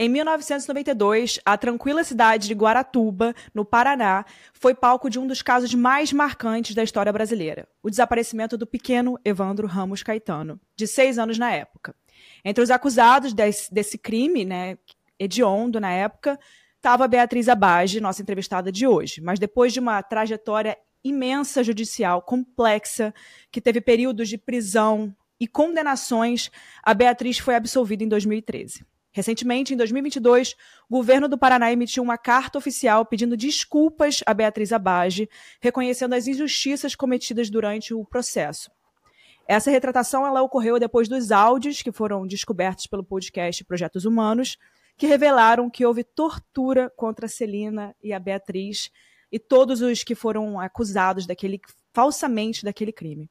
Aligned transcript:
Em 0.00 0.08
1992, 0.08 1.40
a 1.44 1.58
tranquila 1.58 2.04
cidade 2.04 2.46
de 2.46 2.54
Guaratuba, 2.54 3.34
no 3.52 3.64
Paraná, 3.64 4.24
foi 4.52 4.72
palco 4.72 5.10
de 5.10 5.18
um 5.18 5.26
dos 5.26 5.42
casos 5.42 5.74
mais 5.74 6.12
marcantes 6.12 6.72
da 6.72 6.84
história 6.84 7.12
brasileira: 7.12 7.66
o 7.82 7.90
desaparecimento 7.90 8.56
do 8.56 8.64
pequeno 8.64 9.18
Evandro 9.24 9.66
Ramos 9.66 10.04
Caetano, 10.04 10.60
de 10.76 10.86
seis 10.86 11.18
anos 11.18 11.36
na 11.36 11.50
época. 11.50 11.96
Entre 12.44 12.62
os 12.62 12.70
acusados 12.70 13.32
desse, 13.32 13.74
desse 13.74 13.98
crime, 13.98 14.44
né, 14.44 14.78
hediondo 15.18 15.80
na 15.80 15.90
época, 15.90 16.38
estava 16.76 17.08
Beatriz 17.08 17.48
Abage, 17.48 18.00
nossa 18.00 18.22
entrevistada 18.22 18.70
de 18.70 18.86
hoje. 18.86 19.20
Mas 19.20 19.40
depois 19.40 19.72
de 19.72 19.80
uma 19.80 20.00
trajetória 20.00 20.78
imensa 21.02 21.64
judicial, 21.64 22.22
complexa, 22.22 23.12
que 23.50 23.60
teve 23.60 23.80
períodos 23.80 24.28
de 24.28 24.38
prisão 24.38 25.12
e 25.40 25.48
condenações, 25.48 26.52
a 26.84 26.94
Beatriz 26.94 27.38
foi 27.38 27.56
absolvida 27.56 28.04
em 28.04 28.08
2013. 28.08 28.86
Recentemente, 29.18 29.74
em 29.74 29.76
2022, 29.76 30.54
o 30.88 30.94
governo 30.98 31.26
do 31.26 31.36
Paraná 31.36 31.72
emitiu 31.72 32.04
uma 32.04 32.16
carta 32.16 32.56
oficial 32.56 33.04
pedindo 33.04 33.36
desculpas 33.36 34.20
a 34.24 34.32
Beatriz 34.32 34.72
Abage, 34.72 35.28
reconhecendo 35.60 36.12
as 36.12 36.28
injustiças 36.28 36.94
cometidas 36.94 37.50
durante 37.50 37.92
o 37.92 38.04
processo. 38.04 38.70
Essa 39.48 39.72
retratação 39.72 40.24
ela 40.24 40.40
ocorreu 40.40 40.78
depois 40.78 41.08
dos 41.08 41.32
áudios 41.32 41.82
que 41.82 41.90
foram 41.90 42.28
descobertos 42.28 42.86
pelo 42.86 43.02
podcast 43.02 43.64
Projetos 43.64 44.04
Humanos, 44.04 44.56
que 44.96 45.08
revelaram 45.08 45.68
que 45.68 45.84
houve 45.84 46.04
tortura 46.04 46.88
contra 46.88 47.26
a 47.26 47.28
Celina 47.28 47.96
e 48.00 48.12
a 48.12 48.20
Beatriz 48.20 48.88
e 49.32 49.38
todos 49.40 49.82
os 49.82 50.04
que 50.04 50.14
foram 50.14 50.60
acusados 50.60 51.26
daquele 51.26 51.60
falsamente 51.92 52.64
daquele 52.64 52.92
crime. 52.92 53.28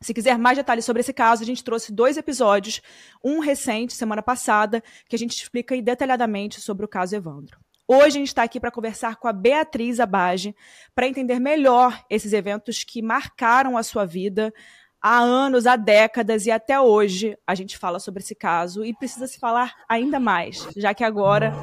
Se 0.00 0.14
quiser 0.14 0.38
mais 0.38 0.56
detalhes 0.56 0.84
sobre 0.84 1.00
esse 1.00 1.12
caso, 1.12 1.42
a 1.42 1.46
gente 1.46 1.64
trouxe 1.64 1.92
dois 1.92 2.16
episódios, 2.16 2.80
um 3.22 3.40
recente, 3.40 3.92
semana 3.92 4.22
passada, 4.22 4.82
que 5.08 5.16
a 5.16 5.18
gente 5.18 5.32
explica 5.32 5.80
detalhadamente 5.82 6.60
sobre 6.60 6.84
o 6.84 6.88
caso 6.88 7.16
Evandro. 7.16 7.58
Hoje 7.86 8.06
a 8.06 8.10
gente 8.10 8.28
está 8.28 8.42
aqui 8.42 8.60
para 8.60 8.70
conversar 8.70 9.16
com 9.16 9.26
a 9.26 9.32
Beatriz 9.32 9.98
Abage, 9.98 10.54
para 10.94 11.08
entender 11.08 11.40
melhor 11.40 12.04
esses 12.10 12.32
eventos 12.32 12.84
que 12.84 13.00
marcaram 13.00 13.78
a 13.78 13.82
sua 13.82 14.04
vida 14.04 14.52
há 15.00 15.18
anos, 15.18 15.66
há 15.66 15.74
décadas 15.74 16.44
e 16.46 16.50
até 16.50 16.78
hoje 16.78 17.36
a 17.46 17.54
gente 17.54 17.78
fala 17.78 17.98
sobre 17.98 18.22
esse 18.22 18.34
caso 18.34 18.84
e 18.84 18.94
precisa 18.94 19.26
se 19.26 19.38
falar 19.38 19.74
ainda 19.88 20.20
mais, 20.20 20.68
já 20.76 20.92
que 20.92 21.02
agora 21.02 21.54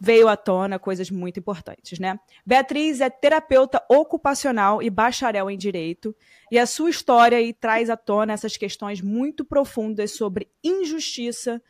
veio 0.00 0.28
à 0.28 0.36
tona 0.36 0.78
coisas 0.78 1.10
muito 1.10 1.38
importantes, 1.38 1.98
né? 1.98 2.18
Beatriz 2.44 3.00
é 3.00 3.08
terapeuta 3.08 3.82
ocupacional 3.88 4.82
e 4.82 4.90
bacharel 4.90 5.50
em 5.50 5.56
direito, 5.56 6.14
e 6.50 6.58
a 6.58 6.66
sua 6.66 6.90
história 6.90 7.38
aí 7.38 7.52
traz 7.52 7.88
à 7.88 7.96
tona 7.96 8.32
essas 8.32 8.56
questões 8.56 9.00
muito 9.00 9.44
profundas 9.44 10.12
sobre 10.12 10.48
injustiça 10.62 11.62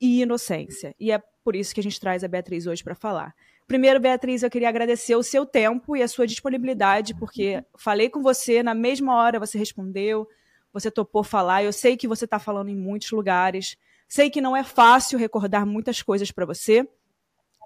e 0.00 0.22
inocência. 0.22 0.94
E 0.98 1.10
é 1.10 1.22
por 1.44 1.56
isso 1.56 1.74
que 1.74 1.80
a 1.80 1.82
gente 1.82 2.00
traz 2.00 2.22
a 2.22 2.28
Beatriz 2.28 2.66
hoje 2.66 2.82
para 2.82 2.94
falar. 2.94 3.34
Primeiro, 3.66 4.00
Beatriz, 4.00 4.42
eu 4.42 4.50
queria 4.50 4.68
agradecer 4.68 5.14
o 5.14 5.22
seu 5.22 5.46
tempo 5.46 5.96
e 5.96 6.02
a 6.02 6.08
sua 6.08 6.26
disponibilidade, 6.26 7.14
porque 7.14 7.64
falei 7.76 8.08
com 8.08 8.20
você, 8.20 8.62
na 8.62 8.74
mesma 8.74 9.14
hora 9.14 9.38
você 9.38 9.58
respondeu, 9.58 10.28
você 10.72 10.90
topou 10.90 11.22
falar. 11.22 11.62
Eu 11.62 11.72
sei 11.72 11.96
que 11.96 12.08
você 12.08 12.24
está 12.24 12.38
falando 12.38 12.68
em 12.68 12.76
muitos 12.76 13.10
lugares, 13.10 13.76
sei 14.08 14.28
que 14.28 14.40
não 14.40 14.56
é 14.56 14.64
fácil 14.64 15.18
recordar 15.18 15.64
muitas 15.64 16.02
coisas 16.02 16.32
para 16.32 16.44
você, 16.44 16.88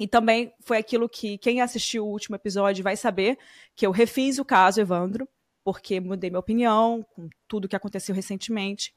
e 0.00 0.09
também 0.09 0.53
foi 0.60 0.78
aquilo 0.78 1.09
que 1.09 1.38
quem 1.38 1.60
assistiu 1.60 2.05
o 2.05 2.10
último 2.10 2.37
episódio 2.37 2.82
vai 2.82 2.97
saber 2.97 3.38
que 3.77 3.87
eu 3.87 3.91
refiz 3.91 4.38
o 4.38 4.44
caso 4.44 4.81
Evandro, 4.81 5.28
porque 5.62 6.00
mudei 6.00 6.31
minha 6.31 6.41
opinião 6.41 7.05
com 7.15 7.28
tudo 7.47 7.69
que 7.69 7.77
aconteceu 7.77 8.15
recentemente. 8.15 8.93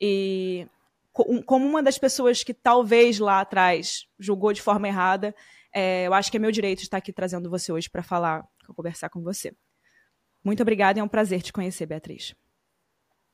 E 0.00 0.66
como 1.12 1.66
uma 1.66 1.82
das 1.82 1.98
pessoas 1.98 2.42
que 2.42 2.54
talvez 2.54 3.18
lá 3.18 3.40
atrás 3.40 4.06
julgou 4.18 4.52
de 4.52 4.62
forma 4.62 4.88
errada, 4.88 5.34
é, 5.72 6.06
eu 6.06 6.14
acho 6.14 6.30
que 6.30 6.36
é 6.36 6.40
meu 6.40 6.50
direito 6.50 6.82
estar 6.82 6.96
aqui 6.96 7.12
trazendo 7.12 7.48
você 7.48 7.72
hoje 7.72 7.88
para 7.88 8.02
falar, 8.02 8.44
para 8.58 8.74
conversar 8.74 9.08
com 9.08 9.22
você. 9.22 9.54
Muito 10.42 10.62
obrigada, 10.62 10.98
é 10.98 11.02
um 11.02 11.08
prazer 11.08 11.42
te 11.42 11.52
conhecer, 11.52 11.86
Beatriz. 11.86 12.34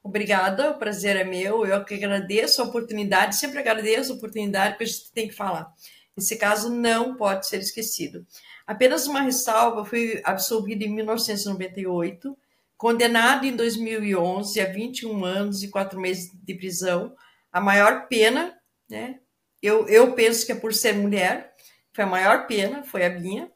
Obrigada, 0.03 0.71
o 0.71 0.79
prazer 0.79 1.17
é 1.17 1.25
meu. 1.25 1.67
Eu 1.67 1.85
que 1.85 1.95
agradeço 1.95 2.63
a 2.63 2.65
oportunidade, 2.65 3.37
sempre 3.37 3.59
agradeço 3.59 4.13
a 4.13 4.17
oportunidade 4.17 4.77
que 4.77 4.85
a 4.85 4.87
gente 4.87 5.13
tem 5.13 5.29
que 5.29 5.35
falar. 5.35 5.73
Esse 6.17 6.37
caso 6.37 6.71
não 6.71 7.17
pode 7.17 7.47
ser 7.47 7.61
esquecido. 7.61 8.27
Apenas 8.67 9.07
uma 9.07 9.21
ressalva: 9.21 9.85
fui 9.85 10.21
absolvido 10.25 10.83
em 10.83 10.95
1998, 10.95 12.37
condenado 12.77 13.45
em 13.47 13.55
2011 13.55 14.61
a 14.61 14.67
21 14.67 15.25
anos 15.25 15.63
e 15.63 15.69
4 15.69 16.01
meses 16.01 16.31
de 16.33 16.55
prisão, 16.55 17.15
a 17.53 17.61
maior 17.61 18.07
pena, 18.09 18.57
né? 18.89 19.21
Eu, 19.63 19.89
eu 19.89 20.13
penso 20.13 20.45
que 20.47 20.53
é 20.53 20.55
por 20.55 20.73
ser 20.73 20.95
mulher, 20.95 21.55
foi 21.93 22.05
a 22.05 22.07
maior 22.09 22.47
pena, 22.47 22.83
foi 22.83 23.05
a 23.05 23.11
minha, 23.11 23.51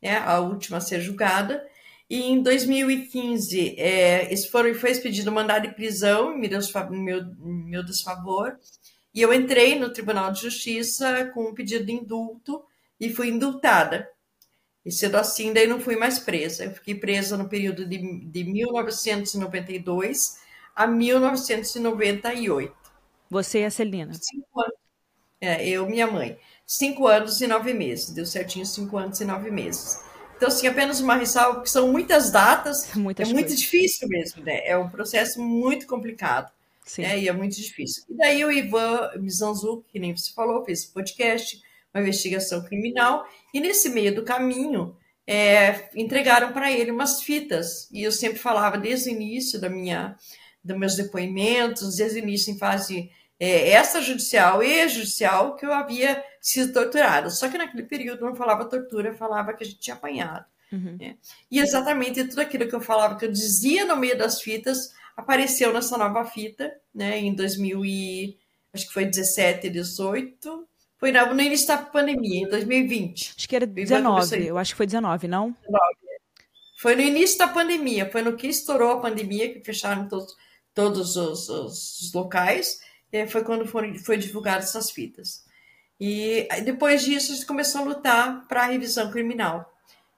né? 0.00 0.16
a 0.18 0.38
última 0.40 0.78
a 0.78 0.80
ser 0.80 1.00
julgada. 1.00 1.66
E 2.08 2.22
em 2.22 2.42
2015, 2.42 3.76
é, 3.78 4.32
esse 4.32 4.48
foi, 4.48 4.74
foi 4.74 4.90
expedido 4.90 5.30
mandado 5.30 5.68
de 5.68 5.74
prisão 5.74 6.32
em 6.32 6.48
meu, 6.90 7.24
meu 7.38 7.84
desfavor, 7.84 8.58
e 9.14 9.20
eu 9.20 9.32
entrei 9.32 9.78
no 9.78 9.92
Tribunal 9.92 10.30
de 10.32 10.42
Justiça 10.42 11.30
com 11.34 11.48
um 11.50 11.54
pedido 11.54 11.84
de 11.84 11.92
indulto 11.92 12.64
e 12.98 13.10
fui 13.10 13.28
indultada. 13.28 14.08
E 14.84 14.90
sendo 14.92 15.16
assim, 15.16 15.52
daí 15.52 15.66
não 15.66 15.80
fui 15.80 15.96
mais 15.96 16.18
presa. 16.18 16.64
Eu 16.64 16.72
fiquei 16.72 16.94
presa 16.94 17.36
no 17.36 17.48
período 17.48 17.84
de, 17.86 17.98
de 18.24 18.44
1992 18.44 20.38
a 20.74 20.86
1998. 20.86 22.74
Você 23.28 23.60
e 23.60 23.64
a 23.64 23.70
Celina? 23.70 24.14
Cinco 24.14 24.60
anos. 24.60 24.74
É, 25.40 25.68
eu 25.68 25.88
minha 25.88 26.06
mãe. 26.06 26.38
Cinco 26.66 27.06
anos 27.06 27.40
e 27.40 27.46
nove 27.46 27.74
meses. 27.74 28.10
Deu 28.10 28.26
certinho 28.26 28.64
cinco 28.64 28.96
anos 28.96 29.20
e 29.20 29.24
nove 29.24 29.50
meses. 29.50 30.02
Então, 30.36 30.48
assim, 30.48 30.66
apenas 30.66 31.00
uma 31.00 31.16
ressalva, 31.16 31.56
porque 31.56 31.68
são 31.68 31.92
muitas 31.92 32.30
datas. 32.30 32.94
Muitas 32.94 33.28
é 33.28 33.32
muito 33.32 33.54
difícil 33.54 34.08
mesmo, 34.08 34.42
né? 34.42 34.66
É 34.66 34.76
um 34.76 34.88
processo 34.88 35.40
muito 35.42 35.86
complicado. 35.86 36.50
Sim. 36.84 37.02
Né? 37.02 37.20
E 37.20 37.28
é 37.28 37.32
muito 37.32 37.56
difícil. 37.56 38.04
E 38.08 38.16
daí 38.16 38.44
o 38.44 38.50
Ivan 38.50 39.10
Mizanzuki, 39.18 39.92
que 39.92 39.98
nem 39.98 40.16
você 40.16 40.32
falou, 40.32 40.64
fez 40.64 40.80
esse 40.80 40.92
podcast, 40.92 41.60
uma 41.92 42.02
investigação 42.02 42.62
criminal, 42.64 43.26
e 43.52 43.60
nesse 43.60 43.88
meio 43.90 44.14
do 44.14 44.24
caminho 44.24 44.96
é, 45.26 45.88
entregaram 45.94 46.52
para 46.52 46.72
ele 46.72 46.90
umas 46.90 47.22
fitas. 47.22 47.88
E 47.92 48.02
eu 48.02 48.12
sempre 48.12 48.38
falava 48.38 48.76
desde 48.76 49.10
o 49.10 49.12
início 49.12 49.60
da 49.60 49.68
minha, 49.68 50.16
dos 50.62 50.76
meus 50.76 50.96
depoimentos, 50.96 51.96
desde 51.96 52.18
o 52.18 52.22
início 52.22 52.52
em 52.52 52.58
fase 52.58 53.10
é, 53.38 53.78
extrajudicial 53.80 54.62
e 54.62 54.88
judicial, 54.88 55.56
que 55.56 55.64
eu 55.64 55.72
havia 55.72 56.22
sido 56.40 56.72
torturada. 56.72 57.30
Só 57.30 57.48
que 57.48 57.56
naquele 57.56 57.84
período 57.84 58.24
não 58.24 58.34
falava 58.34 58.68
tortura, 58.68 59.14
falava 59.14 59.54
que 59.54 59.64
a 59.64 59.66
gente 59.66 59.80
tinha 59.80 59.94
apanhado. 59.94 60.44
Uhum. 60.72 60.96
Né? 61.00 61.16
E 61.50 61.58
exatamente 61.58 62.24
tudo 62.24 62.40
aquilo 62.40 62.68
que 62.68 62.74
eu 62.74 62.80
falava, 62.80 63.16
que 63.16 63.24
eu 63.24 63.32
dizia 63.32 63.84
no 63.84 63.96
meio 63.96 64.16
das 64.16 64.40
fitas, 64.40 64.92
apareceu 65.20 65.72
nessa 65.72 65.96
nova 65.96 66.24
fita, 66.24 66.72
né, 66.94 67.18
em 67.18 67.34
2000 67.34 67.84
e 67.84 68.38
acho 68.72 68.86
que 68.86 68.92
foi 68.92 69.04
17, 69.04 69.68
18, 69.68 70.68
foi 70.98 71.12
no 71.12 71.40
início 71.40 71.68
da 71.68 71.78
pandemia, 71.78 72.44
em 72.44 72.48
2020. 72.48 73.34
Acho 73.36 73.48
que 73.48 73.56
era 73.56 73.66
19, 73.66 74.46
eu 74.46 74.58
acho 74.58 74.72
que 74.72 74.76
foi 74.76 74.86
19, 74.86 75.28
não? 75.28 75.56
19. 75.62 75.82
Foi 76.78 76.96
no 76.96 77.02
início 77.02 77.38
da 77.38 77.48
pandemia, 77.48 78.10
foi 78.10 78.22
no 78.22 78.36
que 78.36 78.46
estourou 78.46 78.92
a 78.92 79.00
pandemia, 79.00 79.52
que 79.52 79.60
fecharam 79.60 80.08
todos, 80.08 80.34
todos 80.74 81.16
os, 81.16 81.48
os, 81.48 82.00
os 82.00 82.12
locais, 82.14 82.80
foi 83.28 83.44
quando 83.44 83.66
foram, 83.66 83.94
foi 83.98 84.16
divulgadas 84.16 84.70
essas 84.70 84.90
fitas. 84.90 85.44
E 85.98 86.48
depois 86.64 87.02
disso, 87.02 87.32
a 87.32 87.34
gente 87.34 87.46
começou 87.46 87.82
a 87.82 87.84
lutar 87.84 88.48
para 88.48 88.62
a 88.62 88.66
revisão 88.66 89.10
criminal. 89.10 89.69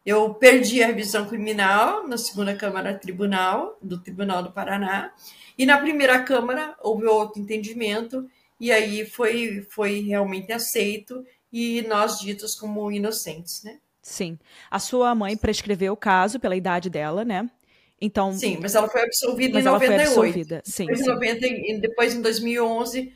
Eu 0.04 0.34
perdi 0.34 0.82
a 0.82 0.86
revisão 0.86 1.28
criminal 1.28 2.06
na 2.08 2.18
segunda 2.18 2.54
Câmara 2.56 2.98
Tribunal, 2.98 3.78
do 3.80 4.00
Tribunal 4.00 4.42
do 4.42 4.52
Paraná, 4.52 5.12
e 5.56 5.64
na 5.64 5.78
primeira 5.78 6.22
Câmara 6.22 6.74
houve 6.80 7.06
outro 7.06 7.40
entendimento, 7.40 8.28
e 8.58 8.72
aí 8.72 9.06
foi, 9.06 9.66
foi 9.70 10.00
realmente 10.00 10.52
aceito, 10.52 11.24
e 11.52 11.82
nós 11.82 12.18
ditos 12.18 12.54
como 12.54 12.90
inocentes, 12.90 13.62
né? 13.62 13.78
Sim. 14.02 14.38
A 14.68 14.80
sua 14.80 15.14
mãe 15.14 15.36
prescreveu 15.36 15.92
o 15.92 15.96
caso 15.96 16.40
pela 16.40 16.56
idade 16.56 16.90
dela, 16.90 17.24
né? 17.24 17.48
Então, 18.00 18.32
Sim, 18.32 18.58
mas 18.60 18.74
ela 18.74 18.88
foi 18.88 19.02
absolvida 19.02 19.54
mas 19.54 19.64
em 19.64 19.68
98. 19.68 19.92
Ela 19.92 20.04
foi 20.04 20.26
absolvida. 20.26 20.62
Sim, 20.64 20.86
depois, 20.86 20.98
sim. 20.98 21.04
Em 21.04 21.14
90, 21.14 21.80
depois, 21.80 22.14
em 22.14 22.20
2011, 22.20 23.12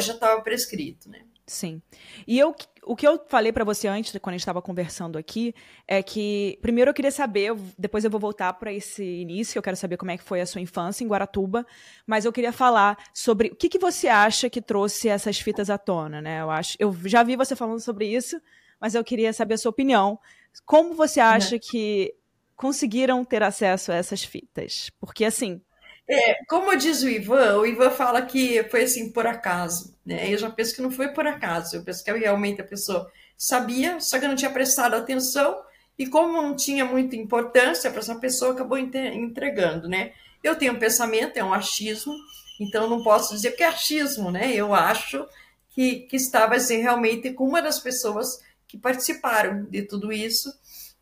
já 0.00 0.14
estava 0.14 0.40
prescrito, 0.42 1.10
né? 1.10 1.22
Sim. 1.48 1.80
E 2.26 2.38
eu, 2.38 2.54
o 2.84 2.94
que 2.94 3.08
eu 3.08 3.18
falei 3.26 3.50
para 3.50 3.64
você 3.64 3.88
antes, 3.88 4.12
quando 4.20 4.34
a 4.34 4.36
gente 4.36 4.42
estava 4.42 4.60
conversando 4.60 5.16
aqui, 5.16 5.54
é 5.86 6.02
que 6.02 6.58
primeiro 6.60 6.90
eu 6.90 6.94
queria 6.94 7.10
saber, 7.10 7.54
depois 7.78 8.04
eu 8.04 8.10
vou 8.10 8.20
voltar 8.20 8.52
para 8.52 8.70
esse 8.70 9.02
início, 9.02 9.58
eu 9.58 9.62
quero 9.62 9.76
saber 9.76 9.96
como 9.96 10.10
é 10.10 10.18
que 10.18 10.22
foi 10.22 10.42
a 10.42 10.46
sua 10.46 10.60
infância 10.60 11.02
em 11.02 11.08
Guaratuba, 11.08 11.66
mas 12.06 12.26
eu 12.26 12.32
queria 12.32 12.52
falar 12.52 12.98
sobre 13.14 13.48
o 13.48 13.56
que, 13.56 13.70
que 13.70 13.78
você 13.78 14.08
acha 14.08 14.50
que 14.50 14.60
trouxe 14.60 15.08
essas 15.08 15.40
fitas 15.40 15.70
à 15.70 15.78
tona, 15.78 16.20
né? 16.20 16.42
Eu 16.42 16.50
acho, 16.50 16.76
eu 16.78 16.94
já 17.06 17.22
vi 17.22 17.34
você 17.34 17.56
falando 17.56 17.80
sobre 17.80 18.06
isso, 18.06 18.38
mas 18.78 18.94
eu 18.94 19.02
queria 19.02 19.32
saber 19.32 19.54
a 19.54 19.58
sua 19.58 19.70
opinião. 19.70 20.20
Como 20.66 20.92
você 20.94 21.18
acha 21.18 21.54
uhum. 21.54 21.60
que 21.62 22.14
conseguiram 22.54 23.24
ter 23.24 23.42
acesso 23.42 23.90
a 23.90 23.94
essas 23.94 24.22
fitas? 24.22 24.90
Porque 25.00 25.24
assim, 25.24 25.62
é, 26.08 26.42
como 26.46 26.74
diz 26.76 27.02
o 27.02 27.08
Ivan, 27.08 27.58
o 27.58 27.66
Ivan 27.66 27.90
fala 27.90 28.22
que 28.22 28.62
foi 28.70 28.84
assim 28.84 29.12
por 29.12 29.26
acaso, 29.26 29.94
né? 30.04 30.32
Eu 30.32 30.38
já 30.38 30.50
penso 30.50 30.74
que 30.74 30.80
não 30.80 30.90
foi 30.90 31.08
por 31.08 31.26
acaso, 31.26 31.76
eu 31.76 31.84
penso 31.84 32.02
que 32.02 32.10
realmente 32.12 32.60
a 32.62 32.64
pessoa 32.64 33.10
sabia, 33.36 34.00
só 34.00 34.18
que 34.18 34.26
não 34.26 34.34
tinha 34.34 34.50
prestado 34.50 34.94
atenção 34.94 35.60
e 35.98 36.06
como 36.06 36.40
não 36.40 36.56
tinha 36.56 36.84
muita 36.84 37.14
importância 37.14 37.90
para 37.90 38.00
essa 38.00 38.14
pessoa, 38.14 38.52
acabou 38.52 38.78
entregando, 38.78 39.88
né? 39.88 40.12
Eu 40.42 40.56
tenho 40.56 40.72
um 40.72 40.78
pensamento, 40.78 41.36
é 41.36 41.44
um 41.44 41.52
achismo, 41.52 42.14
então 42.58 42.88
não 42.88 43.02
posso 43.02 43.34
dizer 43.34 43.52
que 43.52 43.62
é 43.62 43.66
achismo, 43.66 44.30
né? 44.30 44.52
Eu 44.54 44.74
acho 44.74 45.26
que, 45.70 46.00
que 46.00 46.16
estava 46.16 46.54
assim, 46.54 46.78
realmente 46.78 47.32
com 47.32 47.46
uma 47.46 47.60
das 47.60 47.80
pessoas 47.80 48.40
que 48.66 48.78
participaram 48.78 49.64
de 49.64 49.82
tudo 49.82 50.10
isso 50.12 50.52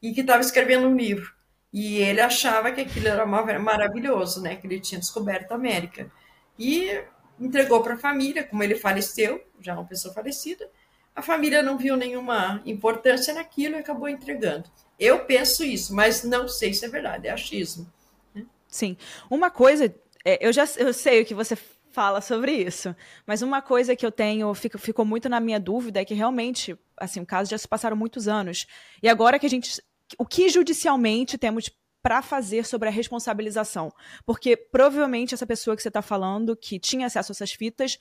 e 0.03 0.13
que 0.13 0.23
estava 0.23 0.41
escrevendo 0.41 0.89
um 0.89 0.97
livro. 0.97 1.36
E 1.73 1.99
ele 1.99 2.21
achava 2.21 2.73
que 2.73 2.81
aquilo 2.81 3.09
era 3.09 3.27
maravilhoso, 3.27 4.41
né? 4.41 4.57
Que 4.57 4.67
ele 4.67 4.81
tinha 4.81 5.01
descoberto 5.01 5.53
a 5.53 5.57
América. 5.57 6.11
E 6.59 7.03
entregou 7.39 7.83
para 7.83 7.95
a 7.95 7.99
família, 7.99 8.45
como 8.45 8.63
ele 8.63 8.75
faleceu, 8.75 9.45
já 9.61 9.75
uma 9.75 9.85
pessoa 9.85 10.13
falecida. 10.15 10.69
A 11.15 11.23
família 11.23 11.63
não 11.63 11.79
viu 11.79 11.97
nenhuma 11.97 12.63
importância 12.65 13.33
naquilo 13.35 13.77
e 13.77 13.79
acabou 13.79 14.09
entregando. 14.09 14.71
Eu 14.99 15.25
penso 15.25 15.65
isso, 15.65 15.95
mas 15.95 16.25
não 16.25 16.49
sei 16.49 16.73
se 16.73 16.85
é 16.85 16.89
verdade, 16.89 17.29
é 17.29 17.31
achismo. 17.31 17.91
Né? 18.35 18.45
Sim. 18.69 18.97
Uma 19.31 19.51
coisa, 19.51 19.95
é, 20.25 20.47
eu 20.47 20.53
já 20.53 20.65
eu 20.77 20.93
sei 20.93 21.23
o 21.23 21.27
que 21.27 21.35
você 21.35 21.57
fala 21.91 22.21
sobre 22.21 22.53
isso, 22.53 22.95
mas 23.27 23.41
uma 23.41 23.63
coisa 23.63 23.97
que 23.97 24.05
eu 24.05 24.13
tenho, 24.13 24.53
fico, 24.53 24.79
ficou 24.79 25.05
muito 25.05 25.31
na 25.31 25.41
minha 25.41 25.59
dúvida 25.59 26.01
é 26.01 26.05
que 26.05 26.13
realmente, 26.13 26.79
assim, 26.99 27.21
o 27.21 27.27
caso 27.27 27.51
já 27.51 27.57
se 27.57 27.67
passaram 27.67 27.97
muitos 27.97 28.29
anos. 28.29 28.67
E 29.03 29.09
agora 29.09 29.39
que 29.39 29.47
a 29.47 29.51
gente 29.51 29.83
o 30.19 30.27
que 30.27 30.49
judicialmente 30.49 31.37
temos 31.39 31.71
para 32.03 32.23
fazer 32.23 32.65
sobre 32.65 32.89
a 32.89 32.93
responsabilização? 32.93 33.93
Porque 34.25 34.57
provavelmente 34.57 35.35
essa 35.35 35.47
pessoa 35.47 35.75
que 35.75 35.83
você 35.83 35.89
está 35.89 36.03
falando, 36.03 36.57
que 36.57 36.79
tinha 36.79 37.07
acesso 37.07 37.33
a 37.33 37.35
essas 37.35 37.53
fitas, 37.53 37.99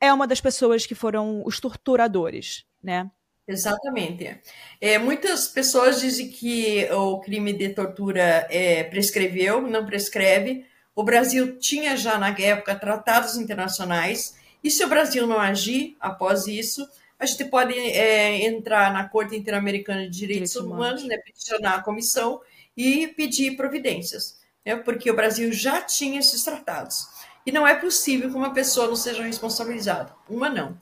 é 0.00 0.12
uma 0.12 0.26
das 0.26 0.40
pessoas 0.40 0.86
que 0.86 0.94
foram 0.94 1.42
os 1.44 1.58
torturadores, 1.58 2.64
né? 2.82 3.10
Exatamente. 3.48 4.38
É, 4.78 4.98
muitas 4.98 5.48
pessoas 5.48 6.00
dizem 6.00 6.28
que 6.28 6.86
o 6.92 7.18
crime 7.20 7.54
de 7.54 7.70
tortura 7.70 8.46
é, 8.50 8.84
prescreveu, 8.84 9.62
não 9.62 9.86
prescreve. 9.86 10.66
O 10.94 11.02
Brasil 11.02 11.58
tinha 11.58 11.96
já 11.96 12.18
na 12.18 12.28
época 12.28 12.74
tratados 12.74 13.36
internacionais, 13.36 14.36
e 14.62 14.70
se 14.70 14.84
o 14.84 14.88
Brasil 14.88 15.26
não 15.26 15.38
agir 15.40 15.96
após 15.98 16.46
isso, 16.46 16.86
a 17.18 17.26
gente 17.26 17.44
pode 17.46 17.74
é, 17.74 18.46
entrar 18.46 18.92
na 18.92 19.08
Corte 19.08 19.36
Interamericana 19.36 20.02
de 20.02 20.10
Direitos, 20.10 20.52
Direitos 20.52 20.56
Humanos, 20.56 21.04
né, 21.04 21.16
peticionar 21.18 21.74
a 21.74 21.82
comissão 21.82 22.40
e 22.76 23.08
pedir 23.08 23.56
providências, 23.56 24.38
né, 24.64 24.76
porque 24.76 25.10
o 25.10 25.16
Brasil 25.16 25.52
já 25.52 25.82
tinha 25.82 26.20
esses 26.20 26.44
tratados. 26.44 27.08
E 27.44 27.50
não 27.50 27.66
é 27.66 27.74
possível 27.74 28.30
que 28.30 28.36
uma 28.36 28.52
pessoa 28.52 28.86
não 28.86 28.94
seja 28.94 29.22
responsabilizada. 29.22 30.14
Uma 30.28 30.48
não. 30.48 30.78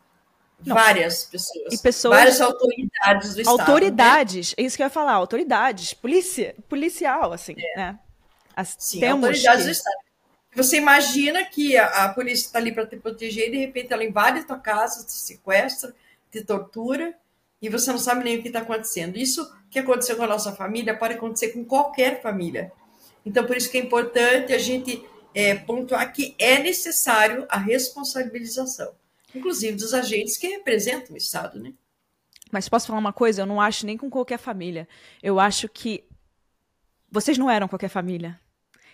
não. 0.65 0.75
Várias 0.75 1.25
pessoas. 1.25 1.81
Pessoas. 1.81 2.19
Várias 2.19 2.41
autoridades 2.41 3.35
do 3.35 3.41
Estado. 3.41 3.61
Autoridades, 3.61 4.49
né? 4.51 4.55
é 4.59 4.63
isso 4.67 4.77
que 4.77 4.83
eu 4.83 4.87
ia 4.87 4.91
falar, 4.91 5.13
autoridades, 5.13 5.95
polícia, 5.95 6.55
policial, 6.69 7.33
assim, 7.33 7.55
é. 7.57 7.77
né? 7.79 7.99
As, 8.55 8.75
Sim, 8.79 9.05
autoridades 9.05 9.61
que... 9.61 9.65
do 9.65 9.71
Estado. 9.71 9.97
Você 10.57 10.79
imagina 10.79 11.45
que 11.45 11.77
a, 11.77 12.07
a 12.07 12.09
polícia 12.09 12.47
está 12.47 12.59
ali 12.59 12.73
para 12.73 12.87
te 12.87 12.97
proteger 12.97 13.49
e 13.49 13.51
de 13.53 13.59
repente 13.59 13.93
ela 13.93 14.03
invade 14.03 14.41
a 14.41 14.45
tua 14.45 14.59
casa, 14.59 15.07
te 15.07 15.13
sequestra, 15.13 15.95
de 16.31 16.43
tortura 16.43 17.15
e 17.61 17.69
você 17.69 17.91
não 17.91 17.99
sabe 17.99 18.25
nem 18.25 18.39
o 18.39 18.43
que 18.43 18.49
está 18.49 18.61
acontecendo. 18.61 19.17
Isso 19.17 19.51
que 19.71 19.79
aconteceu 19.79 20.17
com 20.17 20.23
a 20.23 20.29
nossa 20.29 20.53
família 20.53 20.97
pode 20.97 21.15
acontecer 21.15 21.49
com 21.49 21.65
qualquer 21.65 22.23
família. 22.23 22.73
Então, 23.25 23.45
por 23.45 23.57
isso 23.57 23.71
que 23.71 23.79
é 23.79 23.81
importante 23.81 24.53
a 24.53 24.59
gente 24.59 25.05
é, 25.35 25.55
pontuar 25.55 26.13
que 26.13 26.35
é 26.39 26.59
necessário 26.59 27.47
a 27.49 27.59
responsabilização, 27.59 28.95
inclusive 29.35 29.77
dos 29.77 29.93
agentes 29.93 30.37
que 30.37 30.47
representam 30.47 31.15
o 31.15 31.19
Estado, 31.19 31.61
né? 31.61 31.75
Mas 32.51 32.69
posso 32.69 32.87
falar 32.87 32.99
uma 32.99 33.13
coisa? 33.13 33.43
Eu 33.43 33.47
não 33.47 33.61
acho 33.61 33.85
nem 33.85 33.99
com 33.99 34.09
qualquer 34.09 34.39
família. 34.39 34.89
Eu 35.23 35.41
acho 35.41 35.69
que 35.69 36.05
vocês 37.11 37.37
não 37.37 37.51
eram 37.51 37.67
qualquer 37.67 37.89
família. 37.89 38.41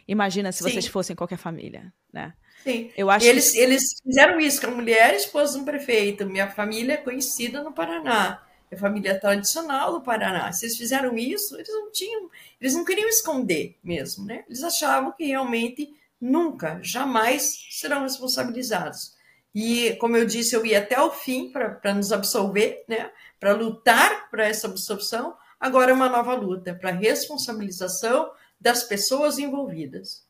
Imagina 0.09 0.51
se 0.51 0.63
Sim. 0.63 0.71
vocês 0.71 0.87
fossem 0.87 1.15
qualquer 1.15 1.37
família, 1.37 1.93
né? 2.13 2.35
Sim. 2.63 2.91
Eu 2.97 3.11
acho 3.11 3.27
eles, 3.27 3.51
que... 3.51 3.59
eles 3.59 3.83
fizeram 4.03 4.39
isso 4.39 4.61
com 4.61 4.69
a 4.69 4.71
mulher 4.71 5.15
esposa 5.15 5.55
de 5.55 5.59
um 5.61 5.65
prefeito. 5.65 6.27
Minha 6.27 6.49
família 6.51 6.95
é 6.95 6.97
conhecida 6.97 7.63
no 7.63 7.73
Paraná. 7.73 8.43
É 8.71 8.77
família 8.77 9.19
tradicional 9.19 9.93
do 9.93 10.01
Paraná. 10.01 10.51
Se 10.53 10.65
eles 10.65 10.77
fizeram 10.77 11.17
isso, 11.19 11.57
eles 11.57 11.69
não 11.69 11.91
tinham, 11.91 12.31
eles 12.61 12.75
não 12.75 12.85
queriam 12.85 13.09
esconder 13.09 13.77
mesmo, 13.85 14.25
né? 14.25 14.45
Eles 14.49 14.63
achavam 14.63 15.13
que 15.13 15.27
realmente 15.27 15.95
nunca, 16.21 16.79
jamais 16.83 17.67
serão 17.71 18.03
responsabilizados. 18.03 19.15
E, 19.55 19.95
como 19.97 20.17
eu 20.17 20.25
disse, 20.25 20.57
eu 20.57 20.65
ia 20.65 20.79
até 20.79 20.99
o 20.99 21.11
fim 21.11 21.51
para 21.51 21.93
nos 21.93 22.13
absolver, 22.13 22.85
né? 22.89 23.11
Para 23.39 23.53
lutar 23.53 24.31
para 24.31 24.47
essa 24.47 24.67
absolvição. 24.69 25.37
Agora 25.61 25.91
é 25.91 25.95
uma 25.95 26.09
nova 26.09 26.35
luta 26.35 26.75
para 26.75 26.91
responsabilização 26.93 28.31
das 28.59 28.85
pessoas 28.85 29.39
envolvidas. 29.39 30.25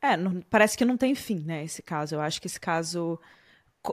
É, 0.00 0.16
não, 0.16 0.40
parece 0.42 0.76
que 0.76 0.84
não 0.84 0.96
tem 0.96 1.14
fim, 1.14 1.40
né, 1.40 1.64
esse 1.64 1.82
caso. 1.82 2.14
Eu 2.14 2.20
acho 2.20 2.40
que 2.40 2.46
esse 2.46 2.60
caso. 2.60 3.18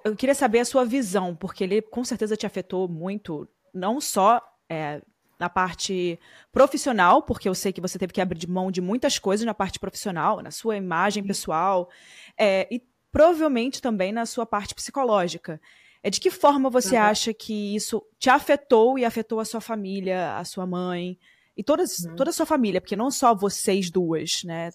Eu 0.03 0.15
queria 0.15 0.36
saber 0.36 0.60
a 0.60 0.65
sua 0.65 0.86
visão, 0.86 1.36
porque 1.36 1.63
ele 1.63 1.81
com 1.81 2.03
certeza 2.03 2.36
te 2.36 2.45
afetou 2.45 2.88
muito, 2.88 3.48
não 3.74 4.01
só 4.01 4.41
é, 4.67 5.01
na 5.39 5.50
parte 5.50 6.19
profissional, 6.51 7.22
porque 7.22 7.48
eu 7.48 7.53
sei 7.53 7.72
que 7.72 7.81
você 7.81 8.00
teve 8.00 8.13
que 8.13 8.22
abrir 8.22 8.48
mão 8.48 8.72
de 8.72 8.81
muitas 8.81 9.19
coisas 9.19 9.45
na 9.45 9.53
parte 9.53 9.79
profissional, 9.79 10.41
na 10.41 10.51
sua 10.51 10.75
imagem 10.75 11.24
pessoal, 11.24 11.89
é, 12.38 12.67
e 12.72 12.81
provavelmente 13.12 13.81
também 13.81 14.12
na 14.12 14.25
sua 14.25 14.45
parte 14.45 14.74
psicológica. 14.74 15.62
É 16.01 16.10
de 16.10 16.19
que 16.19 16.31
forma 16.31 16.69
você 16.69 16.95
uhum. 16.95 17.01
acha 17.01 17.33
que 17.33 17.75
isso 17.75 18.03
te 18.19 18.29
afetou 18.29 19.00
e 19.00 19.05
afetou 19.05 19.39
a 19.39 19.45
sua 19.45 19.62
família, 19.62 20.38
a 20.38 20.43
sua 20.43 20.65
mãe 20.65 21.17
e 21.55 21.63
todas, 21.63 22.00
uhum. 22.00 22.15
toda 22.15 22.29
a 22.29 22.33
sua 22.33 22.45
família, 22.45 22.81
porque 22.81 22.95
não 22.95 23.12
só 23.12 23.33
vocês 23.33 23.89
duas, 23.89 24.43
né? 24.43 24.72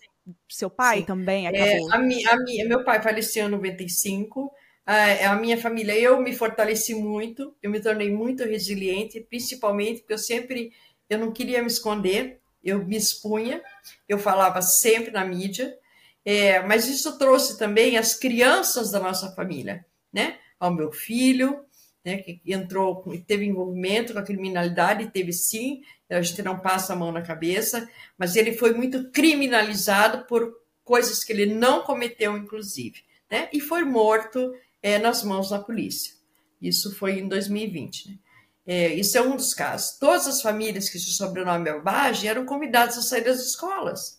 Seu 0.49 0.71
pai 0.71 0.99
Sim. 0.99 1.05
também 1.05 1.47
é, 1.47 1.49
acabou? 1.49 1.91
É, 1.91 1.95
a 1.95 1.99
minha, 1.99 2.31
a 2.31 2.37
minha, 2.37 2.69
meu 2.69 2.85
pai 2.85 3.03
faleceu 3.03 3.47
em 3.47 3.51
95. 3.51 4.51
A, 4.87 5.33
a 5.33 5.37
minha 5.37 5.59
família, 5.59 5.99
eu 5.99 6.21
me 6.21 6.35
fortaleci 6.35 6.95
muito, 6.95 7.55
eu 7.63 7.71
me 7.71 7.81
tornei 7.81 8.11
muito 8.11 8.45
resiliente, 8.45 9.21
principalmente 9.21 10.01
porque 10.01 10.15
eu 10.15 10.19
sempre, 10.19 10.73
eu 11.11 11.19
não 11.19 11.33
queria 11.33 11.61
me 11.61 11.69
esconder, 11.69 12.41
eu 12.65 12.85
me 12.85 12.97
expunha, 12.97 13.63
eu 14.09 14.19
falava 14.19 14.63
sempre 14.63 15.11
na 15.11 15.25
mídia, 15.25 15.77
é, 16.25 16.61
mas 16.61 16.89
isso 16.89 17.19
trouxe 17.19 17.59
também 17.59 17.97
as 17.97 18.15
crianças 18.15 18.91
da 18.91 18.99
nossa 18.99 19.31
família, 19.35 19.85
né? 20.13 20.39
Ao 20.59 20.73
meu 20.73 20.91
filho, 20.91 21.65
né, 22.09 22.17
que 22.17 22.41
entrou, 22.47 23.05
teve 23.27 23.45
envolvimento 23.45 24.15
com 24.15 24.19
a 24.19 24.23
criminalidade, 24.23 25.11
teve 25.11 25.31
sim, 25.31 25.83
a 26.09 26.23
gente 26.23 26.43
não 26.43 26.59
passa 26.59 26.95
a 26.95 26.97
mão 26.97 27.13
na 27.13 27.21
cabeça, 27.21 27.87
mas 28.17 28.35
ele 28.35 28.53
foi 28.53 28.73
muito 28.73 29.11
criminalizado 29.11 30.25
por 30.25 30.57
coisas 30.83 31.23
que 31.23 31.35
ele 31.35 31.45
não 31.45 31.83
cometeu, 31.83 32.35
inclusive, 32.35 33.03
né? 33.31 33.51
E 33.53 33.61
foi 33.61 33.85
morto 33.85 34.55
é, 34.83 34.99
nas 34.99 35.23
mãos 35.23 35.51
da 35.51 35.59
polícia. 35.59 36.15
Isso 36.63 36.95
foi 36.95 37.19
em 37.19 37.29
2020. 37.29 38.09
Né? 38.09 38.19
É, 38.67 38.95
isso 38.95 39.19
é 39.19 39.21
um 39.21 39.37
dos 39.37 39.53
casos. 39.53 39.99
Todas 39.99 40.27
as 40.27 40.41
famílias 40.41 40.89
que 40.89 40.99
tinham 40.99 41.13
sobrenome 41.13 41.69
Abage 41.69 42.27
eram 42.27 42.47
convidadas 42.47 42.97
a 42.97 43.03
sair 43.03 43.23
das 43.23 43.41
escolas. 43.41 44.19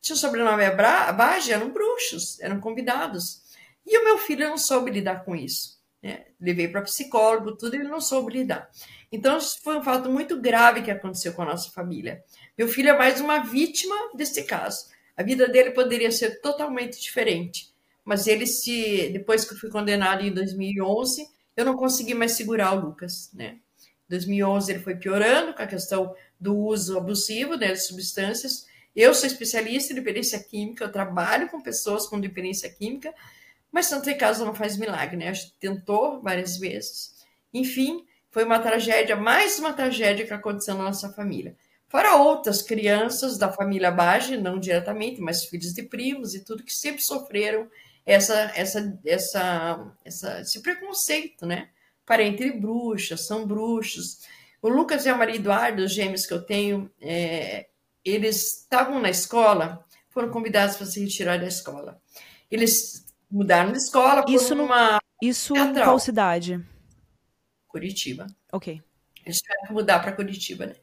Tinha 0.00 0.16
o 0.16 0.18
sobrenome 0.18 0.64
Abage, 0.64 1.52
eram 1.52 1.70
bruxos, 1.70 2.40
eram 2.40 2.58
convidados. 2.58 3.42
E 3.86 3.98
o 3.98 4.04
meu 4.04 4.16
filho 4.16 4.48
não 4.48 4.56
soube 4.56 4.90
lidar 4.90 5.26
com 5.26 5.36
isso. 5.36 5.77
Né? 6.02 6.26
Levei 6.40 6.68
para 6.68 6.82
psicólogo, 6.82 7.56
tudo, 7.56 7.74
ele 7.74 7.84
não 7.84 8.00
soube 8.00 8.32
lidar. 8.32 8.70
Então, 9.10 9.40
foi 9.40 9.76
um 9.76 9.82
fato 9.82 10.10
muito 10.10 10.40
grave 10.40 10.82
que 10.82 10.90
aconteceu 10.90 11.32
com 11.32 11.42
a 11.42 11.46
nossa 11.46 11.70
família. 11.70 12.22
Meu 12.56 12.68
filho 12.68 12.90
é 12.90 12.96
mais 12.96 13.20
uma 13.20 13.38
vítima 13.38 13.94
desse 14.14 14.44
caso. 14.44 14.86
A 15.16 15.22
vida 15.22 15.48
dele 15.48 15.70
poderia 15.72 16.12
ser 16.12 16.40
totalmente 16.40 17.00
diferente. 17.00 17.72
Mas 18.04 18.26
ele 18.26 18.46
se, 18.46 19.10
depois 19.12 19.44
que 19.44 19.54
eu 19.54 19.58
fui 19.58 19.68
condenado 19.68 20.24
em 20.24 20.32
2011, 20.32 21.28
eu 21.56 21.64
não 21.64 21.76
consegui 21.76 22.14
mais 22.14 22.32
segurar 22.32 22.72
o 22.72 22.80
Lucas, 22.80 23.30
né? 23.34 23.58
Em 24.06 24.10
2011 24.10 24.72
ele 24.72 24.78
foi 24.78 24.94
piorando 24.94 25.52
com 25.52 25.62
a 25.62 25.66
questão 25.66 26.14
do 26.40 26.56
uso 26.56 26.96
abusivo 26.96 27.56
né, 27.56 27.72
de 27.72 27.80
substâncias. 27.80 28.66
Eu 28.94 29.12
sou 29.14 29.26
especialista 29.26 29.92
em 29.92 29.96
dependência 29.96 30.38
química, 30.42 30.84
eu 30.84 30.92
trabalho 30.92 31.48
com 31.48 31.60
pessoas 31.60 32.06
com 32.06 32.18
dependência 32.18 32.70
química, 32.70 33.12
mas 33.70 33.86
Santo 33.86 34.14
caso 34.16 34.44
não 34.44 34.54
faz 34.54 34.76
milagre, 34.76 35.16
né? 35.16 35.32
Tentou 35.60 36.20
várias 36.20 36.58
vezes. 36.58 37.14
Enfim, 37.52 38.04
foi 38.30 38.44
uma 38.44 38.58
tragédia, 38.58 39.16
mais 39.16 39.58
uma 39.58 39.72
tragédia 39.72 40.26
que 40.26 40.32
aconteceu 40.32 40.74
na 40.74 40.84
nossa 40.84 41.12
família. 41.12 41.56
Fora 41.88 42.16
outras 42.16 42.60
crianças 42.60 43.38
da 43.38 43.50
família 43.50 43.90
Bage, 43.90 44.36
não 44.36 44.58
diretamente, 44.58 45.20
mas 45.20 45.44
filhos 45.44 45.72
de 45.72 45.82
primos 45.82 46.34
e 46.34 46.44
tudo, 46.44 46.62
que 46.62 46.72
sempre 46.72 47.02
sofreram 47.02 47.68
essa, 48.04 48.52
essa, 48.54 48.98
essa, 49.04 49.92
essa, 50.04 50.40
esse 50.40 50.60
preconceito, 50.60 51.46
né? 51.46 51.70
Parente 52.04 52.44
de 52.44 52.58
bruxas, 52.58 53.26
são 53.26 53.46
bruxos. 53.46 54.20
O 54.60 54.68
Lucas 54.68 55.06
e 55.06 55.08
a 55.08 55.16
Maria 55.16 55.36
Eduardo, 55.36 55.82
os 55.82 55.92
gêmeos 55.92 56.26
que 56.26 56.32
eu 56.32 56.42
tenho, 56.42 56.90
é, 57.00 57.68
eles 58.04 58.60
estavam 58.60 59.00
na 59.00 59.10
escola, 59.10 59.84
foram 60.10 60.30
convidados 60.30 60.76
para 60.76 60.86
se 60.86 61.00
retirar 61.00 61.38
da 61.38 61.46
escola. 61.46 62.00
Eles 62.50 63.04
mudaram 63.30 63.72
de 63.72 63.78
escola 63.78 64.22
por 64.22 64.32
isso 64.32 64.54
uma. 64.54 64.94
No, 64.94 65.00
isso 65.22 65.56
em 65.56 65.74
qual 65.74 65.98
cidade? 65.98 66.60
Curitiba. 67.66 68.26
Ok. 68.52 68.82
Eles 69.24 69.38
tiveram 69.38 69.66
que 69.66 69.72
mudar 69.72 69.98
para 70.00 70.12
Curitiba, 70.12 70.66
né? 70.66 70.74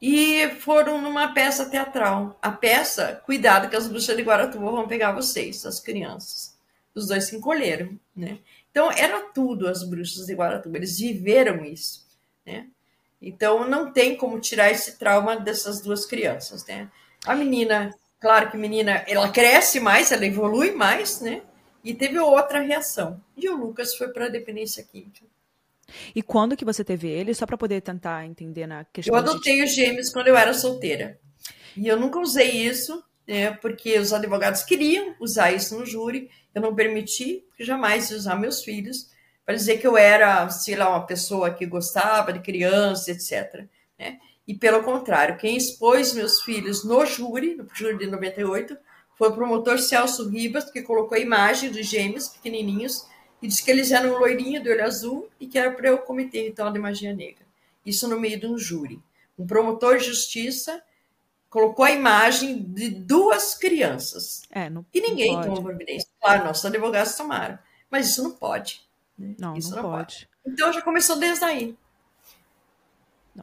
E 0.00 0.50
foram 0.60 1.00
numa 1.00 1.32
peça 1.32 1.70
teatral. 1.70 2.38
A 2.42 2.50
peça, 2.50 3.22
cuidado 3.24 3.70
que 3.70 3.76
as 3.76 3.86
bruxas 3.86 4.16
de 4.16 4.22
Guaratuba 4.22 4.70
vão 4.70 4.88
pegar 4.88 5.12
vocês, 5.12 5.64
as 5.64 5.80
crianças. 5.80 6.58
Os 6.94 7.06
dois 7.06 7.24
se 7.24 7.36
encolheram, 7.36 7.98
né? 8.14 8.38
Então, 8.70 8.90
era 8.90 9.20
tudo 9.32 9.68
as 9.68 9.82
bruxas 9.82 10.26
de 10.26 10.34
Guaratuba. 10.34 10.76
Eles 10.76 10.98
viveram 10.98 11.64
isso, 11.64 12.04
né? 12.44 12.66
Então, 13.22 13.66
não 13.68 13.92
tem 13.92 14.16
como 14.16 14.40
tirar 14.40 14.70
esse 14.70 14.98
trauma 14.98 15.36
dessas 15.36 15.80
duas 15.80 16.04
crianças, 16.04 16.66
né? 16.66 16.90
A 17.24 17.34
menina, 17.34 17.94
claro 18.20 18.50
que 18.50 18.56
a 18.56 18.60
menina, 18.60 19.04
ela 19.06 19.30
cresce 19.30 19.80
mais, 19.80 20.12
ela 20.12 20.26
evolui 20.26 20.72
mais, 20.72 21.20
né? 21.20 21.42
E 21.84 21.92
teve 21.92 22.18
outra 22.18 22.60
reação. 22.60 23.20
E 23.36 23.48
o 23.48 23.56
Lucas 23.56 23.94
foi 23.94 24.08
para 24.08 24.26
a 24.26 24.30
dependência 24.30 24.82
química. 24.82 25.20
E 26.14 26.22
quando 26.22 26.56
que 26.56 26.64
você 26.64 26.82
teve 26.82 27.08
ele? 27.08 27.34
Só 27.34 27.44
para 27.44 27.58
poder 27.58 27.82
tentar 27.82 28.24
entender 28.24 28.66
na 28.66 28.84
questão. 28.84 29.14
Eu 29.14 29.18
adotei 29.18 29.56
de... 29.56 29.64
os 29.64 29.74
gêmeos 29.74 30.10
quando 30.10 30.28
eu 30.28 30.36
era 30.36 30.54
solteira. 30.54 31.20
E 31.76 31.86
eu 31.86 31.98
nunca 31.98 32.18
usei 32.18 32.50
isso, 32.50 33.04
né, 33.26 33.50
porque 33.52 33.98
os 33.98 34.12
advogados 34.12 34.62
queriam 34.62 35.14
usar 35.20 35.52
isso 35.52 35.78
no 35.78 35.84
júri. 35.84 36.30
Eu 36.54 36.62
não 36.62 36.74
permiti, 36.74 37.44
jamais 37.58 38.10
usar 38.10 38.36
meus 38.36 38.62
filhos 38.62 39.10
para 39.44 39.54
dizer 39.54 39.78
que 39.78 39.86
eu 39.86 39.96
era, 39.96 40.48
sei 40.48 40.76
lá, 40.76 40.88
uma 40.88 41.06
pessoa 41.06 41.50
que 41.50 41.66
gostava 41.66 42.32
de 42.32 42.40
crianças, 42.40 43.08
etc. 43.08 43.66
Né? 43.98 44.18
E 44.46 44.54
pelo 44.54 44.82
contrário, 44.82 45.36
quem 45.36 45.56
expôs 45.56 46.14
meus 46.14 46.40
filhos 46.40 46.84
no 46.84 47.04
júri, 47.04 47.54
no 47.54 47.66
júri 47.74 47.98
de 47.98 48.06
98, 48.06 48.76
foi 49.16 49.28
o 49.28 49.32
promotor 49.32 49.78
Celso 49.78 50.28
Ribas, 50.28 50.70
que 50.70 50.82
colocou 50.82 51.16
a 51.16 51.20
imagem 51.20 51.70
dos 51.70 51.86
gêmeos 51.86 52.28
pequenininhos 52.28 53.06
e 53.40 53.46
disse 53.46 53.64
que 53.64 53.70
eles 53.70 53.90
eram 53.90 54.14
um 54.14 54.18
loirinho 54.18 54.62
do 54.62 54.70
olho 54.70 54.84
azul 54.84 55.28
e 55.38 55.46
que 55.46 55.58
era 55.58 55.70
para 55.70 55.88
eu 55.88 55.98
cometer 55.98 56.44
ritual 56.44 56.72
de 56.72 56.78
magia 56.78 57.14
negra. 57.14 57.44
Isso 57.84 58.08
no 58.08 58.18
meio 58.18 58.40
de 58.40 58.46
um 58.46 58.56
júri. 58.56 59.00
Um 59.38 59.46
promotor 59.46 59.98
de 59.98 60.04
justiça 60.04 60.82
colocou 61.50 61.84
a 61.84 61.90
imagem 61.90 62.62
de 62.62 62.88
duas 62.88 63.54
crianças. 63.54 64.42
É, 64.50 64.68
não, 64.68 64.84
e 64.92 65.00
ninguém 65.00 65.40
tomou 65.40 65.62
providência. 65.62 66.08
Claro, 66.20 66.44
nossos 66.44 66.64
advogados 66.64 67.14
tomaram. 67.14 67.58
Mas 67.90 68.08
isso 68.08 68.22
não 68.22 68.32
pode. 68.32 68.82
Né? 69.16 69.34
Não, 69.38 69.56
isso 69.56 69.70
não, 69.70 69.82
não 69.82 69.90
pode. 69.90 70.26
pode. 70.26 70.28
Então 70.46 70.72
já 70.72 70.82
começou 70.82 71.16
desde 71.16 71.44
aí. 71.44 71.76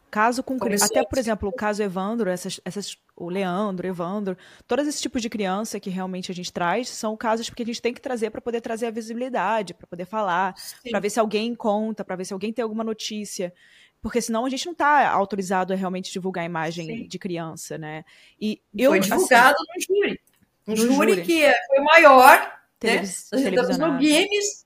Caso 0.10 0.42
com 0.42 0.56
até 0.56 1.04
por 1.04 1.18
exemplo 1.18 1.50
o 1.50 1.52
caso 1.52 1.84
Evandro, 1.84 2.30
essas, 2.30 2.62
essas, 2.64 2.98
o 3.14 3.30
Leandro, 3.30 3.86
Evandro, 3.86 4.38
todos 4.66 4.88
esses 4.88 5.02
tipos 5.02 5.22
de 5.22 5.30
criança 5.30 5.82
que 5.82 5.90
realmente 5.90 6.32
a 6.32 6.36
gente 6.36 6.52
traz 6.52 6.88
são 6.88 7.18
casos 7.18 7.50
que 7.50 7.62
a 7.62 7.66
gente 7.66 7.82
tem 7.82 7.94
que 7.94 8.00
trazer 8.00 8.30
para 8.30 8.40
poder 8.40 8.62
trazer 8.62 8.86
a 8.86 8.92
visibilidade, 8.92 9.74
para 9.74 9.86
poder 9.86 10.06
falar, 10.06 10.56
para 10.90 11.00
ver 11.00 11.10
se 11.10 11.20
alguém 11.20 11.54
conta, 11.54 12.06
para 12.06 12.16
ver 12.16 12.24
se 12.24 12.32
alguém 12.32 12.54
tem 12.54 12.64
alguma 12.64 12.86
notícia, 12.86 13.54
porque 14.02 14.22
senão 14.22 14.46
a 14.46 14.50
gente 14.50 14.66
não 14.66 14.72
está 14.72 15.10
autorizado 15.10 15.74
a 15.74 15.76
realmente 15.76 16.12
divulgar 16.12 16.44
a 16.44 16.46
imagem 16.46 16.86
Sim. 16.86 17.08
de 17.08 17.20
criança, 17.20 17.78
né? 17.78 18.06
E 18.40 18.62
eu, 18.74 18.92
foi 18.92 19.00
assim, 19.00 19.10
divulgado 19.10 19.58
assim, 19.58 19.94
no 19.94 19.98
júri, 19.98 20.22
um 20.68 20.76
júri, 20.76 21.12
júri, 21.12 21.22
que 21.24 21.44
é, 21.44 21.54
foi 21.68 21.80
o 21.80 21.84
maior, 21.84 22.60
Televis 22.80 23.30
né? 23.34 23.52
Nós 23.52 23.78
no 23.78 23.98
Guinness, 23.98 24.66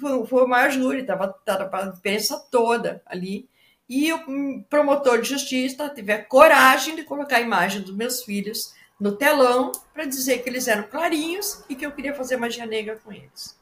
foi, 0.00 0.26
foi, 0.26 0.44
o 0.44 0.48
maior 0.48 0.70
júri, 0.72 1.06
tava, 1.06 1.28
tava 1.44 1.70
a 1.72 1.86
imprensa 1.86 2.36
toda 2.50 3.00
ali 3.06 3.48
e 3.88 4.12
o 4.12 4.62
promotor 4.68 5.20
de 5.20 5.28
justiça 5.28 5.88
tiver 5.88 6.26
coragem 6.28 6.96
de 6.96 7.04
colocar 7.04 7.36
a 7.36 7.40
imagem 7.40 7.82
dos 7.82 7.94
meus 7.94 8.22
filhos 8.22 8.74
no 8.98 9.16
telão 9.16 9.72
para 9.92 10.04
dizer 10.04 10.42
que 10.42 10.48
eles 10.48 10.66
eram 10.66 10.84
clarinhos 10.84 11.62
e 11.68 11.74
que 11.74 11.84
eu 11.84 11.92
queria 11.92 12.14
fazer 12.14 12.36
magia 12.36 12.66
negra 12.66 12.96
com 12.96 13.12
eles. 13.12 13.56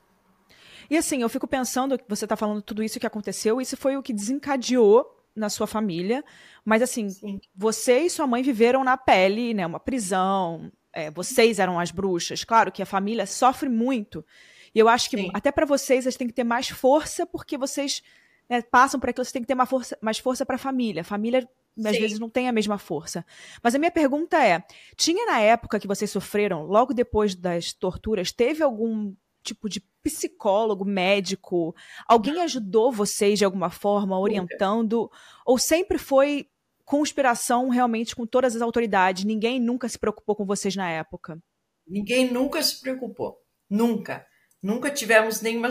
E 0.88 0.97
assim, 0.97 1.23
eu 1.23 1.28
fico 1.28 1.47
pensando 1.47 1.99
que 1.99 2.04
você 2.09 2.25
está 2.25 2.37
falando 2.37 2.62
tudo 2.62 2.83
isso 2.83 3.00
que 3.00 3.07
aconteceu, 3.07 3.61
isso 3.61 3.76
foi 3.76 3.97
o 3.97 4.02
que 4.02 4.12
desencadeou 4.12 5.11
na 5.35 5.49
sua 5.49 5.66
família, 5.66 6.25
mas 6.64 6.83
assim, 6.83 7.09
Sim. 7.09 7.40
você 7.54 8.00
e 8.00 8.11
sua 8.11 8.26
mãe 8.26 8.43
viveram 8.43 8.85
na 8.85 8.97
pele, 8.97 9.52
né, 9.52 9.66
uma 9.66 9.81
prisão, 9.81 10.71
é, 10.93 11.11
vocês 11.11 11.59
eram 11.59 11.81
as 11.81 11.90
bruxas, 11.90 12.45
claro 12.45 12.71
que 12.71 12.83
a 12.83 12.87
família 12.87 13.26
sofre 13.26 13.69
muito, 13.69 14.25
e 14.73 14.78
eu 14.78 14.88
acho 14.88 15.11
que 15.11 15.16
Sim. 15.16 15.31
até 15.35 15.50
para 15.50 15.66
vocês, 15.66 16.04
vocês 16.04 16.16
têm 16.16 16.28
que 16.28 16.35
ter 16.35 16.45
mais 16.45 16.69
força, 16.69 17.26
porque 17.26 17.59
vocês 17.59 18.02
né, 18.49 18.63
passam 18.63 19.01
por 19.01 19.11
aquilo, 19.11 19.25
você 19.25 19.33
tem 19.33 19.43
que 19.43 19.49
ter 19.49 19.55
uma 19.55 19.67
força, 19.67 19.97
mais 20.01 20.19
força 20.19 20.45
para 20.45 20.57
a 20.57 20.59
família. 20.59 21.05
Família, 21.05 21.49
às 21.85 21.95
Sim. 21.95 22.01
vezes, 22.01 22.19
não 22.19 22.31
tem 22.31 22.49
a 22.49 22.53
mesma 22.53 22.79
força. 22.79 23.25
Mas 23.63 23.75
a 23.75 23.79
minha 23.79 23.91
pergunta 23.91 24.43
é: 24.45 24.63
tinha 24.97 25.27
na 25.27 25.41
época 25.41 25.81
que 25.81 25.87
vocês 25.87 26.11
sofreram, 26.11 26.65
logo 26.65 26.95
depois 26.95 27.35
das 27.35 27.73
torturas, 27.73 28.33
teve 28.33 28.63
algum 28.63 29.15
tipo 29.43 29.69
de 29.69 29.81
psicólogo, 30.03 30.85
médico? 30.85 31.75
Alguém 32.07 32.41
ajudou 32.43 32.91
vocês 32.91 33.39
de 33.39 33.45
alguma 33.45 33.71
forma, 33.71 34.19
orientando? 34.19 35.11
Ou 35.45 35.59
sempre 35.59 35.99
foi 35.99 36.49
conspiração 36.85 37.69
realmente 37.69 38.15
com 38.15 38.27
todas 38.27 38.57
as 38.57 38.63
autoridades? 38.63 39.25
Ninguém 39.25 39.61
nunca 39.61 39.89
se 39.89 39.99
preocupou 39.99 40.35
com 40.35 40.45
vocês 40.45 40.75
na 40.75 40.91
época? 40.91 41.39
Ninguém 41.87 42.31
nunca 42.31 42.63
se 42.63 42.81
preocupou. 42.81 43.39
Nunca. 43.69 44.27
Nunca 44.63 44.91
tivemos 44.91 45.41
nenhuma. 45.41 45.69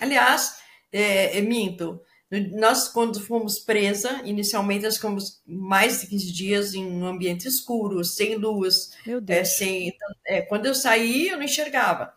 Aliás, 0.00 0.58
é, 0.92 1.38
é, 1.38 1.40
minto. 1.40 2.00
Nós, 2.30 2.88
quando 2.88 3.20
fomos 3.20 3.58
presa, 3.58 4.20
inicialmente 4.22 4.84
nós 4.84 4.96
ficamos 4.96 5.40
mais 5.46 6.02
de 6.02 6.08
15 6.08 6.32
dias 6.32 6.74
em 6.74 6.84
um 6.84 7.06
ambiente 7.06 7.48
escuro, 7.48 8.04
sem 8.04 8.36
luz. 8.36 8.90
Meu 9.06 9.18
Deus. 9.18 9.38
É, 9.38 9.44
sem, 9.44 9.96
é, 10.26 10.42
quando 10.42 10.66
eu 10.66 10.74
saí, 10.74 11.28
eu 11.28 11.38
não 11.38 11.44
enxergava. 11.44 12.12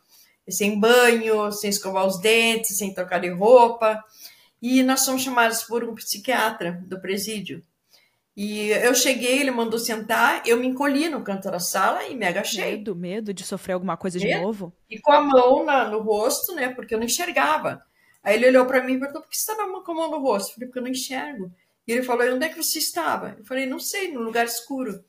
Sem 0.49 0.77
banho, 0.77 1.49
sem 1.53 1.69
escovar 1.69 2.05
os 2.05 2.19
dentes, 2.19 2.77
sem 2.77 2.93
trocar 2.93 3.19
de 3.19 3.29
roupa. 3.29 4.03
E 4.61 4.83
nós 4.83 5.05
fomos 5.05 5.21
chamados 5.21 5.63
por 5.63 5.83
um 5.83 5.95
psiquiatra 5.95 6.83
do 6.85 6.99
presídio. 6.99 7.63
E 8.35 8.69
eu 8.69 8.93
cheguei, 8.93 9.39
ele 9.39 9.51
mandou 9.51 9.79
sentar, 9.79 10.41
eu 10.45 10.57
me 10.57 10.67
encolhi 10.67 11.09
no 11.09 11.23
canto 11.23 11.51
da 11.51 11.59
sala 11.59 12.05
e 12.05 12.15
me 12.15 12.25
agachei. 12.25 12.77
Medo, 12.77 12.95
medo 12.95 13.33
de 13.33 13.43
sofrer 13.43 13.73
alguma 13.73 13.95
coisa 13.95 14.19
de 14.19 14.39
novo? 14.39 14.73
E 14.89 14.99
com 14.99 15.11
a 15.11 15.21
mão 15.21 15.65
na, 15.65 15.89
no 15.89 15.99
rosto, 16.01 16.53
né? 16.53 16.69
Porque 16.69 16.93
eu 16.93 16.97
não 16.97 17.05
enxergava. 17.05 17.83
Aí 18.23 18.35
ele 18.35 18.47
olhou 18.47 18.65
para 18.65 18.83
mim 18.83 18.93
e 18.93 18.99
perguntou: 18.99 19.21
por 19.21 19.29
que 19.29 19.37
você 19.37 19.51
estava 19.51 19.81
com 19.81 19.91
a 19.91 19.95
mão 19.95 20.11
no 20.11 20.19
rosto? 20.19 20.49
Eu 20.49 20.53
falei: 20.55 20.67
porque 20.67 20.79
eu 20.79 20.83
não 20.83 20.91
enxergo. 20.91 21.51
E 21.87 21.91
ele 21.91 22.03
falou: 22.03 22.25
onde 22.33 22.45
é 22.45 22.49
que 22.49 22.61
você 22.61 22.79
estava? 22.79 23.35
Eu 23.37 23.45
falei: 23.45 23.65
não 23.65 23.79
sei, 23.79 24.11
no 24.11 24.21
lugar 24.21 24.45
escuro. 24.45 25.03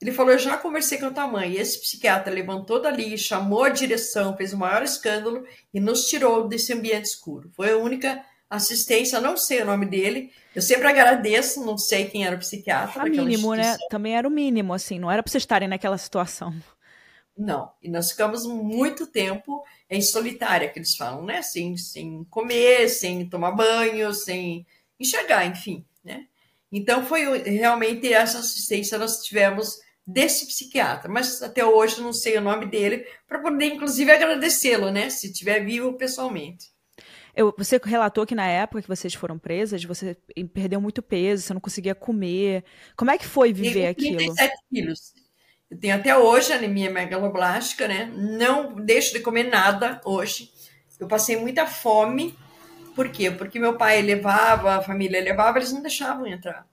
Ele 0.00 0.12
falou: 0.12 0.32
eu 0.32 0.38
já 0.38 0.56
conversei 0.56 0.98
com 0.98 1.06
a 1.06 1.10
tua 1.10 1.26
mãe. 1.26 1.52
E 1.52 1.58
esse 1.58 1.80
psiquiatra 1.80 2.32
levantou 2.32 2.80
dali, 2.80 3.18
chamou 3.18 3.64
a 3.64 3.68
direção, 3.68 4.36
fez 4.36 4.52
o 4.52 4.58
maior 4.58 4.82
escândalo 4.82 5.44
e 5.74 5.80
nos 5.80 6.06
tirou 6.08 6.46
desse 6.46 6.72
ambiente 6.72 7.06
escuro. 7.06 7.50
Foi 7.54 7.72
a 7.72 7.76
única 7.76 8.24
assistência, 8.48 9.20
não 9.20 9.36
sei 9.36 9.62
o 9.62 9.66
nome 9.66 9.86
dele. 9.86 10.32
Eu 10.54 10.62
sempre 10.62 10.88
agradeço, 10.88 11.64
não 11.64 11.76
sei 11.76 12.06
quem 12.06 12.24
era 12.24 12.36
o 12.36 12.38
psiquiatra. 12.38 13.02
A 13.02 13.06
mínimo, 13.06 13.54
né? 13.54 13.76
Também 13.90 14.16
era 14.16 14.26
o 14.26 14.30
mínimo, 14.30 14.72
assim, 14.72 14.98
não 14.98 15.10
era 15.10 15.22
para 15.22 15.30
vocês 15.30 15.42
estarem 15.42 15.68
naquela 15.68 15.98
situação. 15.98 16.54
Não. 17.38 17.70
E 17.80 17.88
nós 17.88 18.10
ficamos 18.10 18.44
muito 18.44 19.06
tempo 19.06 19.64
em 19.88 20.02
solitária, 20.02 20.68
que 20.68 20.78
eles 20.80 20.96
falam, 20.96 21.24
né? 21.24 21.40
Sem, 21.40 21.76
sem 21.76 22.24
comer, 22.24 22.88
sem 22.88 23.28
tomar 23.28 23.52
banho, 23.52 24.12
sem 24.12 24.66
enxergar, 24.98 25.46
enfim, 25.46 25.84
né? 26.02 26.26
Então 26.70 27.06
foi 27.06 27.38
realmente 27.44 28.12
essa 28.12 28.40
assistência 28.40 28.98
nós 28.98 29.22
tivemos 29.22 29.78
desse 30.04 30.46
psiquiatra, 30.46 31.10
mas 31.10 31.40
até 31.42 31.64
hoje 31.64 32.00
não 32.00 32.12
sei 32.12 32.36
o 32.36 32.40
nome 32.40 32.66
dele, 32.66 33.06
para 33.26 33.38
poder 33.38 33.66
inclusive 33.66 34.10
agradecê-lo, 34.10 34.90
né? 34.90 35.08
Se 35.08 35.28
estiver 35.28 35.64
vivo 35.64 35.92
pessoalmente. 35.94 36.72
Eu, 37.36 37.54
você 37.56 37.80
relatou 37.84 38.26
que 38.26 38.34
na 38.34 38.48
época 38.48 38.82
que 38.82 38.88
vocês 38.88 39.14
foram 39.14 39.38
presas, 39.38 39.84
você 39.84 40.16
perdeu 40.52 40.80
muito 40.80 41.00
peso, 41.00 41.44
você 41.44 41.54
não 41.54 41.60
conseguia 41.60 41.94
comer. 41.94 42.64
Como 42.96 43.12
é 43.12 43.16
que 43.16 43.26
foi 43.26 43.52
viver 43.52 43.84
eu 43.84 43.90
aquilo? 43.90 44.16
37 44.16 44.56
quilos. 44.68 45.12
Eu 45.70 45.78
tenho 45.78 45.94
até 45.94 46.16
hoje 46.16 46.52
anemia 46.52 46.90
megaloblástica, 46.90 47.86
né? 47.86 48.10
Não 48.14 48.74
deixo 48.74 49.12
de 49.12 49.20
comer 49.20 49.44
nada 49.44 50.00
hoje. 50.04 50.50
Eu 50.98 51.06
passei 51.06 51.36
muita 51.36 51.66
fome. 51.66 52.36
Por 52.94 53.10
quê? 53.10 53.30
Porque 53.30 53.58
meu 53.58 53.76
pai 53.76 54.00
levava, 54.02 54.76
a 54.76 54.82
família 54.82 55.22
levava, 55.22 55.58
eles 55.58 55.72
não 55.72 55.82
deixavam 55.82 56.26
entrar. 56.26 56.66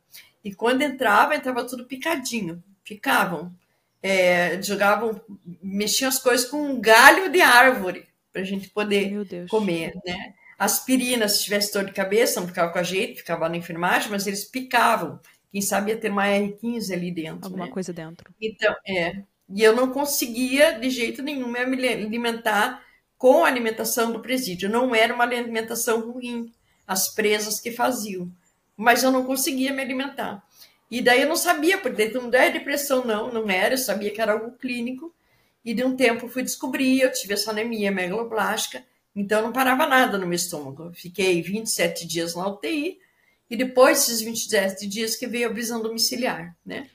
E 0.43 0.53
quando 0.53 0.81
entrava, 0.81 1.35
entrava 1.35 1.65
tudo 1.65 1.85
picadinho. 1.85 2.63
Ficavam. 2.83 3.53
É, 4.01 4.61
jogavam, 4.61 5.19
mexiam 5.61 6.07
as 6.07 6.19
coisas 6.19 6.47
com 6.47 6.57
um 6.57 6.79
galho 6.79 7.31
de 7.31 7.41
árvore 7.41 8.07
para 8.31 8.41
a 8.43 8.45
gente 8.45 8.69
poder 8.69 9.25
comer, 9.49 9.93
né? 10.05 10.33
Aspirina, 10.57 11.27
se 11.27 11.43
tivesse 11.43 11.73
dor 11.73 11.85
de 11.85 11.91
cabeça, 11.91 12.39
não 12.39 12.47
ficava 12.47 12.71
com 12.71 12.79
a 12.79 12.83
gente, 12.83 13.17
ficava 13.17 13.49
na 13.49 13.57
enfermagem, 13.57 14.09
mas 14.09 14.25
eles 14.25 14.45
picavam. 14.45 15.19
Quem 15.55 15.61
sabe 15.61 15.91
ia 15.91 15.97
ter 15.97 16.11
uma 16.11 16.25
R15 16.25 16.91
ali 16.91 17.11
dentro. 17.11 17.45
Alguma 17.45 17.67
né? 17.67 17.71
coisa 17.71 17.93
dentro. 17.93 18.29
Então, 18.41 18.75
é. 18.85 19.23
E 19.47 19.63
eu 19.63 19.73
não 19.73 19.89
conseguia, 19.89 20.73
de 20.77 20.89
jeito 20.89 21.23
nenhum, 21.23 21.47
me 21.47 21.59
alimentar 21.59 22.83
com 23.17 23.45
a 23.45 23.47
alimentação 23.47 24.11
do 24.11 24.19
presídio. 24.19 24.69
Não 24.69 24.93
era 24.93 25.13
uma 25.13 25.23
alimentação 25.23 26.11
ruim, 26.11 26.51
as 26.85 27.07
presas 27.07 27.61
que 27.61 27.71
faziam. 27.71 28.29
Mas 28.75 29.01
eu 29.01 29.11
não 29.11 29.23
conseguia 29.23 29.71
me 29.71 29.81
alimentar. 29.81 30.43
E 30.91 31.01
daí 31.01 31.21
eu 31.21 31.29
não 31.29 31.37
sabia, 31.37 31.77
porque 31.77 32.09
não 32.09 32.29
é 32.33 32.49
depressão, 32.49 33.05
não, 33.05 33.31
não 33.31 33.49
era. 33.49 33.75
Eu 33.75 33.77
sabia 33.77 34.11
que 34.11 34.19
era 34.19 34.33
algo 34.33 34.57
clínico. 34.57 35.15
E 35.63 35.73
de 35.73 35.85
um 35.85 35.95
tempo 35.95 36.27
fui 36.27 36.43
descobrir, 36.43 36.99
eu 36.99 37.13
tive 37.13 37.33
essa 37.33 37.51
anemia 37.51 37.93
megaloblástica, 37.93 38.83
então 39.15 39.41
não 39.41 39.53
parava 39.53 39.87
nada 39.87 40.17
no 40.17 40.27
meu 40.27 40.35
estômago. 40.35 40.91
Fiquei 40.93 41.41
27 41.41 42.05
dias 42.05 42.35
na 42.35 42.45
UTI, 42.45 42.99
e 43.49 43.55
depois 43.55 43.99
desses 43.99 44.21
27 44.21 44.87
dias 44.87 45.15
que 45.15 45.27
veio 45.27 45.49
a 45.49 45.53
visão 45.53 45.81
domiciliar, 45.81 46.55
né? 46.65 46.87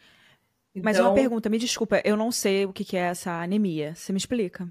Então, 0.74 0.84
Mas 0.84 0.98
uma 0.98 1.10
então 1.10 1.14
pergunta, 1.14 1.48
me 1.48 1.58
desculpa, 1.58 2.00
eu 2.04 2.16
não 2.16 2.30
sei 2.30 2.64
o 2.64 2.72
que 2.72 2.96
é 2.96 3.00
essa 3.00 3.32
anemia. 3.42 3.94
Você 3.94 4.12
me 4.12 4.18
explica? 4.18 4.68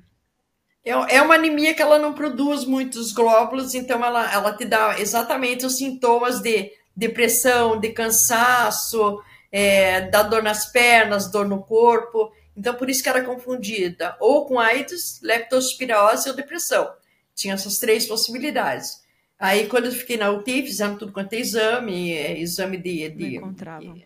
É, 0.83 0.91
é 0.91 1.21
uma 1.21 1.35
anemia 1.35 1.73
que 1.73 1.81
ela 1.81 1.99
não 1.99 2.13
produz 2.13 2.63
muitos 2.65 3.11
glóbulos, 3.11 3.75
então 3.75 4.03
ela, 4.03 4.31
ela 4.33 4.53
te 4.55 4.65
dá 4.65 4.99
exatamente 4.99 5.65
os 5.65 5.77
sintomas 5.77 6.41
de 6.41 6.71
depressão, 6.95 7.79
de 7.79 7.89
cansaço, 7.89 9.21
é, 9.51 10.01
da 10.01 10.23
dor 10.23 10.41
nas 10.41 10.71
pernas, 10.71 11.29
dor 11.29 11.47
no 11.47 11.63
corpo. 11.63 12.31
Então, 12.55 12.75
por 12.75 12.89
isso 12.89 13.03
que 13.03 13.09
era 13.09 13.23
confundida 13.23 14.15
ou 14.19 14.45
com 14.45 14.59
AIDS, 14.59 15.19
leptospirose 15.21 16.29
ou 16.29 16.35
depressão. 16.35 16.89
Tinha 17.35 17.53
essas 17.53 17.77
três 17.77 18.05
possibilidades. 18.05 19.01
Aí, 19.39 19.67
quando 19.67 19.85
eu 19.85 19.91
fiquei 19.91 20.17
na 20.17 20.29
UTI, 20.29 20.63
fizeram 20.63 20.97
tudo 20.97 21.13
quanto 21.13 21.33
é 21.33 21.39
exame, 21.39 22.11
é, 22.11 22.37
exame 22.37 22.77
de. 22.77 23.09
de 23.09 23.23
não 23.23 23.47
encontravam. 23.47 24.01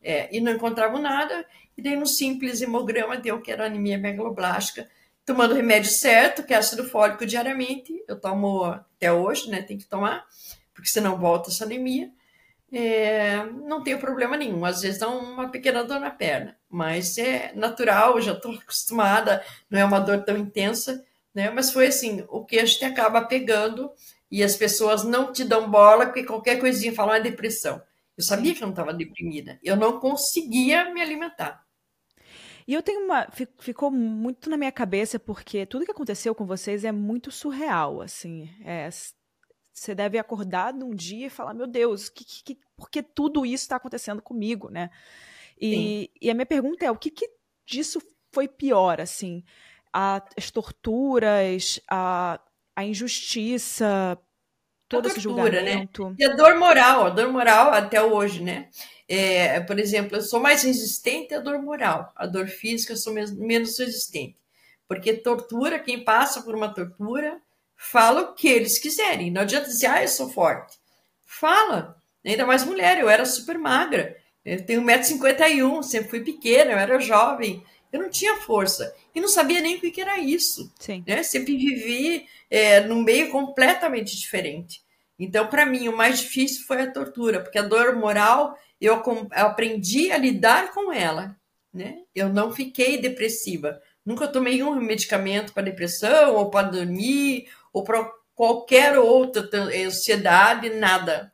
É, 0.00 0.36
e 0.36 0.40
não 0.40 0.52
encontravam 0.52 1.02
nada. 1.02 1.44
E 1.76 1.82
daí, 1.82 1.96
no 1.96 2.06
simples 2.06 2.62
hemograma, 2.62 3.16
deu 3.16 3.40
que 3.40 3.50
era 3.50 3.66
anemia 3.66 3.98
megaloblástica. 3.98 4.88
Tomando 5.24 5.52
o 5.52 5.54
remédio 5.54 5.90
certo, 5.90 6.42
que 6.42 6.54
é 6.54 6.56
ácido 6.56 6.84
fólico 6.84 7.26
diariamente. 7.26 8.02
Eu 8.08 8.18
tomo 8.20 8.64
até 8.64 9.12
hoje, 9.12 9.50
né? 9.50 9.62
Tem 9.62 9.78
que 9.78 9.86
tomar, 9.86 10.24
porque 10.74 10.88
senão 10.88 11.18
volta 11.18 11.50
essa 11.50 11.64
anemia 11.64 12.10
é, 12.72 13.44
não 13.44 13.82
tenho 13.82 13.98
problema 13.98 14.36
nenhum. 14.36 14.64
Às 14.64 14.80
vezes 14.80 14.98
dá 14.98 15.08
uma 15.08 15.50
pequena 15.50 15.84
dor 15.84 16.00
na 16.00 16.10
perna, 16.10 16.56
mas 16.68 17.18
é 17.18 17.52
natural, 17.54 18.20
já 18.20 18.32
estou 18.32 18.52
acostumada, 18.54 19.44
não 19.70 19.78
é 19.78 19.84
uma 19.84 20.00
dor 20.00 20.24
tão 20.24 20.36
intensa, 20.38 21.04
né? 21.34 21.50
Mas 21.50 21.70
foi 21.70 21.88
assim, 21.88 22.24
o 22.28 22.44
que 22.44 22.58
a 22.58 22.64
gente 22.64 22.84
acaba 22.84 23.22
pegando 23.22 23.90
e 24.32 24.42
as 24.42 24.56
pessoas 24.56 25.04
não 25.04 25.30
te 25.30 25.44
dão 25.44 25.70
bola 25.70 26.06
porque 26.06 26.24
qualquer 26.24 26.58
coisinha 26.58 26.94
falam 26.94 27.14
é 27.14 27.20
depressão. 27.20 27.82
Eu 28.16 28.24
sabia 28.24 28.54
que 28.54 28.62
eu 28.62 28.66
não 28.66 28.72
estava 28.72 28.94
deprimida, 28.94 29.60
eu 29.62 29.76
não 29.76 30.00
conseguia 30.00 30.90
me 30.92 31.02
alimentar. 31.02 31.62
E 32.66 32.72
eu 32.72 32.82
tenho 32.82 33.04
uma. 33.04 33.28
Ficou 33.58 33.90
muito 33.90 34.48
na 34.48 34.56
minha 34.56 34.72
cabeça, 34.72 35.18
porque 35.18 35.66
tudo 35.66 35.84
que 35.84 35.90
aconteceu 35.90 36.34
com 36.34 36.46
vocês 36.46 36.82
é 36.82 36.92
muito 36.92 37.30
surreal, 37.30 38.00
assim. 38.00 38.48
É, 38.64 38.88
você 39.70 39.94
deve 39.94 40.18
acordar 40.18 40.72
num 40.72 40.94
dia 40.94 41.26
e 41.26 41.30
falar, 41.30 41.52
meu 41.52 41.66
Deus, 41.66 42.08
que, 42.08 42.24
que, 42.24 42.58
por 42.76 42.88
que 42.88 43.02
tudo 43.02 43.44
isso 43.44 43.64
está 43.64 43.76
acontecendo 43.76 44.22
comigo, 44.22 44.70
né? 44.70 44.90
E, 45.60 46.10
e, 46.20 46.30
a 46.30 46.34
minha 46.34 46.46
pergunta 46.46 46.84
é, 46.84 46.90
o 46.90 46.96
que, 46.96 47.10
que 47.10 47.28
disso 47.66 48.00
foi 48.32 48.48
pior, 48.48 49.00
assim? 49.00 49.44
As 49.92 50.50
torturas, 50.50 51.80
a, 51.90 52.40
a 52.74 52.84
injustiça, 52.84 54.18
todo 54.88 55.06
esse 55.08 55.16
né? 55.16 55.22
julgamento. 55.22 56.10
Né? 56.10 56.16
E 56.18 56.24
a 56.24 56.34
dor 56.34 56.56
moral, 56.56 57.06
a 57.06 57.10
dor 57.10 57.32
moral 57.32 57.72
até 57.72 58.02
hoje, 58.02 58.42
né? 58.42 58.68
É, 59.08 59.60
por 59.60 59.78
exemplo, 59.78 60.16
eu 60.16 60.22
sou 60.22 60.40
mais 60.40 60.62
resistente 60.62 61.34
à 61.34 61.40
dor 61.40 61.60
moral. 61.60 62.12
A 62.16 62.26
dor 62.26 62.46
física 62.46 62.92
eu 62.92 62.96
sou 62.96 63.12
menos 63.12 63.78
resistente. 63.78 64.36
Porque 64.88 65.14
tortura, 65.14 65.78
quem 65.78 66.04
passa 66.04 66.42
por 66.42 66.54
uma 66.54 66.72
tortura, 66.72 67.40
fala 67.76 68.22
o 68.22 68.34
que 68.34 68.48
eles 68.48 68.78
quiserem. 68.78 69.30
Não 69.30 69.42
adianta 69.42 69.68
dizer, 69.68 69.86
ah, 69.86 70.02
eu 70.02 70.08
sou 70.08 70.30
forte. 70.30 70.78
Fala. 71.24 71.96
Ainda 72.24 72.46
mais 72.46 72.64
mulher, 72.64 72.98
eu 72.98 73.08
era 73.08 73.24
super 73.24 73.58
magra. 73.58 74.16
Eu 74.44 74.64
tenho 74.64 74.82
1,51m, 74.82 75.82
sempre 75.82 76.10
fui 76.10 76.20
pequena, 76.20 76.72
eu 76.72 76.78
era 76.78 77.00
jovem. 77.00 77.64
Eu 77.92 78.00
não 78.00 78.08
tinha 78.08 78.36
força. 78.36 78.94
E 79.14 79.20
não 79.20 79.28
sabia 79.28 79.60
nem 79.60 79.76
o 79.76 79.80
que 79.80 80.00
era 80.00 80.18
isso. 80.18 80.72
Sim. 80.80 81.04
Né? 81.06 81.22
Sempre 81.22 81.56
vivi 81.56 82.26
é, 82.50 82.80
num 82.80 83.02
meio 83.02 83.30
completamente 83.30 84.16
diferente. 84.18 84.82
Então, 85.18 85.46
para 85.46 85.66
mim, 85.66 85.88
o 85.88 85.96
mais 85.96 86.20
difícil 86.20 86.64
foi 86.66 86.80
a 86.80 86.90
tortura, 86.90 87.40
porque 87.40 87.58
a 87.58 87.62
dor 87.62 87.94
moral, 87.94 88.58
eu, 88.80 89.00
aprendi 89.32 90.10
a 90.10 90.16
lidar 90.16 90.72
com 90.72 90.92
ela. 90.92 91.36
Né? 91.72 91.98
Eu 92.14 92.28
não 92.28 92.50
fiquei 92.50 92.98
depressiva. 92.98 93.80
Nunca 94.04 94.26
tomei 94.26 94.62
um 94.62 94.74
medicamento 94.74 95.52
para 95.52 95.62
depressão, 95.62 96.34
ou 96.34 96.50
para 96.50 96.68
dormir, 96.68 97.46
ou 97.72 97.84
para 97.84 98.10
qualquer 98.34 98.98
outra 98.98 99.48
ansiedade, 99.86 100.70
nada. 100.70 101.32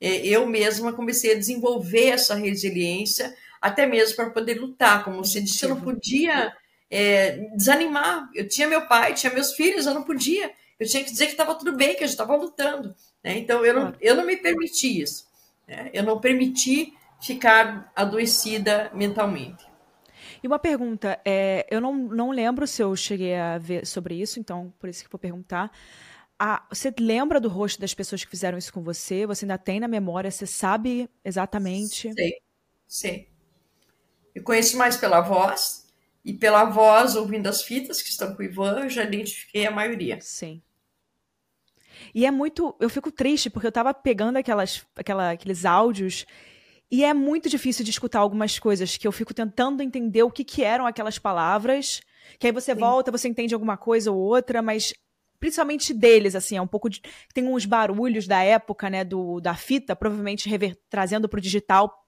É, 0.00 0.26
eu 0.26 0.46
mesma 0.46 0.92
comecei 0.92 1.32
a 1.32 1.38
desenvolver 1.38 2.08
essa 2.08 2.34
resiliência, 2.34 3.34
até 3.66 3.86
mesmo 3.86 4.16
para 4.16 4.30
poder 4.30 4.60
lutar. 4.60 5.04
Como 5.04 5.24
você 5.24 5.40
disse, 5.40 5.64
eu 5.64 5.70
não 5.70 5.80
podia 5.80 6.54
é, 6.90 7.48
desanimar. 7.56 8.28
Eu 8.34 8.48
tinha 8.48 8.68
meu 8.68 8.86
pai, 8.86 9.14
tinha 9.14 9.32
meus 9.32 9.54
filhos, 9.54 9.86
eu 9.86 9.94
não 9.94 10.02
podia. 10.02 10.52
Eu 10.78 10.86
tinha 10.86 11.02
que 11.02 11.10
dizer 11.10 11.26
que 11.26 11.32
estava 11.32 11.54
tudo 11.54 11.72
bem, 11.72 11.94
que 11.94 12.04
a 12.04 12.06
gente 12.06 12.10
estava 12.10 12.36
lutando. 12.36 12.94
Né? 13.22 13.38
Então, 13.38 13.64
eu 13.64 13.74
não, 13.74 13.94
eu 14.00 14.14
não 14.14 14.24
me 14.24 14.36
permiti 14.36 15.00
isso. 15.00 15.26
Né? 15.66 15.90
Eu 15.92 16.02
não 16.02 16.20
permiti 16.20 16.94
ficar 17.20 17.90
adoecida 17.96 18.90
mentalmente. 18.94 19.66
E 20.42 20.46
uma 20.46 20.58
pergunta, 20.58 21.18
é, 21.24 21.66
eu 21.70 21.80
não, 21.80 21.94
não 21.94 22.30
lembro 22.30 22.66
se 22.66 22.82
eu 22.82 22.94
cheguei 22.94 23.34
a 23.34 23.58
ver 23.58 23.86
sobre 23.86 24.14
isso, 24.14 24.38
então 24.38 24.72
por 24.78 24.88
isso 24.88 25.02
que 25.02 25.10
vou 25.10 25.18
perguntar. 25.18 25.70
Ah, 26.38 26.66
você 26.68 26.92
lembra 26.98 27.40
do 27.40 27.48
rosto 27.48 27.80
das 27.80 27.94
pessoas 27.94 28.22
que 28.22 28.30
fizeram 28.30 28.58
isso 28.58 28.72
com 28.72 28.82
você? 28.82 29.26
Você 29.26 29.46
ainda 29.46 29.56
tem 29.56 29.80
na 29.80 29.88
memória? 29.88 30.30
Você 30.30 30.46
sabe 30.46 31.08
exatamente? 31.24 32.12
Sei, 32.12 32.32
sei. 32.86 33.35
Eu 34.36 34.42
conheço 34.42 34.76
mais 34.76 34.98
pela 34.98 35.22
voz, 35.22 35.86
e 36.22 36.34
pela 36.34 36.64
voz, 36.64 37.16
ouvindo 37.16 37.46
as 37.46 37.62
fitas 37.62 38.02
que 38.02 38.10
estão 38.10 38.34
com 38.34 38.42
o 38.42 38.44
Ivan, 38.44 38.80
eu 38.80 38.90
já 38.90 39.04
identifiquei 39.04 39.64
a 39.64 39.70
maioria. 39.70 40.18
Sim. 40.20 40.60
E 42.14 42.26
é 42.26 42.30
muito. 42.30 42.76
Eu 42.78 42.90
fico 42.90 43.10
triste, 43.10 43.48
porque 43.48 43.66
eu 43.66 43.72
tava 43.72 43.94
pegando 43.94 44.36
aquelas, 44.36 44.84
aquela, 44.94 45.30
aqueles 45.30 45.64
áudios 45.64 46.26
e 46.90 47.02
é 47.02 47.14
muito 47.14 47.48
difícil 47.48 47.82
de 47.82 47.90
escutar 47.90 48.18
algumas 48.18 48.58
coisas 48.58 48.98
que 48.98 49.06
eu 49.06 49.12
fico 49.12 49.32
tentando 49.32 49.82
entender 49.82 50.22
o 50.22 50.30
que, 50.30 50.44
que 50.44 50.62
eram 50.62 50.86
aquelas 50.86 51.18
palavras. 51.18 52.02
Que 52.38 52.48
aí 52.48 52.52
você 52.52 52.74
Sim. 52.74 52.80
volta, 52.80 53.10
você 53.10 53.28
entende 53.28 53.54
alguma 53.54 53.78
coisa 53.78 54.10
ou 54.10 54.18
outra, 54.18 54.60
mas 54.60 54.92
principalmente 55.40 55.94
deles, 55.94 56.34
assim, 56.34 56.58
é 56.58 56.60
um 56.60 56.66
pouco 56.66 56.90
de. 56.90 57.00
Tem 57.32 57.46
uns 57.46 57.64
barulhos 57.64 58.26
da 58.26 58.42
época, 58.42 58.90
né, 58.90 59.02
do, 59.02 59.40
da 59.40 59.54
fita, 59.54 59.96
provavelmente 59.96 60.48
rever, 60.48 60.76
trazendo 60.90 61.26
para 61.28 61.38
o 61.38 61.40
digital, 61.40 62.05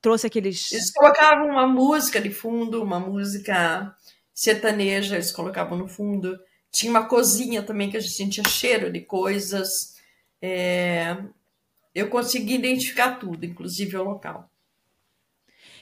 trouxe 0.00 0.26
aqueles. 0.26 0.72
Eles 0.72 0.92
colocavam 0.92 1.48
uma 1.48 1.66
música 1.66 2.20
de 2.20 2.30
fundo, 2.30 2.82
uma 2.82 2.98
música 2.98 3.94
sertaneja, 4.34 5.16
eles 5.16 5.32
colocavam 5.32 5.76
no 5.76 5.88
fundo. 5.88 6.38
Tinha 6.70 6.90
uma 6.90 7.06
cozinha 7.06 7.62
também 7.62 7.90
que 7.90 7.96
a 7.96 8.00
gente 8.00 8.14
sentia 8.14 8.44
cheiro 8.44 8.92
de 8.92 9.00
coisas. 9.00 9.96
É 10.40 11.16
eu 11.94 12.08
consegui 12.08 12.54
identificar 12.54 13.16
tudo, 13.16 13.44
inclusive 13.44 13.96
o 13.96 14.04
local. 14.04 14.48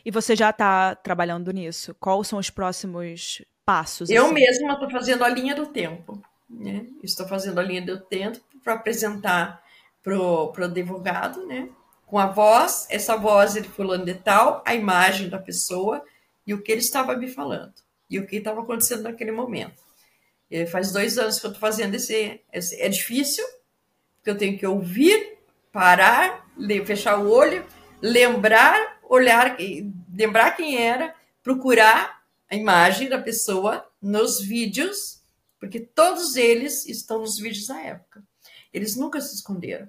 E 0.05 0.11
você 0.11 0.35
já 0.35 0.51
está 0.51 0.95
trabalhando 0.95 1.53
nisso? 1.53 1.95
Quais 1.95 2.29
são 2.29 2.39
os 2.39 2.51
próximos 2.51 3.43
passos? 3.65 4.09
Eu 4.09 4.27
assim? 4.27 4.35
mesma 4.35 4.73
estou 4.75 4.91
fazendo 4.91 5.25
a 5.25 5.29
linha 5.29 5.55
do 5.55 5.67
tempo. 5.67 6.23
Né? 6.49 6.87
Estou 7.03 7.29
fazendo 7.29 7.59
a 7.59 7.63
linha 7.63 7.83
do 7.85 8.01
tempo 8.01 8.41
para 8.65 8.75
apresentar 8.75 9.63
para 10.03 10.17
o 10.19 10.65
advogado, 10.65 11.47
né? 11.47 11.69
Com 12.09 12.19
a 12.19 12.27
voz, 12.27 12.87
essa 12.89 13.17
voz 13.17 13.53
de 13.53 13.63
fulano 13.63 14.05
de 14.05 14.15
tal, 14.15 14.63
a 14.67 14.75
imagem 14.75 15.29
da 15.29 15.39
pessoa 15.39 16.03
e 16.47 16.55
o 16.55 16.63
que 16.63 16.73
ele 16.73 16.81
estava 16.81 17.15
me 17.15 17.29
falando 17.29 17.75
e 18.09 18.19
o 18.19 18.27
que 18.27 18.37
estava 18.37 18.63
acontecendo 18.63 19.03
naquele 19.03 19.31
momento. 19.31 19.83
E 20.51 20.67
faz 20.67 20.91
dois 20.91 21.19
anos 21.19 21.39
que 21.39 21.45
eu 21.45 21.53
estou 21.53 21.61
fazendo 21.61 21.95
esse, 21.95 22.41
esse, 22.51 22.81
É 22.81 22.89
difícil, 22.89 23.45
que 24.25 24.31
eu 24.31 24.39
tenho 24.39 24.59
que 24.59 24.67
ouvir, 24.67 25.37
parar, 25.71 26.51
fechar 26.87 27.19
o 27.21 27.31
olho, 27.31 27.65
lembrar, 28.01 28.99
olhar, 29.03 29.59
lembrar 30.11 30.53
quem 30.53 30.83
era, 30.83 31.15
procurar 31.43 32.23
a 32.51 32.57
imagem 32.57 33.11
da 33.11 33.21
pessoa 33.21 33.87
nos 34.01 34.41
vídeos, 34.41 35.23
porque 35.61 35.79
todos 35.79 36.37
eles 36.37 36.87
estão 36.87 37.19
nos 37.19 37.39
vídeos 37.39 37.67
da 37.67 37.79
época. 37.79 38.25
Eles 38.73 38.97
nunca 38.97 39.21
se 39.21 39.35
esconderam. 39.35 39.89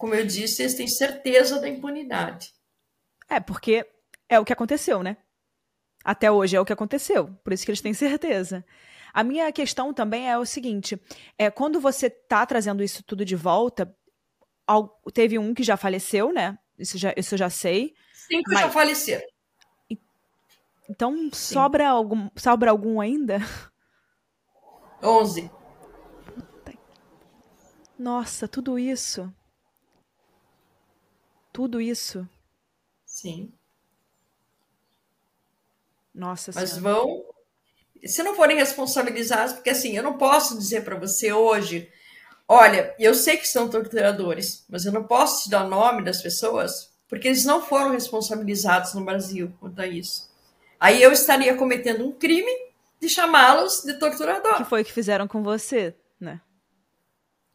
Como 0.00 0.14
eu 0.14 0.26
disse, 0.26 0.62
eles 0.62 0.72
têm 0.72 0.88
certeza 0.88 1.60
da 1.60 1.68
impunidade. 1.68 2.54
É, 3.28 3.38
porque 3.38 3.86
é 4.30 4.40
o 4.40 4.44
que 4.46 4.52
aconteceu, 4.54 5.02
né? 5.02 5.18
Até 6.02 6.32
hoje 6.32 6.56
é 6.56 6.60
o 6.60 6.64
que 6.64 6.72
aconteceu, 6.72 7.28
por 7.44 7.52
isso 7.52 7.66
que 7.66 7.70
eles 7.70 7.82
têm 7.82 7.92
certeza. 7.92 8.64
A 9.12 9.22
minha 9.22 9.52
questão 9.52 9.92
também 9.92 10.26
é 10.26 10.38
o 10.38 10.46
seguinte: 10.46 10.98
é 11.36 11.50
quando 11.50 11.78
você 11.78 12.06
está 12.06 12.46
trazendo 12.46 12.82
isso 12.82 13.02
tudo 13.02 13.26
de 13.26 13.36
volta, 13.36 13.94
teve 15.12 15.38
um 15.38 15.52
que 15.52 15.62
já 15.62 15.76
faleceu, 15.76 16.32
né? 16.32 16.58
Isso, 16.78 16.96
já, 16.96 17.12
isso 17.14 17.34
eu 17.34 17.38
já 17.38 17.50
sei. 17.50 17.92
Cinco 18.14 18.52
mas... 18.52 18.60
já 18.60 18.70
faleceram. 18.70 19.26
Então 20.88 21.28
sobra 21.30 21.90
algum, 21.90 22.30
sobra 22.36 22.70
algum 22.70 23.02
ainda? 23.02 23.38
Onze. 25.02 25.50
Nossa, 27.98 28.48
tudo 28.48 28.78
isso. 28.78 29.30
Tudo 31.52 31.80
isso. 31.80 32.28
Sim. 33.04 33.52
Nossa 36.14 36.52
Mas 36.54 36.70
senhora. 36.70 36.94
vão. 36.94 37.24
Se 38.04 38.22
não 38.22 38.34
forem 38.34 38.56
responsabilizados, 38.56 39.54
porque 39.54 39.70
assim, 39.70 39.96
eu 39.96 40.02
não 40.02 40.16
posso 40.16 40.56
dizer 40.56 40.84
para 40.84 40.96
você 40.96 41.32
hoje, 41.32 41.90
olha, 42.48 42.94
eu 42.98 43.14
sei 43.14 43.36
que 43.36 43.46
são 43.46 43.68
torturadores, 43.68 44.64
mas 44.68 44.84
eu 44.86 44.92
não 44.92 45.04
posso 45.04 45.44
te 45.44 45.50
dar 45.50 45.66
o 45.66 45.68
nome 45.68 46.02
das 46.02 46.22
pessoas, 46.22 46.90
porque 47.08 47.28
eles 47.28 47.44
não 47.44 47.62
foram 47.62 47.90
responsabilizados 47.90 48.94
no 48.94 49.04
Brasil 49.04 49.52
quanto 49.60 49.80
a 49.80 49.86
isso. 49.86 50.30
Aí 50.78 51.02
eu 51.02 51.12
estaria 51.12 51.54
cometendo 51.56 52.06
um 52.06 52.12
crime 52.12 52.50
de 52.98 53.08
chamá-los 53.08 53.82
de 53.82 53.94
torturador. 53.94 54.56
Que 54.56 54.64
foi 54.64 54.82
o 54.82 54.84
que 54.84 54.92
fizeram 54.92 55.28
com 55.28 55.42
você, 55.42 55.94
né? 56.18 56.40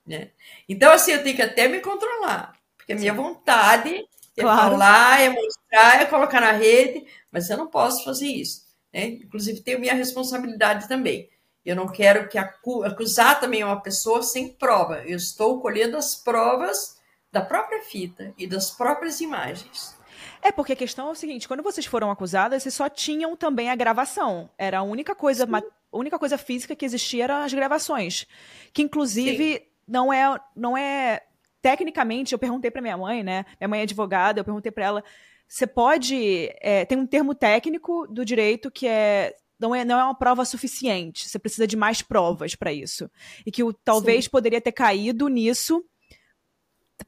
né? 0.06 0.30
Então, 0.70 0.92
assim, 0.92 1.12
eu 1.12 1.24
tenho 1.24 1.36
que 1.36 1.42
até 1.42 1.68
me 1.68 1.80
controlar, 1.80 2.56
porque 2.86 2.94
a 2.94 2.98
minha 2.98 3.14
vontade 3.16 4.08
é 4.38 4.42
claro. 4.44 4.72
falar, 4.72 5.20
é 5.20 5.30
mostrar, 5.30 6.02
é 6.02 6.06
colocar 6.06 6.40
na 6.40 6.52
rede, 6.52 7.04
mas 7.32 7.50
eu 7.50 7.58
não 7.58 7.66
posso 7.66 8.04
fazer 8.04 8.28
isso. 8.28 8.64
Né? 8.94 9.08
Inclusive, 9.08 9.62
tenho 9.62 9.80
minha 9.80 9.96
responsabilidade 9.96 10.88
também. 10.88 11.28
Eu 11.66 11.76
não 11.76 11.88
quero 11.88 12.30
que 12.30 12.38
acu 12.38 12.84
acusar 12.84 13.40
também 13.40 13.64
uma 13.64 13.82
pessoa 13.82 14.22
sem 14.22 14.50
prova. 14.50 15.04
Eu 15.04 15.18
estou 15.18 15.60
colhendo 15.60 15.98
as 15.98 16.14
provas 16.14 17.00
da 17.32 17.42
própria 17.42 17.82
fita 17.82 18.36
e 18.38 18.46
das 18.46 18.70
próprias 18.70 19.20
imagens. 19.20 19.98
É, 20.44 20.52
porque 20.52 20.74
a 20.74 20.76
questão 20.76 21.08
é 21.08 21.12
o 21.12 21.16
seguinte: 21.16 21.48
quando 21.48 21.64
vocês 21.64 21.88
foram 21.88 22.12
acusadas, 22.12 22.62
vocês 22.62 22.76
só 22.76 22.88
tinham 22.88 23.36
também 23.36 23.72
a 23.72 23.76
gravação. 23.76 24.48
Era 24.60 24.80
a 24.80 24.84
única 24.84 25.16
coisa, 25.16 25.48
a 25.52 25.98
única 25.98 26.20
coisa 26.20 26.38
física 26.38 26.76
que 26.76 26.86
existia 26.86 27.24
eram 27.24 27.38
as 27.38 27.52
gravações. 27.52 28.28
Que, 28.72 28.84
inclusive, 28.84 29.54
Sim. 29.56 29.62
não 29.88 30.14
é, 30.14 30.40
não 30.56 30.78
é. 30.78 31.24
Tecnicamente, 31.66 32.32
eu 32.32 32.38
perguntei 32.38 32.70
para 32.70 32.80
minha 32.80 32.96
mãe, 32.96 33.24
né? 33.24 33.44
Minha 33.60 33.68
mãe 33.68 33.80
é 33.80 33.84
advogada, 33.84 34.40
eu 34.40 34.46
perguntei 34.46 34.72
para 34.72 34.86
ela. 34.86 35.04
Você 35.48 35.66
pode. 35.66 36.54
É, 36.62 36.86
tem 36.86 36.96
um 36.96 37.08
termo 37.08 37.34
técnico 37.34 38.06
do 38.06 38.24
direito 38.24 38.70
que 38.70 38.88
é 38.88 39.36
não 39.60 39.74
é, 39.74 39.84
não 39.84 40.00
é 40.00 40.04
uma 40.04 40.14
prova 40.14 40.46
suficiente. 40.46 41.28
Você 41.28 41.40
precisa 41.40 41.66
de 41.66 41.76
mais 41.76 42.04
provas 42.04 42.54
para 42.54 42.72
isso. 42.72 43.10
E 43.44 43.52
que 43.52 43.64
o, 43.64 43.74
talvez 43.74 44.26
Sim. 44.26 44.30
poderia 44.30 44.62
ter 44.62 44.74
caído 44.74 45.28
nisso, 45.28 45.84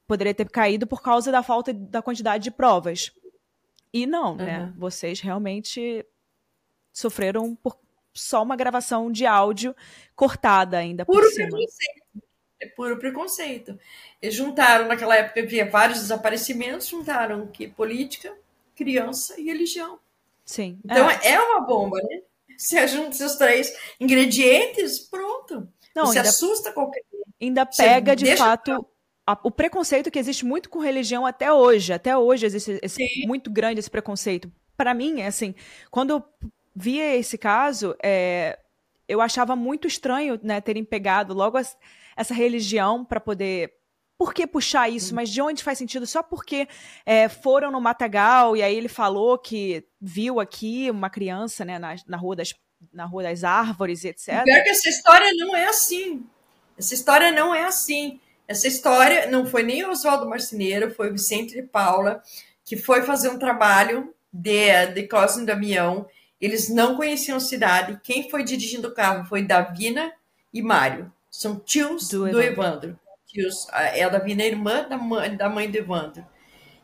poderia 0.08 0.34
ter 0.34 0.50
caído 0.50 0.88
por 0.88 1.02
causa 1.02 1.30
da 1.30 1.40
falta 1.40 1.72
da 1.72 2.02
quantidade 2.02 2.42
de 2.42 2.50
provas. 2.50 3.12
E 3.92 4.08
não, 4.08 4.30
uhum. 4.30 4.38
né? 4.38 4.74
Vocês 4.76 5.20
realmente 5.20 6.04
sofreram 6.92 7.54
por 7.54 7.78
só 8.12 8.42
uma 8.42 8.56
gravação 8.56 9.12
de 9.12 9.24
áudio 9.24 9.72
cortada 10.16 10.78
ainda 10.78 11.06
por 11.06 11.14
puro 11.14 11.28
cima. 11.28 11.48
Preconceito. 11.48 12.07
É 12.60 12.66
puro 12.66 12.98
preconceito. 12.98 13.78
Eles 14.20 14.34
juntaram, 14.34 14.88
naquela 14.88 15.16
época 15.16 15.40
havia 15.40 15.68
vários 15.68 16.00
desaparecimentos, 16.00 16.88
juntaram 16.88 17.46
que 17.46 17.68
política, 17.68 18.36
criança 18.74 19.40
e 19.40 19.44
religião. 19.44 19.98
Sim. 20.44 20.78
Então 20.84 21.08
é, 21.10 21.20
é 21.22 21.40
uma 21.40 21.60
bomba, 21.60 21.98
né? 22.02 22.22
Se 22.56 22.84
junta 22.88 23.10
esses 23.10 23.36
três 23.36 23.72
ingredientes, 24.00 24.98
pronto. 24.98 25.68
Não, 25.94 26.06
Você 26.06 26.18
ainda, 26.18 26.30
assusta 26.30 26.72
qualquer 26.72 27.02
Ainda 27.40 27.64
pega, 27.64 28.16
de 28.16 28.36
fato, 28.36 28.84
a, 29.24 29.38
o 29.42 29.50
preconceito 29.50 30.10
que 30.10 30.18
existe 30.18 30.44
muito 30.44 30.68
com 30.68 30.78
religião 30.78 31.26
até 31.26 31.52
hoje. 31.52 31.92
Até 31.92 32.16
hoje 32.16 32.46
existe 32.46 32.78
esse, 32.82 33.26
muito 33.26 33.50
grande 33.50 33.78
esse 33.78 33.90
preconceito. 33.90 34.50
Para 34.76 34.94
mim, 34.94 35.20
é 35.20 35.26
assim, 35.26 35.54
quando 35.90 36.10
eu 36.10 36.24
via 36.74 37.14
esse 37.14 37.36
caso, 37.36 37.94
é, 38.02 38.58
eu 39.06 39.20
achava 39.20 39.54
muito 39.54 39.86
estranho 39.86 40.38
né, 40.42 40.60
terem 40.60 40.84
pegado 40.84 41.34
logo 41.34 41.56
as, 41.56 41.76
essa 42.18 42.34
religião 42.34 43.04
para 43.04 43.20
poder. 43.20 43.72
Por 44.18 44.34
que 44.34 44.48
puxar 44.48 44.88
isso? 44.88 45.14
Mas 45.14 45.30
de 45.30 45.40
onde 45.40 45.62
faz 45.62 45.78
sentido? 45.78 46.04
Só 46.04 46.24
porque 46.24 46.66
é, 47.06 47.28
foram 47.28 47.70
no 47.70 47.80
Matagal 47.80 48.56
e 48.56 48.62
aí 48.62 48.74
ele 48.76 48.88
falou 48.88 49.38
que 49.38 49.84
viu 50.00 50.40
aqui 50.40 50.90
uma 50.90 51.08
criança 51.08 51.64
né, 51.64 51.78
na, 51.78 51.94
na, 52.04 52.16
rua, 52.16 52.34
das, 52.34 52.52
na 52.92 53.04
rua 53.04 53.22
das 53.22 53.44
árvores, 53.44 54.04
etc. 54.04 54.42
Pior 54.42 54.62
que 54.64 54.70
essa 54.70 54.88
história 54.88 55.32
não 55.36 55.54
é 55.54 55.66
assim. 55.66 56.26
Essa 56.76 56.94
história 56.94 57.30
não 57.30 57.54
é 57.54 57.64
assim. 57.64 58.20
Essa 58.48 58.66
história 58.66 59.30
não 59.30 59.46
foi 59.46 59.62
nem 59.62 59.84
o 59.84 59.90
Oswaldo 59.90 60.28
Marceneiro, 60.28 60.90
foi 60.90 61.10
o 61.10 61.12
Vicente 61.12 61.54
de 61.54 61.62
Paula, 61.62 62.20
que 62.64 62.76
foi 62.76 63.02
fazer 63.02 63.28
um 63.28 63.38
trabalho 63.38 64.12
de, 64.32 64.86
de 64.94 65.06
Cosme 65.06 65.46
Damião. 65.46 66.08
Eles 66.40 66.68
não 66.68 66.96
conheciam 66.96 67.36
a 67.36 67.40
cidade. 67.40 68.00
Quem 68.02 68.28
foi 68.28 68.42
dirigindo 68.42 68.88
o 68.88 68.94
carro 68.94 69.24
foi 69.26 69.42
Davina 69.42 70.12
e 70.52 70.60
Mário. 70.60 71.12
São 71.38 71.56
tios 71.56 72.08
do, 72.08 72.28
do 72.28 72.42
Evandro. 72.42 72.98
Tios, 73.24 73.68
é 73.72 74.02
a 74.02 74.08
Davina 74.08 74.42
é 74.42 74.48
irmã 74.48 74.88
da 74.88 74.98
mãe, 74.98 75.36
da 75.36 75.48
mãe 75.48 75.70
do 75.70 75.78
Evandro. 75.78 76.26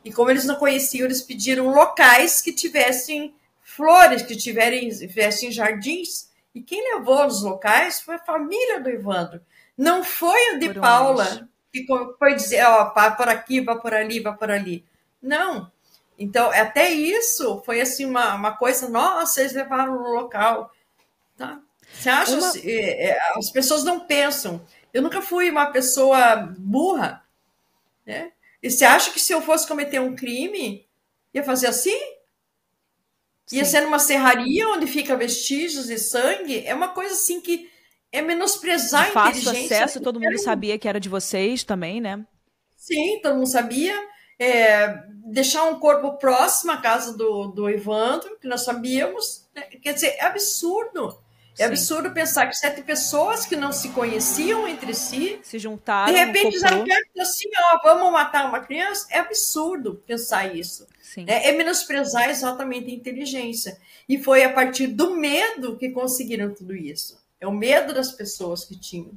E 0.05 0.13
como 0.13 0.31
eles 0.31 0.45
não 0.45 0.55
conheciam, 0.55 1.07
eles 1.07 1.23
pediram 1.23 1.75
locais 1.75 2.41
que 2.41 2.53
tivessem 2.53 3.35
flores, 3.61 4.23
que 4.23 4.37
tivessem 4.37 5.51
jardins. 5.51 6.31
E 6.55 6.63
quem 6.63 6.95
levou 6.95 7.27
os 7.27 7.43
locais 7.43 8.01
foi 8.01 8.15
a 8.15 8.25
família 8.25 8.79
do 8.81 8.89
Evandro. 8.91 9.41
Não 9.77 10.05
foi 10.05 10.55
o 10.55 10.61
de 10.61 10.73
Paula, 10.73 11.49
que 11.73 11.85
foi 12.17 12.37
dizer, 12.37 12.65
ó, 12.65 12.95
vá 12.95 13.11
por 13.11 13.29
aqui, 13.29 13.61
vá 13.61 13.75
por 13.75 13.93
ali, 13.93 14.21
vá 14.21 14.35
por 14.35 14.53
ali. 14.53 14.85
Não. 15.21 15.69
Então, 16.17 16.53
até 16.53 16.91
isso 16.91 17.61
foi 17.67 17.81
assim 17.81 18.05
uma, 18.05 18.37
uma 18.37 18.57
coisa, 18.57 18.89
nossa, 18.89 19.41
eles 19.41 19.53
levaram 19.53 20.01
no 20.01 20.11
local. 20.11 20.71
Tá? 21.37 21.61
Você 21.93 22.09
acha? 22.09 22.37
Uma... 22.37 22.53
É, 22.65 23.11
é, 23.11 23.19
as 23.37 23.51
pessoas 23.51 23.85
não 23.85 24.01
pensam. 24.01 24.65
Eu 24.93 25.03
nunca 25.03 25.21
fui 25.21 25.51
uma 25.51 25.67
pessoa 25.67 26.37
burra. 26.59 27.25
Né? 28.07 28.33
E 28.63 28.71
você 28.71 28.85
acha 28.85 29.11
que 29.11 29.21
se 29.21 29.33
eu 29.33 29.43
fosse 29.43 29.67
cometer 29.67 30.01
um 30.01 30.15
crime, 30.15 30.87
ia 31.33 31.43
fazer 31.43 31.67
assim? 31.67 31.99
Sim. 33.47 33.57
Ia 33.57 33.65
ser 33.65 33.81
numa 33.83 33.99
serraria 33.99 34.69
onde 34.69 34.87
fica 34.87 35.17
vestígios 35.17 35.87
de 35.87 35.99
sangue? 35.99 36.65
É 36.67 36.75
uma 36.75 36.89
coisa 36.89 37.15
assim 37.15 37.41
que 37.41 37.71
é 38.11 38.23
menosprezar 38.23 39.07
de 39.07 39.13
fácil 39.13 39.51
acesso, 39.51 40.01
todo 40.01 40.21
mundo 40.21 40.39
sabia 40.39 40.79
que 40.79 40.89
era 40.89 41.01
de 41.01 41.09
vocês 41.09 41.65
também, 41.65 42.01
né? 42.01 42.25
Sim, 42.77 43.19
todo 43.23 43.35
mundo 43.35 43.49
sabia. 43.49 43.95
É, 44.39 45.03
deixar 45.27 45.65
um 45.65 45.79
corpo 45.79 46.17
próximo 46.19 46.73
à 46.73 46.77
casa 46.77 47.17
do, 47.17 47.49
do 47.49 47.69
Evandro, 47.69 48.39
que 48.39 48.47
nós 48.47 48.65
sabíamos. 48.65 49.49
Né? 49.55 49.63
Quer 49.83 49.95
dizer, 49.95 50.17
é 50.19 50.25
absurdo. 50.25 51.19
É 51.55 51.59
Sim. 51.59 51.65
absurdo 51.65 52.11
pensar 52.11 52.47
que 52.49 52.57
sete 52.57 52.83
pessoas 52.83 53.47
que 53.47 53.55
não 53.55 53.73
se 53.73 53.91
conheciam 53.91 54.67
entre 54.67 54.93
si 54.93 55.39
se 55.43 55.59
juntaram. 55.59 56.13
De 56.13 56.19
repente 56.19 56.51
disseram 56.51 56.85
assim: 57.21 57.49
ó, 57.73 57.81
vamos 57.83 58.13
matar 58.13 58.49
uma 58.49 58.61
criança. 58.61 59.07
É 59.11 59.21
absurdo 59.21 60.03
pensar 60.07 60.55
isso. 60.55 60.87
É, 61.29 61.51
é 61.51 61.53
menosprezar 61.53 62.29
exatamente 62.29 62.91
a 62.91 62.95
inteligência. 62.95 63.79
E 64.09 64.19
foi 64.19 64.43
a 64.43 64.53
partir 64.53 64.89
do 64.89 65.17
medo 65.17 65.77
que 65.77 65.91
conseguiram 65.91 66.53
tudo 66.53 66.75
isso. 66.75 67.23
É 67.41 67.47
o 67.47 67.53
medo 67.53 67.95
das 67.95 68.11
pessoas 68.11 68.65
que 68.65 68.79
tinham. 68.79 69.13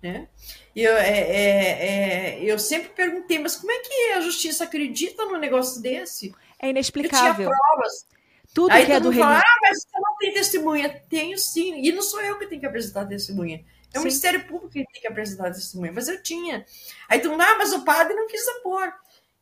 Né? 0.00 0.28
Eu, 0.74 0.96
é, 0.96 1.18
é, 1.18 2.38
é, 2.38 2.44
eu 2.44 2.58
sempre 2.58 2.90
perguntei, 2.90 3.38
mas 3.38 3.56
como 3.56 3.70
é 3.70 3.78
que 3.78 4.12
a 4.12 4.20
justiça 4.20 4.64
acredita 4.64 5.24
num 5.24 5.38
negócio 5.38 5.80
desse? 5.80 6.34
É 6.60 6.70
inexplicável. 6.70 7.28
Eu 7.28 7.50
tinha 7.50 7.58
provas. 7.58 8.06
Tudo 8.54 8.70
Aí 8.70 8.84
que 8.84 8.92
é 8.92 9.00
do 9.00 9.12
fala, 9.12 9.38
ah, 9.38 9.58
mas 9.62 9.82
você 9.82 9.98
não 9.98 10.16
tem 10.18 10.32
testemunha. 10.34 11.02
Tenho 11.08 11.38
sim. 11.38 11.80
E 11.82 11.90
não 11.92 12.02
sou 12.02 12.20
eu 12.20 12.38
que 12.38 12.46
tenho 12.46 12.60
que 12.60 12.66
apresentar 12.66 13.06
testemunha. 13.06 13.64
É 13.94 13.98
o 13.98 14.02
Ministério 14.02 14.44
Público 14.46 14.70
que 14.70 14.84
tem 14.92 15.02
que 15.02 15.08
apresentar 15.08 15.50
testemunha. 15.50 15.92
Mas 15.92 16.08
eu 16.08 16.22
tinha. 16.22 16.64
Aí 17.08 17.20
tu, 17.20 17.32
ah, 17.32 17.58
mas 17.58 17.72
o 17.72 17.84
padre 17.84 18.14
não 18.14 18.26
quis 18.26 18.46
apor. 18.48 18.92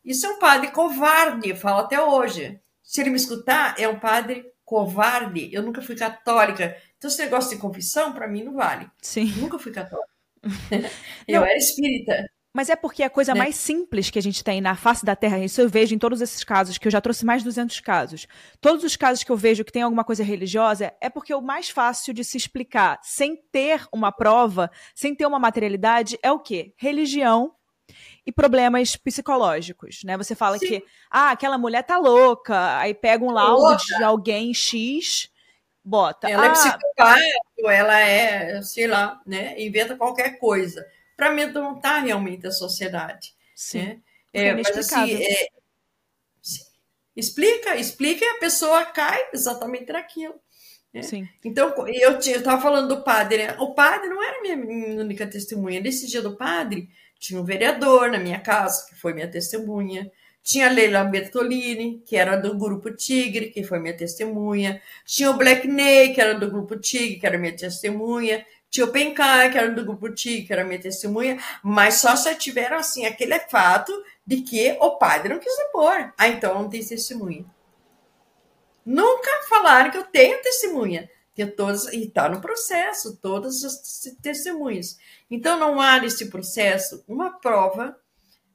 Isso 0.03 0.25
é 0.25 0.29
um 0.29 0.39
padre 0.39 0.71
covarde, 0.71 1.53
falo 1.55 1.81
até 1.81 2.01
hoje. 2.01 2.59
Se 2.83 3.01
ele 3.01 3.11
me 3.11 3.17
escutar, 3.17 3.75
é 3.77 3.87
um 3.87 3.99
padre 3.99 4.45
covarde. 4.65 5.49
Eu 5.53 5.61
nunca 5.61 5.81
fui 5.81 5.95
católica. 5.95 6.75
Então, 6.97 7.09
esse 7.09 7.21
negócio 7.21 7.49
de 7.51 7.57
confissão, 7.57 8.13
para 8.13 8.27
mim, 8.27 8.43
não 8.43 8.53
vale. 8.53 8.89
Sim. 9.01 9.25
Nunca 9.37 9.59
fui 9.59 9.71
católica. 9.71 10.09
eu 11.27 11.41
não. 11.41 11.47
era 11.47 11.57
espírita. 11.57 12.30
Mas 12.53 12.69
é 12.69 12.75
porque 12.75 13.01
a 13.01 13.09
coisa 13.09 13.33
né? 13.33 13.39
mais 13.39 13.55
simples 13.55 14.09
que 14.09 14.19
a 14.19 14.21
gente 14.21 14.43
tem 14.43 14.59
na 14.59 14.75
face 14.75 15.05
da 15.05 15.15
Terra, 15.15 15.39
isso 15.39 15.61
eu 15.61 15.69
vejo 15.69 15.95
em 15.95 15.99
todos 15.99 16.19
esses 16.19 16.43
casos, 16.43 16.77
que 16.77 16.87
eu 16.87 16.91
já 16.91 16.99
trouxe 16.99 17.25
mais 17.25 17.41
de 17.41 17.45
200 17.45 17.79
casos. 17.79 18.27
Todos 18.59 18.83
os 18.83 18.97
casos 18.97 19.23
que 19.23 19.31
eu 19.31 19.37
vejo 19.37 19.63
que 19.63 19.71
tem 19.71 19.81
alguma 19.81 20.03
coisa 20.03 20.23
religiosa, 20.23 20.93
é 20.99 21.09
porque 21.09 21.33
o 21.33 21.41
mais 21.41 21.69
fácil 21.69 22.13
de 22.13 22.23
se 22.25 22.35
explicar 22.35 22.99
sem 23.01 23.37
ter 23.51 23.85
uma 23.91 24.11
prova, 24.11 24.69
sem 24.93 25.15
ter 25.15 25.25
uma 25.25 25.39
materialidade, 25.39 26.19
é 26.21 26.31
o 26.31 26.39
quê? 26.39 26.73
Religião 26.75 27.53
e 28.25 28.31
problemas 28.31 28.97
psicológicos, 28.97 30.03
né? 30.03 30.17
Você 30.17 30.35
fala 30.35 30.57
Sim. 30.57 30.67
que, 30.67 30.83
ah, 31.09 31.31
aquela 31.31 31.57
mulher 31.57 31.83
tá 31.83 31.97
louca, 31.97 32.77
aí 32.77 32.93
pega 32.93 33.23
um 33.23 33.31
laudo 33.31 33.61
louca. 33.61 33.83
de 33.97 34.03
alguém 34.03 34.53
X, 34.53 35.29
bota. 35.83 36.29
Ela 36.29 36.45
é 36.45 36.49
ah, 36.49 36.51
é 36.51 36.53
psicopata, 36.53 37.21
ela 37.65 37.99
é, 37.99 38.61
sei 38.61 38.87
lá, 38.87 39.21
né? 39.25 39.55
Inventa 39.57 39.95
qualquer 39.95 40.37
coisa 40.37 40.85
para 41.21 41.29
amedrontar 41.29 42.03
realmente 42.03 42.47
a 42.47 42.51
sociedade. 42.51 43.35
Sim. 43.55 43.77
Né? 43.77 43.99
É, 44.33 44.53
mas 44.55 44.75
assim, 44.75 45.21
é, 45.21 45.49
explica, 47.15 47.75
explica 47.75 48.25
e 48.25 48.27
a 48.29 48.39
pessoa 48.39 48.85
cai 48.85 49.29
exatamente 49.31 49.91
naquilo. 49.91 50.33
Né? 50.91 51.03
Sim. 51.03 51.29
Então, 51.45 51.75
eu 51.87 52.17
estava 52.17 52.59
falando 52.59 52.87
do 52.87 53.03
padre, 53.03 53.37
né? 53.37 53.55
o 53.59 53.75
padre 53.75 54.09
não 54.09 54.23
era 54.23 54.41
minha, 54.41 54.55
minha 54.55 55.03
única 55.03 55.27
testemunha. 55.27 55.79
Nesse 55.79 56.07
dia 56.07 56.23
do 56.23 56.35
padre, 56.35 56.89
tinha 57.19 57.39
um 57.39 57.45
vereador 57.45 58.09
na 58.09 58.17
minha 58.17 58.39
casa, 58.39 58.87
que 58.89 58.95
foi 58.95 59.13
minha 59.13 59.29
testemunha. 59.29 60.11
Tinha 60.41 60.69
a 60.69 60.71
Leila 60.71 61.03
Bertolini, 61.03 62.01
que 62.03 62.15
era 62.15 62.35
do 62.35 62.57
Grupo 62.57 62.89
Tigre, 62.95 63.51
que 63.51 63.63
foi 63.63 63.77
minha 63.77 63.95
testemunha. 63.95 64.81
Tinha 65.05 65.29
o 65.29 65.37
Black 65.37 65.67
Ney, 65.67 66.15
que 66.15 66.19
era 66.19 66.33
do 66.33 66.49
Grupo 66.49 66.79
Tigre, 66.79 67.19
que 67.19 67.27
era 67.27 67.37
minha 67.37 67.55
testemunha. 67.55 68.43
Tinha 68.71 68.85
o 68.85 68.91
Pencar, 68.91 69.51
que 69.51 69.57
era 69.57 69.69
do 69.69 69.83
Grupo 69.83 70.09
Tigre, 70.09 70.47
que 70.47 70.53
era 70.53 70.63
minha 70.63 70.79
testemunha. 70.79 71.37
Mas 71.61 71.95
só 71.95 72.15
se 72.15 72.33
tiveram, 72.35 72.77
assim, 72.77 73.05
aquele 73.05 73.37
fato 73.41 73.91
de 74.25 74.41
que 74.41 74.77
o 74.79 74.97
padre 74.97 75.33
não 75.33 75.39
quis 75.39 75.55
depor. 75.57 76.13
Ah, 76.17 76.29
então 76.29 76.55
não 76.55 76.69
tem 76.69 76.83
testemunha. 76.83 77.45
Nunca 78.85 79.29
falaram 79.49 79.91
que 79.91 79.97
eu 79.97 80.05
tenho 80.05 80.41
testemunha. 80.41 81.09
Tenho 81.35 81.51
todas, 81.53 81.85
e 81.91 82.05
está 82.05 82.29
no 82.29 82.39
processo, 82.39 83.17
todas 83.17 83.63
as 83.63 84.15
testemunhas. 84.21 84.97
Então 85.29 85.59
não 85.59 85.81
há 85.81 85.99
nesse 85.99 86.27
processo 86.29 87.03
uma 87.07 87.39
prova 87.39 87.95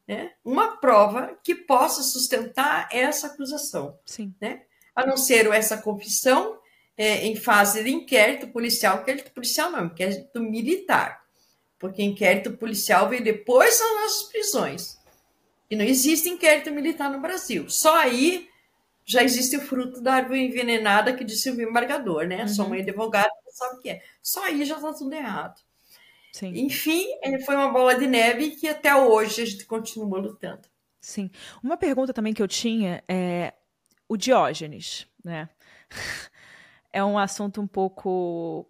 né, 0.08 0.32
uma 0.44 0.76
prova 0.76 1.36
que 1.42 1.54
possa 1.54 2.02
sustentar 2.02 2.88
essa 2.92 3.26
acusação. 3.26 3.98
Sim. 4.06 4.32
Né? 4.40 4.62
A 4.94 5.04
não 5.04 5.16
ser 5.16 5.46
essa 5.48 5.76
confissão 5.76 6.58
é, 6.96 7.26
em 7.26 7.36
fase 7.36 7.84
de 7.84 7.90
inquérito 7.90 8.48
policial, 8.48 9.00
inquérito 9.02 9.30
policial 9.32 9.70
não, 9.70 9.86
inquérito 9.86 10.40
militar, 10.40 11.22
porque 11.78 12.02
inquérito 12.02 12.52
policial 12.52 13.08
vem 13.08 13.22
depois 13.22 13.78
das 13.78 13.90
nossas 13.90 14.22
prisões. 14.30 14.98
E 15.70 15.76
não 15.76 15.84
existe 15.84 16.28
inquérito 16.28 16.70
militar 16.70 17.10
no 17.10 17.20
Brasil. 17.20 17.68
Só 17.68 17.96
aí 17.96 18.48
já 19.04 19.22
existe 19.22 19.56
o 19.56 19.60
fruto 19.60 20.00
da 20.00 20.14
árvore 20.14 20.44
envenenada 20.44 21.12
que 21.14 21.24
disse 21.24 21.50
o 21.50 21.60
embargador, 21.60 22.26
né? 22.26 22.42
Uhum. 22.42 22.48
Sua 22.48 22.68
mãe 22.68 22.80
é 22.80 22.82
advogada, 22.82 23.30
sabe 23.50 23.76
o 23.76 23.80
que 23.80 23.90
é. 23.90 24.02
Só 24.22 24.44
aí 24.44 24.64
já 24.64 24.76
está 24.76 24.92
tudo 24.92 25.12
errado. 25.12 25.60
Sim. 26.32 26.52
Enfim, 26.56 27.06
é, 27.22 27.38
foi 27.40 27.56
uma 27.56 27.72
bola 27.72 27.94
de 27.94 28.06
neve 28.06 28.50
que 28.50 28.68
até 28.68 28.94
hoje 28.94 29.42
a 29.42 29.46
gente 29.46 29.64
continua 29.64 30.18
lutando. 30.18 30.68
Sim. 31.00 31.30
Uma 31.62 31.76
pergunta 31.76 32.12
também 32.12 32.34
que 32.34 32.42
eu 32.42 32.48
tinha 32.48 33.02
é 33.08 33.54
o 34.08 34.16
Diógenes, 34.16 35.06
né? 35.24 35.48
É 36.96 37.04
um 37.04 37.18
assunto 37.18 37.60
um 37.60 37.66
pouco 37.66 38.66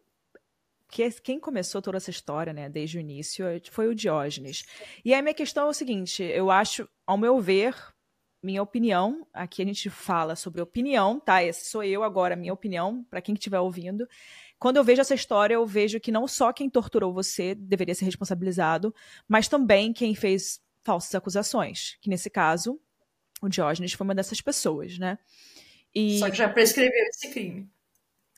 que 0.89 1.09
quem 1.21 1.39
começou 1.39 1.81
toda 1.81 1.99
essa 1.99 2.11
história, 2.11 2.53
né, 2.53 2.69
desde 2.69 2.99
o 2.99 3.01
início, 3.01 3.47
foi 3.71 3.87
o 3.87 3.95
Diógenes. 3.95 4.65
E 5.05 5.15
aí 5.15 5.23
minha 5.23 5.33
questão 5.33 5.69
é 5.69 5.71
o 5.71 5.73
seguinte, 5.73 6.25
eu 6.25 6.51
acho, 6.51 6.89
ao 7.07 7.17
meu 7.17 7.41
ver, 7.41 7.77
minha 8.43 8.61
opinião, 8.61 9.25
aqui 9.33 9.63
a 9.63 9.65
gente 9.65 9.89
fala 9.89 10.35
sobre 10.35 10.61
opinião, 10.61 11.21
tá? 11.21 11.41
Esse 11.41 11.67
sou 11.71 11.85
eu 11.85 12.03
agora, 12.03 12.35
minha 12.35 12.53
opinião, 12.53 13.05
para 13.09 13.21
quem 13.21 13.33
estiver 13.33 13.61
ouvindo, 13.61 14.09
quando 14.59 14.79
eu 14.79 14.83
vejo 14.83 15.03
essa 15.03 15.15
história, 15.15 15.55
eu 15.55 15.65
vejo 15.65 16.01
que 16.01 16.11
não 16.11 16.27
só 16.27 16.53
quem 16.53 16.69
torturou 16.69 17.15
você 17.15 17.55
deveria 17.55 17.95
ser 17.95 18.07
responsabilizado, 18.07 18.93
mas 19.29 19.47
também 19.47 19.93
quem 19.93 20.17
fez 20.17 20.61
falsas 20.83 21.15
acusações, 21.15 21.97
que 22.01 22.11
nesse 22.11 22.29
caso, 22.29 22.81
o 23.41 23.49
Diógenes 23.49 23.93
foi 23.93 24.05
uma 24.05 24.17
dessas 24.17 24.41
pessoas, 24.41 24.99
né? 24.99 25.17
E... 25.95 26.19
Só 26.19 26.29
que 26.29 26.37
já 26.37 26.49
prescreveu 26.49 27.05
esse 27.05 27.31
crime. 27.31 27.71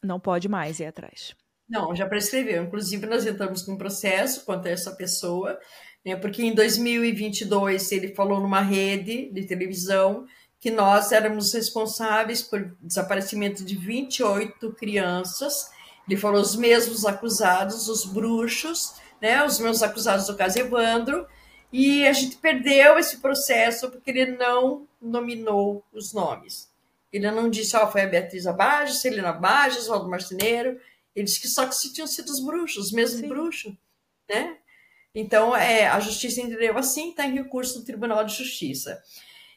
Não 0.03 0.21
pode 0.21 0.49
mais 0.49 0.81
ir 0.81 0.87
atrás. 0.87 1.35
Não, 1.69 1.95
já 1.95 2.07
prescreveu. 2.07 2.65
Inclusive, 2.65 3.07
nós 3.07 3.27
entramos 3.27 3.63
com 3.63 3.73
um 3.73 3.79
processo 3.79 4.45
contra 4.45 4.71
essa 4.71 4.93
pessoa, 4.93 5.59
né, 6.05 6.17
porque 6.17 6.43
em 6.43 6.55
2022 6.55 7.93
ele 7.93 8.15
falou 8.15 8.41
numa 8.41 8.61
rede 8.61 9.31
de 9.31 9.45
televisão 9.45 10.25
que 10.61 10.71
nós 10.71 11.13
éramos 11.13 11.53
responsáveis 11.53 12.43
por 12.43 12.77
desaparecimento 12.81 13.65
de 13.65 13.77
28 13.77 14.73
crianças 14.73 15.71
ele 16.09 16.19
falou 16.19 16.41
os 16.41 16.57
mesmos 16.57 17.05
acusados, 17.05 17.87
os 17.89 18.07
bruxos, 18.07 18.95
né, 19.21 19.45
os 19.45 19.59
meus 19.59 19.83
acusados 19.83 20.27
do 20.27 20.37
caso 20.37 20.59
Evandro, 20.59 21.27
e 21.71 22.07
a 22.07 22.13
gente 22.15 22.37
perdeu 22.37 22.99
esse 22.99 23.19
processo 23.19 23.91
porque 23.91 24.11
ele 24.11 24.33
não 24.37 24.89
nominou 25.01 25.85
os 25.93 26.15
nomes. 26.15 26.68
Ele 27.13 27.31
não 27.31 27.49
disse, 27.49 27.77
ó, 27.77 27.85
oh, 27.85 27.91
foi 27.91 28.03
a 28.03 28.07
Beatriz 28.07 28.47
Abajo, 28.47 28.93
Celina 28.95 29.31
Abajo, 29.31 29.79
Oswaldo 29.79 30.09
Marceneiro. 30.09 30.79
Ele 31.15 31.25
disse 31.25 31.41
que 31.41 31.49
só 31.49 31.67
que 31.67 31.75
se 31.75 31.93
tinham 31.93 32.07
sido 32.07 32.29
os 32.31 32.41
bruxos, 32.41 32.87
os 32.87 32.93
mesmos 32.93 33.21
Sim. 33.21 33.29
bruxos, 33.29 33.75
né? 34.29 34.59
Então, 35.15 35.57
é, 35.57 35.87
a 35.87 35.99
justiça 36.01 36.41
entendeu 36.41 36.77
assim, 36.77 37.11
está 37.11 37.27
em 37.27 37.35
recurso 37.35 37.79
no 37.79 37.85
Tribunal 37.85 38.25
de 38.25 38.35
Justiça. 38.35 39.03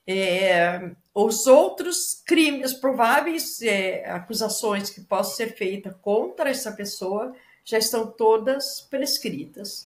É, 0.07 0.91
os 1.13 1.45
outros 1.45 2.21
crimes 2.25 2.73
prováveis, 2.73 3.61
é, 3.61 4.09
acusações 4.09 4.89
que 4.89 5.01
possam 5.01 5.35
ser 5.35 5.55
feitas 5.55 5.93
contra 6.01 6.49
essa 6.49 6.71
pessoa, 6.71 7.35
já 7.63 7.77
estão 7.77 8.09
todas 8.11 8.81
prescritas. 8.81 9.87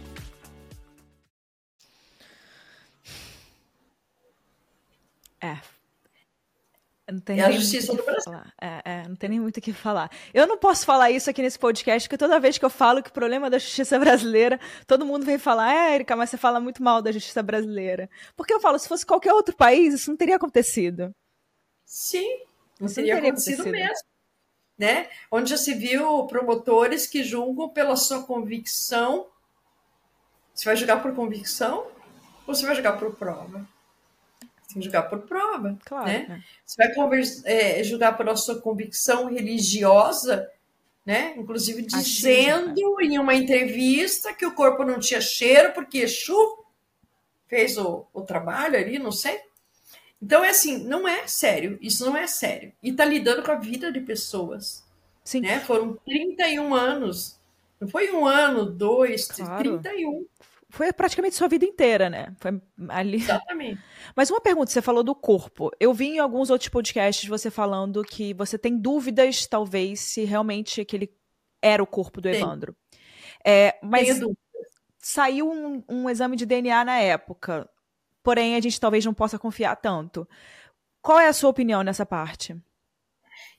Não 7.11 7.19
tem 7.19 7.39
é 7.39 7.43
a 7.43 7.51
justiça 7.51 7.93
do 7.93 8.03
Brasil. 8.03 8.33
É, 8.59 8.81
é, 8.85 9.07
não 9.07 9.15
tem 9.15 9.29
nem 9.29 9.39
muito 9.39 9.57
o 9.57 9.61
que 9.61 9.73
falar. 9.73 10.09
Eu 10.33 10.47
não 10.47 10.57
posso 10.57 10.85
falar 10.85 11.11
isso 11.11 11.29
aqui 11.29 11.41
nesse 11.41 11.59
podcast, 11.59 12.07
porque 12.07 12.17
toda 12.17 12.39
vez 12.39 12.57
que 12.57 12.63
eu 12.63 12.69
falo 12.69 13.03
que 13.03 13.09
o 13.09 13.13
problema 13.13 13.47
é 13.47 13.49
da 13.49 13.59
justiça 13.59 13.99
brasileira, 13.99 14.59
todo 14.87 15.05
mundo 15.05 15.25
vem 15.25 15.37
falar, 15.37 15.73
é, 15.73 15.95
Erika, 15.95 16.15
mas 16.15 16.29
você 16.29 16.37
fala 16.37 16.59
muito 16.59 16.81
mal 16.81 17.01
da 17.01 17.11
justiça 17.11 17.43
brasileira. 17.43 18.09
Porque 18.35 18.53
eu 18.53 18.61
falo, 18.61 18.79
se 18.79 18.87
fosse 18.87 19.05
qualquer 19.05 19.33
outro 19.33 19.55
país, 19.55 19.93
isso 19.93 20.09
não 20.09 20.17
teria 20.17 20.37
acontecido. 20.37 21.13
Sim, 21.85 22.39
não 22.79 22.87
teria, 22.87 23.15
teria 23.15 23.29
acontecido, 23.29 23.61
acontecido 23.61 23.71
mesmo. 23.71 24.07
Né? 24.77 25.09
Onde 25.29 25.49
já 25.49 25.57
se 25.57 25.73
viu 25.73 26.25
promotores 26.27 27.05
que 27.05 27.23
julgam 27.23 27.69
pela 27.69 27.95
sua 27.97 28.23
convicção. 28.23 29.27
Você 30.55 30.65
vai 30.65 30.75
julgar 30.75 31.01
por 31.01 31.13
convicção 31.13 31.87
ou 32.47 32.55
você 32.55 32.65
vai 32.65 32.75
julgar 32.75 32.97
por 32.97 33.15
prova? 33.15 33.67
Tem 34.73 34.81
que 34.81 34.85
julgar 34.85 35.09
por 35.09 35.19
prova. 35.19 35.77
Claro, 35.85 36.07
né? 36.07 36.25
né? 36.27 36.43
Você 36.65 36.83
vai 36.83 36.93
conversa, 36.93 37.47
é, 37.47 37.83
julgar 37.83 38.17
pela 38.17 38.35
sua 38.35 38.61
convicção 38.61 39.27
religiosa, 39.27 40.49
né? 41.05 41.33
Inclusive 41.37 41.81
dizendo 41.81 43.01
em 43.01 43.17
uma 43.17 43.33
entrevista 43.33 44.33
que 44.33 44.45
o 44.45 44.53
corpo 44.53 44.83
não 44.83 44.99
tinha 44.99 45.21
cheiro 45.21 45.73
porque 45.73 45.99
Exu 45.99 46.65
fez 47.47 47.77
o, 47.77 48.05
o 48.13 48.21
trabalho 48.21 48.77
ali, 48.77 48.97
não 48.97 49.11
sei. 49.11 49.39
Então 50.21 50.43
é 50.43 50.49
assim, 50.49 50.83
não 50.83 51.07
é 51.07 51.27
sério, 51.27 51.77
isso 51.81 52.05
não 52.05 52.15
é 52.15 52.27
sério. 52.27 52.71
E 52.81 52.93
tá 52.93 53.03
lidando 53.03 53.43
com 53.43 53.51
a 53.51 53.55
vida 53.55 53.91
de 53.91 53.99
pessoas. 53.99 54.85
Sim. 55.23 55.41
Né? 55.41 55.59
Foram 55.59 55.97
31 56.05 56.73
anos. 56.73 57.39
Não 57.79 57.87
foi 57.87 58.11
um 58.11 58.27
ano, 58.27 58.65
dois, 58.65 59.27
claro. 59.27 59.79
31. 59.79 60.25
Foi 60.71 60.91
praticamente 60.93 61.35
sua 61.35 61.49
vida 61.49 61.65
inteira, 61.65 62.09
né? 62.09 62.33
Foi 62.39 62.59
ali. 62.89 63.17
Exatamente. 63.17 63.81
Mas 64.15 64.31
uma 64.31 64.39
pergunta, 64.39 64.71
você 64.71 64.81
falou 64.81 65.03
do 65.03 65.13
corpo. 65.13 65.69
Eu 65.79 65.93
vi 65.93 66.15
em 66.15 66.19
alguns 66.19 66.49
outros 66.49 66.69
podcasts 66.69 67.27
você 67.27 67.51
falando 67.51 68.01
que 68.03 68.33
você 68.33 68.57
tem 68.57 68.77
dúvidas, 68.77 69.45
talvez, 69.45 69.99
se 69.99 70.23
realmente 70.23 70.79
aquele 70.81 71.13
era 71.61 71.83
o 71.83 71.87
corpo 71.87 72.21
do 72.21 72.29
Evandro. 72.29 72.75
É, 73.45 73.77
mas 73.83 74.19
saiu 74.97 75.51
um, 75.51 75.83
um 75.87 76.09
exame 76.09 76.35
de 76.35 76.45
DNA 76.45 76.85
na 76.85 76.97
época. 76.99 77.69
Porém, 78.23 78.55
a 78.55 78.59
gente 78.59 78.79
talvez 78.79 79.03
não 79.05 79.13
possa 79.13 79.37
confiar 79.37 79.75
tanto. 79.75 80.27
Qual 81.01 81.19
é 81.19 81.27
a 81.27 81.33
sua 81.33 81.49
opinião 81.49 81.83
nessa 81.83 82.05
parte? 82.05 82.55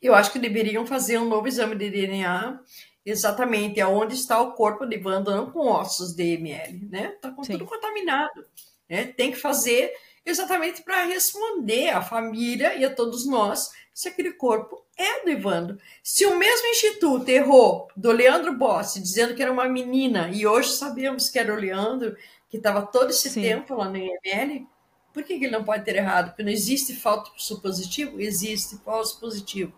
Eu 0.01 0.15
acho 0.15 0.33
que 0.33 0.39
deveriam 0.39 0.87
fazer 0.87 1.19
um 1.19 1.29
novo 1.29 1.47
exame 1.47 1.77
de 1.77 1.91
DNA 1.91 2.61
exatamente 3.05 3.81
aonde 3.81 4.15
está 4.15 4.41
o 4.41 4.53
corpo 4.53 4.87
de 4.87 4.99
não 4.99 5.51
com 5.51 5.67
ossos 5.67 6.15
de 6.15 6.35
ML, 6.35 6.89
né? 6.91 7.13
Está 7.15 7.31
com 7.31 7.43
Sim. 7.43 7.53
tudo 7.53 7.67
contaminado. 7.67 8.47
Né? 8.89 9.07
Tem 9.07 9.33
que 9.33 9.39
fazer 9.39 9.93
exatamente 10.25 10.83
para 10.83 11.05
responder 11.05 11.91
à 11.91 12.01
família 12.01 12.77
e 12.77 12.85
a 12.85 12.95
todos 12.95 13.27
nós 13.27 13.73
se 13.93 14.09
aquele 14.09 14.33
corpo 14.33 14.85
é 14.97 15.25
do 15.25 15.31
Evandro. 15.31 15.79
Se 16.03 16.25
o 16.27 16.39
mesmo 16.39 16.67
instituto 16.69 17.29
errou 17.29 17.89
do 17.97 18.13
Leandro 18.13 18.57
Bossi, 18.57 19.01
dizendo 19.01 19.35
que 19.35 19.43
era 19.43 19.53
uma 19.53 19.69
menina, 19.69 20.31
e 20.33 20.47
hoje 20.47 20.71
sabemos 20.71 21.29
que 21.29 21.39
era 21.39 21.53
o 21.53 21.57
Leandro, 21.57 22.17
que 22.49 22.57
estava 22.57 22.83
todo 22.83 23.11
esse 23.11 23.31
Sim. 23.31 23.43
tempo 23.43 23.75
lá 23.75 23.89
no 23.89 23.97
IML, 23.97 24.67
por 25.13 25.23
que, 25.23 25.39
que, 25.39 25.45
ele 25.45 25.53
não 25.53 25.65
pode 25.65 25.85
ter 25.85 25.97
errado? 25.97 26.29
Porque 26.29 26.43
não 26.43 26.51
existe 26.51 26.95
falso 26.95 27.61
positivo? 27.61 28.21
Existe 28.21 28.79
falso 28.79 29.21
positivo. 29.21 29.73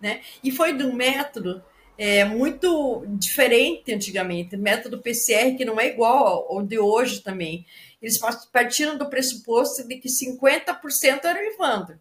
Né? 0.00 0.22
E 0.42 0.50
foi 0.50 0.72
de 0.72 0.84
um 0.84 0.94
método 0.94 1.62
é, 1.96 2.24
muito 2.24 3.04
diferente 3.18 3.92
antigamente, 3.92 4.56
método 4.56 5.02
PCR 5.02 5.56
que 5.56 5.64
não 5.64 5.80
é 5.80 5.88
igual 5.88 6.46
ao 6.50 6.62
de 6.62 6.78
hoje 6.78 7.20
também. 7.20 7.66
Eles 8.00 8.18
partiram 8.52 8.96
do 8.96 9.10
pressuposto 9.10 9.86
de 9.86 9.96
que 9.96 10.08
50% 10.08 11.24
era 11.24 11.38
o 11.38 11.42
Evandro. 11.42 11.98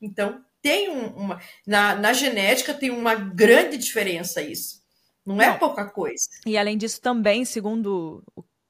Então, 0.00 0.42
tem 0.62 0.88
um, 0.88 1.08
uma. 1.08 1.38
Na, 1.66 1.96
na 1.96 2.12
genética 2.12 2.72
tem 2.72 2.90
uma 2.90 3.14
grande 3.14 3.76
diferença 3.76 4.40
isso. 4.40 4.83
Não, 5.24 5.40
é 5.40 5.56
pouca 5.56 5.86
coisa. 5.86 6.28
E 6.46 6.58
além 6.58 6.76
disso, 6.76 7.00
também, 7.00 7.44
segundo 7.44 8.22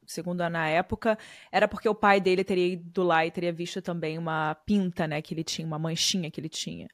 segundo 0.06 0.48
na 0.48 0.68
época, 0.68 1.18
era 1.50 1.66
porque 1.66 1.88
o 1.88 1.94
pai 1.94 2.20
dele 2.20 2.44
teria 2.44 2.74
ido 2.74 3.02
lá 3.02 3.24
e 3.24 3.30
teria 3.30 3.52
visto 3.52 3.80
também 3.80 4.18
uma 4.18 4.54
pinta, 4.66 5.06
né, 5.06 5.22
que 5.22 5.32
ele 5.32 5.42
tinha, 5.42 5.66
uma 5.66 5.78
manchinha 5.78 6.30
que 6.30 6.40
ele 6.40 6.48
tinha. 6.48 6.88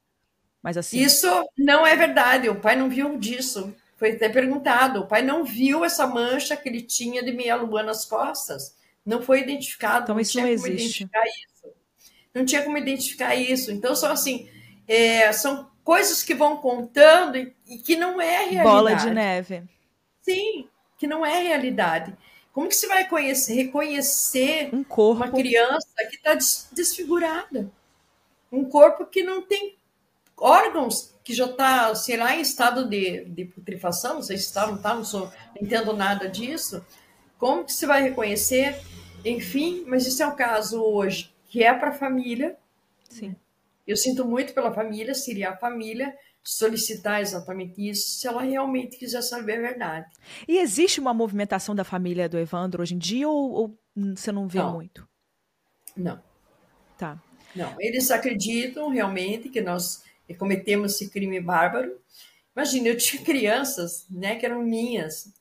Mas 0.62 0.76
assim. 0.76 0.98
Isso 0.98 1.26
não 1.56 1.86
é 1.86 1.96
verdade. 1.96 2.48
O 2.48 2.60
pai 2.60 2.76
não 2.76 2.88
viu 2.88 3.18
disso. 3.18 3.74
Foi 3.96 4.12
até 4.12 4.28
perguntado. 4.28 5.00
O 5.00 5.06
pai 5.06 5.22
não 5.22 5.44
viu 5.44 5.84
essa 5.84 6.06
mancha 6.06 6.56
que 6.56 6.68
ele 6.68 6.82
tinha 6.82 7.22
de 7.22 7.32
meia 7.32 7.56
lua 7.56 7.82
nas 7.82 8.04
costas. 8.04 8.76
Não 9.04 9.22
foi 9.22 9.40
identificado. 9.40 10.04
Então 10.04 10.14
não 10.14 10.20
isso 10.20 10.32
tinha 10.32 10.44
não 10.44 10.54
como 10.54 10.66
existe. 10.66 11.04
identificar 11.04 11.22
isso. 11.24 11.74
Não 12.34 12.44
tinha 12.44 12.62
como 12.62 12.78
identificar 12.78 13.34
isso. 13.34 13.72
Então 13.72 13.96
são 13.96 14.12
assim, 14.12 14.48
é, 14.86 15.32
são 15.32 15.69
coisas 15.84 16.22
que 16.22 16.34
vão 16.34 16.56
contando 16.56 17.36
e, 17.36 17.54
e, 17.66 17.78
que 17.78 17.96
não 17.96 18.20
é 18.20 18.38
realidade. 18.44 18.68
Bola 18.68 18.94
de 18.94 19.10
neve. 19.10 19.62
Sim, 20.22 20.68
que 20.98 21.06
não 21.06 21.24
é 21.24 21.40
realidade. 21.40 22.16
Como 22.52 22.68
que 22.68 22.74
você 22.74 22.86
vai 22.86 23.08
conhecer, 23.08 23.54
reconhecer 23.54 24.70
um 24.72 24.82
corpo. 24.82 25.22
uma 25.22 25.30
criança 25.30 25.88
que 26.08 26.16
está 26.16 26.34
desfigurada? 26.72 27.70
Um 28.50 28.64
corpo 28.64 29.06
que 29.06 29.22
não 29.22 29.42
tem 29.42 29.76
órgãos, 30.36 31.14
que 31.22 31.32
já 31.32 31.46
está, 31.46 31.94
sei 31.94 32.16
lá, 32.16 32.34
em 32.34 32.40
estado 32.40 32.88
de, 32.88 33.24
de 33.26 33.44
putrefação, 33.44 34.14
não 34.14 34.22
sei 34.22 34.36
se 34.36 34.46
está, 34.46 34.66
não 34.66 34.76
está, 34.76 34.94
não, 34.94 35.04
sou, 35.04 35.26
não 35.26 35.62
entendo 35.62 35.92
nada 35.92 36.28
disso. 36.28 36.84
Como 37.38 37.64
que 37.64 37.72
você 37.72 37.86
vai 37.86 38.02
reconhecer? 38.02 38.80
Enfim, 39.24 39.84
mas 39.86 40.06
isso 40.06 40.22
é 40.22 40.26
um 40.26 40.34
caso 40.34 40.82
hoje 40.82 41.32
que 41.48 41.62
é 41.62 41.74
para 41.74 41.90
a 41.90 41.94
família. 41.94 42.56
Sim. 43.08 43.36
Eu 43.90 43.96
sinto 43.96 44.24
muito 44.24 44.54
pela 44.54 44.72
família, 44.72 45.14
seria 45.16 45.50
a 45.50 45.56
família 45.56 46.14
solicitar 46.44 47.20
exatamente 47.20 47.88
isso, 47.88 48.20
se 48.20 48.26
ela 48.28 48.42
realmente 48.42 48.96
quiser 48.96 49.20
saber 49.20 49.58
a 49.58 49.60
verdade. 49.60 50.06
E 50.46 50.58
existe 50.58 51.00
uma 51.00 51.12
movimentação 51.12 51.74
da 51.74 51.82
família 51.82 52.28
do 52.28 52.38
Evandro 52.38 52.82
hoje 52.82 52.94
em 52.94 52.98
dia 52.98 53.28
ou, 53.28 53.50
ou 53.50 53.78
você 54.14 54.30
não 54.30 54.46
vê 54.46 54.60
não. 54.60 54.74
muito? 54.74 55.08
Não. 55.96 56.22
Tá. 56.96 57.20
Não, 57.54 57.74
eles 57.80 58.12
acreditam 58.12 58.88
realmente 58.90 59.48
que 59.48 59.60
nós 59.60 60.04
cometemos 60.38 60.94
esse 60.94 61.10
crime 61.10 61.40
bárbaro. 61.40 62.00
Imagina, 62.54 62.88
eu 62.88 62.96
tinha 62.96 63.24
crianças, 63.24 64.06
né, 64.08 64.36
que 64.36 64.46
eram 64.46 64.62
minhas. 64.62 65.32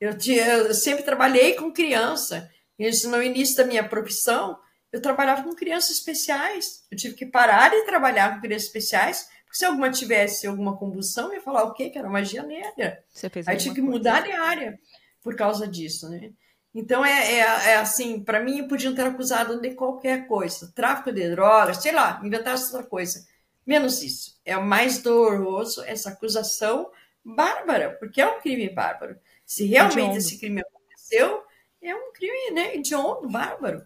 Eu, 0.00 0.16
tinha, 0.16 0.46
eu 0.46 0.74
sempre 0.74 1.02
trabalhei 1.02 1.54
com 1.54 1.72
criança. 1.72 2.48
Isso 2.78 3.10
no 3.10 3.20
início 3.20 3.56
da 3.56 3.64
minha 3.64 3.86
profissão, 3.88 4.56
eu 4.92 5.00
trabalhava 5.00 5.42
com 5.42 5.54
crianças 5.54 5.90
especiais. 5.96 6.84
Eu 6.90 6.96
tive 6.96 7.14
que 7.14 7.26
parar 7.26 7.70
de 7.70 7.84
trabalhar 7.84 8.34
com 8.34 8.40
crianças 8.40 8.66
especiais, 8.66 9.28
porque 9.44 9.58
se 9.58 9.64
alguma 9.64 9.90
tivesse 9.90 10.46
alguma 10.46 10.76
combustão, 10.76 11.28
eu 11.28 11.34
ia 11.34 11.40
falar 11.40 11.64
o 11.64 11.72
quê? 11.72 11.90
Que 11.90 11.98
era 11.98 12.08
magia 12.08 12.42
negra. 12.42 13.02
Você 13.12 13.28
fez 13.28 13.46
Aí 13.48 13.56
tive 13.56 13.76
que 13.76 13.82
mudar 13.82 14.22
de 14.22 14.32
área 14.32 14.78
por 15.22 15.34
causa 15.34 15.66
disso, 15.66 16.08
né? 16.08 16.30
Então 16.74 17.04
é, 17.04 17.34
é, 17.34 17.38
é 17.38 17.76
assim, 17.76 18.22
para 18.22 18.38
mim 18.38 18.68
podiam 18.68 18.94
ter 18.94 19.06
acusado 19.06 19.60
de 19.60 19.74
qualquer 19.74 20.26
coisa, 20.26 20.70
tráfico 20.74 21.10
de 21.10 21.30
drogas, 21.30 21.78
sei 21.78 21.92
lá, 21.92 22.20
inventasse 22.22 22.66
outra 22.66 22.86
coisa. 22.86 23.26
Menos 23.66 24.02
isso. 24.02 24.38
É 24.44 24.56
o 24.56 24.64
mais 24.64 25.02
doloroso 25.02 25.82
essa 25.84 26.10
acusação 26.10 26.90
bárbara, 27.24 27.96
porque 27.98 28.20
é 28.20 28.26
um 28.26 28.40
crime 28.40 28.68
bárbaro. 28.68 29.18
Se 29.44 29.66
realmente 29.66 30.18
esse 30.18 30.38
crime 30.38 30.60
aconteceu, 30.60 31.42
é 31.82 31.94
um 31.94 32.12
crime 32.12 32.50
né, 32.52 32.74
hediondo, 32.74 33.28
bárbaro. 33.28 33.84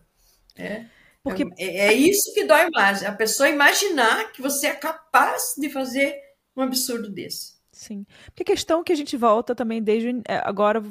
É. 0.61 0.87
Porque... 1.23 1.45
É, 1.59 1.89
é 1.89 1.93
isso 1.93 2.33
que 2.35 2.45
dói 2.45 2.69
mais. 2.71 3.05
A 3.05 3.13
pessoa 3.13 3.49
imaginar 3.49 4.33
que 4.33 4.41
você 4.41 4.69
é 4.69 4.75
capaz 4.75 5.55
de 5.57 5.69
fazer 5.69 6.19
um 6.57 6.63
absurdo 6.63 7.11
desse. 7.11 7.61
Sim. 7.73 8.07
Porque 8.27 8.43
a 8.43 8.47
questão 8.47 8.83
que 8.85 8.93
a 8.93 8.97
gente 8.97 9.17
volta 9.17 9.55
também 9.55 9.83
desde 9.83 10.11
é, 10.29 10.41
agora 10.45 10.83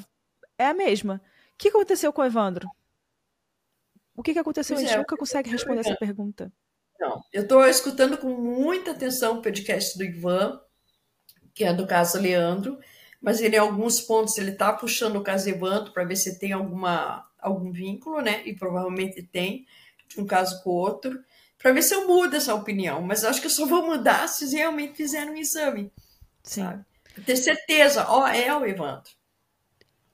é 0.58 0.67
a 0.67 0.73
mesma. 0.73 1.21
O 1.53 1.58
que 1.58 1.69
aconteceu 1.69 2.12
com 2.13 2.21
o 2.21 2.25
Evandro? 2.25 2.67
O 4.15 4.23
que, 4.23 4.34
que 4.34 4.39
aconteceu? 4.39 4.75
Pois 4.75 4.86
a 4.86 4.88
gente 4.88 4.95
é, 4.95 4.99
nunca 4.99 5.17
consegue 5.17 5.49
responder 5.49 5.79
essa 5.79 5.95
pergunta. 5.95 6.51
Não, 6.99 7.21
eu 7.32 7.43
estou 7.43 7.65
escutando 7.65 8.17
com 8.17 8.27
muita 8.29 8.91
atenção 8.91 9.38
o 9.38 9.41
podcast 9.41 9.97
do 9.97 10.03
Ivan, 10.03 10.60
que 11.53 11.63
é 11.63 11.73
do 11.73 11.88
caso 11.88 12.19
Leandro, 12.19 12.77
mas 13.21 13.39
ele 13.39 13.55
em 13.55 13.60
alguns 13.60 14.01
pontos 14.01 14.38
ele 14.38 14.51
está 14.51 14.73
puxando 14.73 15.15
o 15.15 15.23
caso 15.23 15.49
Evandro 15.49 15.93
para 15.93 16.03
ver 16.03 16.17
se 16.17 16.38
tem 16.38 16.51
alguma 16.51 17.28
algum 17.39 17.71
vínculo, 17.71 18.21
né? 18.21 18.41
E 18.45 18.56
provavelmente 18.56 19.23
tem 19.23 19.65
de 20.08 20.19
um 20.19 20.25
caso 20.25 20.63
com 20.63 20.71
o 20.71 20.73
outro, 20.73 21.23
para 21.58 21.71
ver 21.71 21.84
se 21.84 21.93
eu 21.93 22.08
mudo 22.08 22.36
essa 22.36 22.56
opinião. 22.56 23.02
Mas 23.02 23.23
acho 23.23 23.39
que 23.39 23.47
eu 23.47 23.52
só 23.52 23.65
vou 23.65 23.86
mudar 23.86 24.28
se 24.28 24.56
realmente 24.56 24.95
fizerem 24.95 25.30
um 25.30 25.38
exame, 25.38 25.91
Sim. 26.43 26.63
sabe? 26.63 26.86
Pra 27.13 27.23
ter 27.23 27.38
certeza, 27.38 28.06
ó, 28.10 28.28
é 28.28 28.54
o 28.56 28.65
Evandro. 28.65 29.12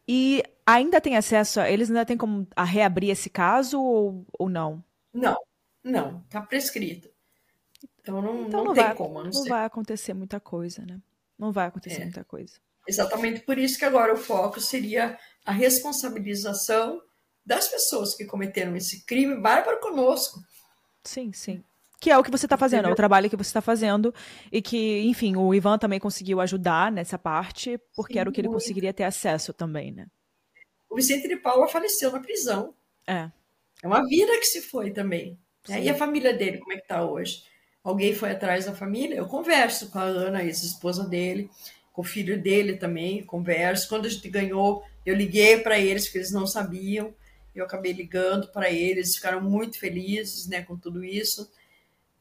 E 0.07 0.43
ainda 0.65 1.01
tem 1.01 1.15
acesso 1.15 1.59
a 1.59 1.69
eles 1.69 1.89
ainda 1.89 2.05
tem 2.05 2.17
como 2.17 2.47
a 2.55 2.63
reabrir 2.63 3.09
esse 3.09 3.29
caso 3.29 3.81
ou, 3.81 4.25
ou 4.37 4.49
não? 4.49 4.83
Não, 5.13 5.37
não, 5.83 6.21
tá 6.29 6.41
prescrito. 6.41 7.09
Então 8.01 8.21
não, 8.21 8.47
então 8.47 8.59
não, 8.59 8.65
não 8.65 8.73
tem 8.73 8.83
vai, 8.83 8.95
como. 8.95 9.23
Não, 9.23 9.31
não 9.31 9.45
vai 9.45 9.65
acontecer 9.65 10.13
muita 10.13 10.39
coisa, 10.39 10.85
né? 10.85 10.99
Não 11.37 11.51
vai 11.51 11.67
acontecer 11.67 12.01
é. 12.01 12.05
muita 12.05 12.23
coisa. 12.23 12.53
Exatamente 12.87 13.39
por 13.41 13.57
isso 13.57 13.79
que 13.79 13.85
agora 13.85 14.13
o 14.13 14.17
foco 14.17 14.61
seria 14.61 15.17
a 15.43 15.51
responsabilização 15.51 17.01
das 17.45 17.67
pessoas 17.67 18.15
que 18.15 18.25
cometeram 18.25 18.75
esse 18.75 19.05
crime 19.05 19.35
bárbaro 19.35 19.79
conosco. 19.79 20.39
Sim, 21.03 21.31
sim. 21.31 21.63
Que 21.99 22.11
é 22.11 22.17
o 22.17 22.23
que 22.23 22.31
você 22.31 22.45
está 22.45 22.57
fazendo, 22.57 22.79
Entendeu? 22.79 22.91
é 22.91 22.93
o 22.93 22.97
trabalho 22.97 23.29
que 23.29 23.35
você 23.35 23.49
está 23.49 23.61
fazendo. 23.61 24.13
E 24.51 24.61
que, 24.61 25.01
enfim, 25.01 25.35
o 25.35 25.53
Ivan 25.53 25.77
também 25.77 25.99
conseguiu 25.99 26.41
ajudar 26.41 26.91
nessa 26.91 27.17
parte, 27.17 27.79
porque 27.95 28.13
sim, 28.13 28.19
era 28.19 28.29
o 28.29 28.33
que 28.33 28.41
ele 28.41 28.47
muito. 28.47 28.61
conseguiria 28.61 28.93
ter 28.93 29.03
acesso 29.03 29.53
também, 29.53 29.91
né? 29.91 30.07
O 30.89 30.95
Vicente 30.95 31.27
de 31.27 31.37
Paula 31.37 31.67
faleceu 31.67 32.11
na 32.11 32.19
prisão. 32.19 32.73
É. 33.07 33.29
É 33.83 33.87
uma 33.87 34.05
vida 34.07 34.37
que 34.39 34.45
se 34.45 34.61
foi 34.61 34.91
também. 34.91 35.37
Sim. 35.63 35.79
E 35.81 35.89
a 35.89 35.95
família 35.95 36.33
dele, 36.33 36.59
como 36.59 36.73
é 36.73 36.77
que 36.77 36.87
tá 36.87 37.03
hoje? 37.03 37.43
Alguém 37.83 38.13
foi 38.15 38.31
atrás 38.31 38.65
da 38.65 38.73
família? 38.73 39.15
Eu 39.15 39.27
converso 39.27 39.89
com 39.91 39.99
a 39.99 40.03
Ana, 40.03 40.43
ex-esposa 40.43 41.07
dele, 41.07 41.49
com 41.93 42.01
o 42.01 42.05
filho 42.05 42.41
dele 42.41 42.77
também, 42.77 43.23
converso. 43.23 43.87
Quando 43.89 44.05
a 44.05 44.09
gente 44.09 44.27
ganhou, 44.29 44.83
eu 45.05 45.15
liguei 45.15 45.59
para 45.59 45.79
eles, 45.79 46.05
porque 46.05 46.19
eles 46.19 46.31
não 46.31 46.47
sabiam. 46.47 47.13
Eu 47.55 47.65
acabei 47.65 47.93
ligando 47.93 48.47
para 48.49 48.69
eles, 48.69 49.15
ficaram 49.15 49.41
muito 49.41 49.79
felizes, 49.79 50.47
né, 50.47 50.61
com 50.63 50.77
tudo 50.77 51.03
isso. 51.03 51.49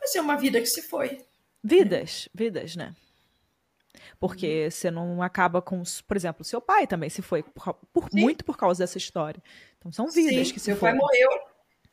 Mas 0.01 0.15
é 0.15 0.21
uma 0.21 0.37
vida 0.37 0.61
que 0.61 0.67
se 0.67 0.83
foi. 0.83 1.21
Vidas, 1.63 2.29
vidas, 2.33 2.77
né? 2.77 2.95
Porque 4.21 4.65
uhum. 4.65 4.71
você 4.71 4.91
não 4.91 5.23
acaba 5.23 5.61
com, 5.61 5.83
por 6.07 6.17
exemplo, 6.17 6.45
seu 6.45 6.61
pai 6.61 6.87
também 6.87 7.11
se 7.11 7.23
foi 7.23 7.43
por, 7.43 7.75
por 7.93 8.09
muito 8.13 8.45
por 8.45 8.57
causa 8.57 8.85
dessa 8.85 8.99
história. 8.99 9.43
Então 9.79 9.91
são 9.91 10.09
vidas 10.09 10.49
Sim, 10.49 10.55
que 10.55 10.61
se 10.61 10.71
Meu 10.71 10.79
foram. 10.79 10.99
pai 10.99 11.01
morreu 11.01 11.29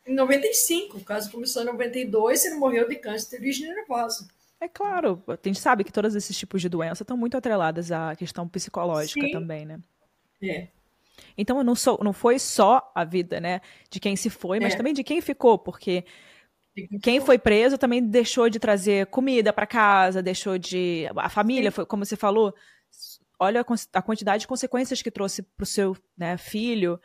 em 0.06 0.14
95, 0.14 0.98
o 0.98 1.04
caso 1.04 1.30
começou 1.30 1.62
em 1.62 1.66
92, 1.66 2.44
ele 2.44 2.56
morreu 2.56 2.88
de 2.88 2.96
câncer 2.96 3.30
de 3.30 3.36
origem 3.36 3.68
nervosa. 3.68 4.26
É 4.60 4.68
claro, 4.68 5.22
a 5.26 5.38
gente 5.44 5.60
sabe 5.60 5.84
que 5.84 5.92
todos 5.92 6.14
esses 6.14 6.36
tipos 6.36 6.60
de 6.60 6.68
doença 6.68 7.02
estão 7.02 7.16
muito 7.16 7.36
atreladas 7.36 7.90
à 7.92 8.14
questão 8.14 8.48
psicológica 8.48 9.26
Sim. 9.26 9.32
também, 9.32 9.64
né? 9.64 9.80
É. 10.42 10.68
Então 11.36 11.62
não, 11.62 11.74
sou, 11.74 11.98
não 12.02 12.12
foi 12.12 12.38
só 12.38 12.92
a 12.94 13.04
vida, 13.04 13.40
né, 13.40 13.60
de 13.90 14.00
quem 14.00 14.16
se 14.16 14.30
foi, 14.30 14.60
mas 14.60 14.74
é. 14.74 14.76
também 14.76 14.92
de 14.92 15.04
quem 15.04 15.20
ficou, 15.20 15.58
porque 15.58 16.04
quem 17.02 17.20
foi 17.20 17.38
preso 17.38 17.76
também 17.76 18.02
deixou 18.02 18.48
de 18.48 18.58
trazer 18.58 19.06
comida 19.06 19.52
para 19.52 19.66
casa, 19.66 20.22
deixou 20.22 20.56
de. 20.56 21.06
A 21.16 21.28
família, 21.28 21.70
foi, 21.70 21.84
como 21.84 22.04
você 22.04 22.16
falou, 22.16 22.54
olha 23.38 23.60
a, 23.92 24.02
quantidade 24.02 24.42
de 24.42 24.46
consequências 24.46 25.02
que 25.02 25.10
trouxe 25.10 25.42
para 25.42 25.64
o 25.64 25.66
seu 25.66 25.96
né, 26.16 26.36
filho. 26.36 26.98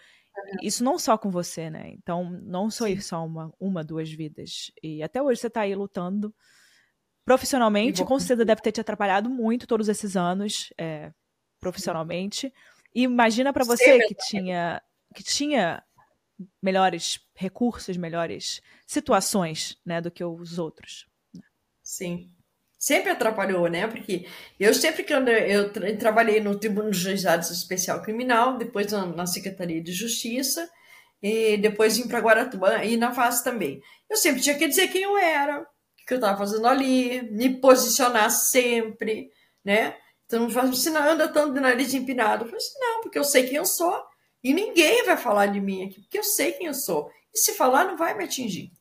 Isso 0.62 0.84
não 0.84 1.00
só 1.00 1.18
com 1.18 1.32
você, 1.32 1.70
né? 1.70 1.90
Então, 1.94 2.30
não 2.44 2.70
sou 2.70 2.88
só 3.02 3.26
uma, 3.26 3.52
uma, 3.60 3.84
duas 3.84 4.10
vidas. 4.10 4.72
E 4.82 5.02
até 5.02 5.22
hoje 5.22 5.42
você 5.42 5.48
está 5.48 5.62
aí 5.62 5.76
lutando 5.76 6.34
profissionalmente. 7.26 8.06
Com 8.06 8.20
certeza 8.20 8.46
deve 8.46 8.62
ter 8.62 8.72
te 8.72 8.80
atrapalhado 8.80 9.30
muito 9.30 9.68
todos 9.68 9.90
esses 9.90 10.16
anos, 10.16 10.72
é, 10.78 11.12
profissionalmente. 11.60 12.54
E 12.98 13.04
imagina 13.04 13.54
para 13.54 13.64
você 13.64 14.00
que 14.08 14.16
tinha, 14.16 14.82
que 15.14 15.24
tinha 15.24 15.84
melhores 16.60 17.20
recursos, 17.36 17.96
melhores 17.96 18.60
situações, 18.88 19.78
né, 19.86 20.02
do 20.02 20.10
que 20.10 20.24
os 20.24 20.58
outros. 20.58 21.06
Sim. 21.84 22.32
Sempre 22.76 23.12
atrapalhou, 23.12 23.68
né? 23.68 23.86
Porque 23.86 24.26
eu 24.60 24.74
sempre 24.74 25.04
que 25.04 25.14
eu, 25.14 25.20
eu 25.28 25.72
trabalhei 26.00 26.40
no 26.40 26.58
Tribunal 26.58 26.90
de 26.90 26.98
Juizados 26.98 27.52
Especial 27.52 28.02
Criminal, 28.02 28.58
depois 28.58 28.92
na, 28.92 29.06
na 29.06 29.28
Secretaria 29.28 29.80
de 29.80 29.92
Justiça, 29.92 30.68
e 31.22 31.56
depois 31.58 31.98
vim 31.98 32.08
para 32.08 32.20
Guaratuba 32.20 32.84
e 32.84 32.98
na 32.98 33.14
FAS 33.14 33.44
também. 33.44 33.80
Eu 34.10 34.18
sempre 34.18 34.42
tinha 34.42 34.58
que 34.58 34.68
dizer 34.68 34.88
quem 34.88 35.04
eu 35.04 35.16
era, 35.16 35.62
o 35.62 35.66
que 36.08 36.16
eu 36.16 36.18
estava 36.18 36.36
fazendo 36.36 36.66
ali, 36.66 37.22
me 37.32 37.62
posicionar 37.62 38.32
sempre, 38.32 39.30
né? 39.64 39.96
Então 40.28 40.48
não 40.48 40.62
assim, 40.62 40.90
não 40.90 41.02
anda 41.02 41.28
tanto 41.30 41.54
de 41.54 41.60
nariz 41.60 41.94
empinado. 41.94 42.46
Eu 42.46 42.56
assim, 42.56 42.78
não, 42.80 43.02
porque 43.02 43.18
eu 43.18 43.24
sei 43.24 43.48
quem 43.48 43.56
eu 43.56 43.66
sou 43.66 44.06
e 44.44 44.54
ninguém 44.54 45.04
vai 45.06 45.18
falar 45.18 45.48
de 45.48 45.60
mim 45.60 45.86
aqui, 45.86 46.02
porque 46.02 46.20
eu 46.20 46.24
sei 46.24 46.52
quem 46.52 46.68
eu 46.68 46.74
sou. 46.74 47.10
E 47.34 47.40
se 47.40 47.54
falar, 47.54 47.86
não 47.86 47.98
vai 47.98 48.16
me 48.16 48.26
atingir. 48.26 48.72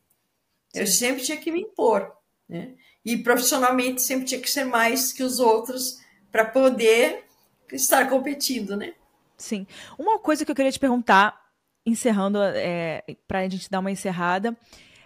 Eu 0.73 0.85
sempre 0.85 1.23
tinha 1.23 1.37
que 1.37 1.51
me 1.51 1.61
impor, 1.61 2.11
né? 2.47 2.75
E 3.03 3.17
profissionalmente 3.17 4.01
sempre 4.01 4.25
tinha 4.25 4.41
que 4.41 4.49
ser 4.49 4.65
mais 4.65 5.13
que 5.13 5.23
os 5.23 5.39
outros 5.39 5.99
para 6.31 6.43
poder 6.45 7.23
estar 7.71 8.09
competindo, 8.09 8.75
né? 8.75 8.93
Sim. 9.37 9.65
Uma 9.97 10.19
coisa 10.19 10.43
que 10.43 10.51
eu 10.51 10.55
queria 10.55 10.71
te 10.71 10.79
perguntar, 10.79 11.39
encerrando, 11.85 12.39
é, 12.41 13.03
para 13.27 13.39
a 13.39 13.49
gente 13.49 13.69
dar 13.69 13.79
uma 13.79 13.91
encerrada, 13.91 14.55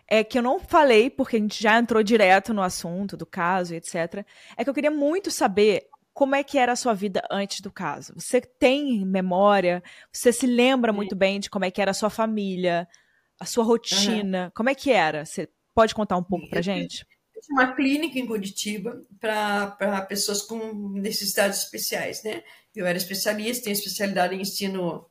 é 0.08 0.24
que 0.24 0.38
eu 0.38 0.42
não 0.42 0.60
falei, 0.60 1.10
porque 1.10 1.38
a 1.38 1.40
gente 1.40 1.62
já 1.62 1.78
entrou 1.78 2.02
direto 2.04 2.54
no 2.54 2.62
assunto 2.62 3.16
do 3.16 3.26
caso, 3.26 3.74
etc. 3.74 4.26
É 4.58 4.64
que 4.64 4.70
eu 4.70 4.74
queria 4.74 4.92
muito 4.92 5.30
saber 5.32 5.88
como 6.14 6.36
é 6.36 6.44
que 6.44 6.58
era 6.58 6.74
a 6.74 6.76
sua 6.76 6.94
vida 6.94 7.22
antes 7.32 7.62
do 7.62 7.72
caso? 7.72 8.14
Você 8.16 8.42
tem 8.42 9.06
memória? 9.06 9.82
Você 10.12 10.32
se 10.34 10.46
lembra 10.46 10.92
muito 10.92 11.16
bem 11.16 11.40
de 11.40 11.50
como 11.50 11.66
é 11.66 11.72
que 11.72 11.82
era 11.82 11.92
a 11.92 11.96
sua 11.96 12.10
família, 12.10 12.88
a 13.40 13.46
sua 13.46 13.64
rotina? 13.64 14.46
Uhum. 14.46 14.52
Como 14.56 14.70
é 14.70 14.76
que 14.76 14.92
era? 14.92 15.26
Você 15.26 15.50
pode 15.74 15.96
contar 15.96 16.18
um 16.18 16.24
pouco 16.24 16.50
pra 16.50 16.62
gente? 16.62 17.06
Eu 17.36 17.42
tinha 17.42 17.60
uma 17.60 17.76
clínica 17.76 18.20
em 18.20 18.26
Curitiba 18.26 19.02
para 19.20 20.06
pessoas 20.08 20.42
com 20.42 20.90
necessidades 20.90 21.60
especiais, 21.60 22.24
né? 22.24 22.44
Eu 22.76 22.86
era 22.86 22.98
especialista, 22.98 23.64
tenho 23.64 23.74
especialidade 23.74 24.36
em 24.36 24.42
ensino 24.42 25.06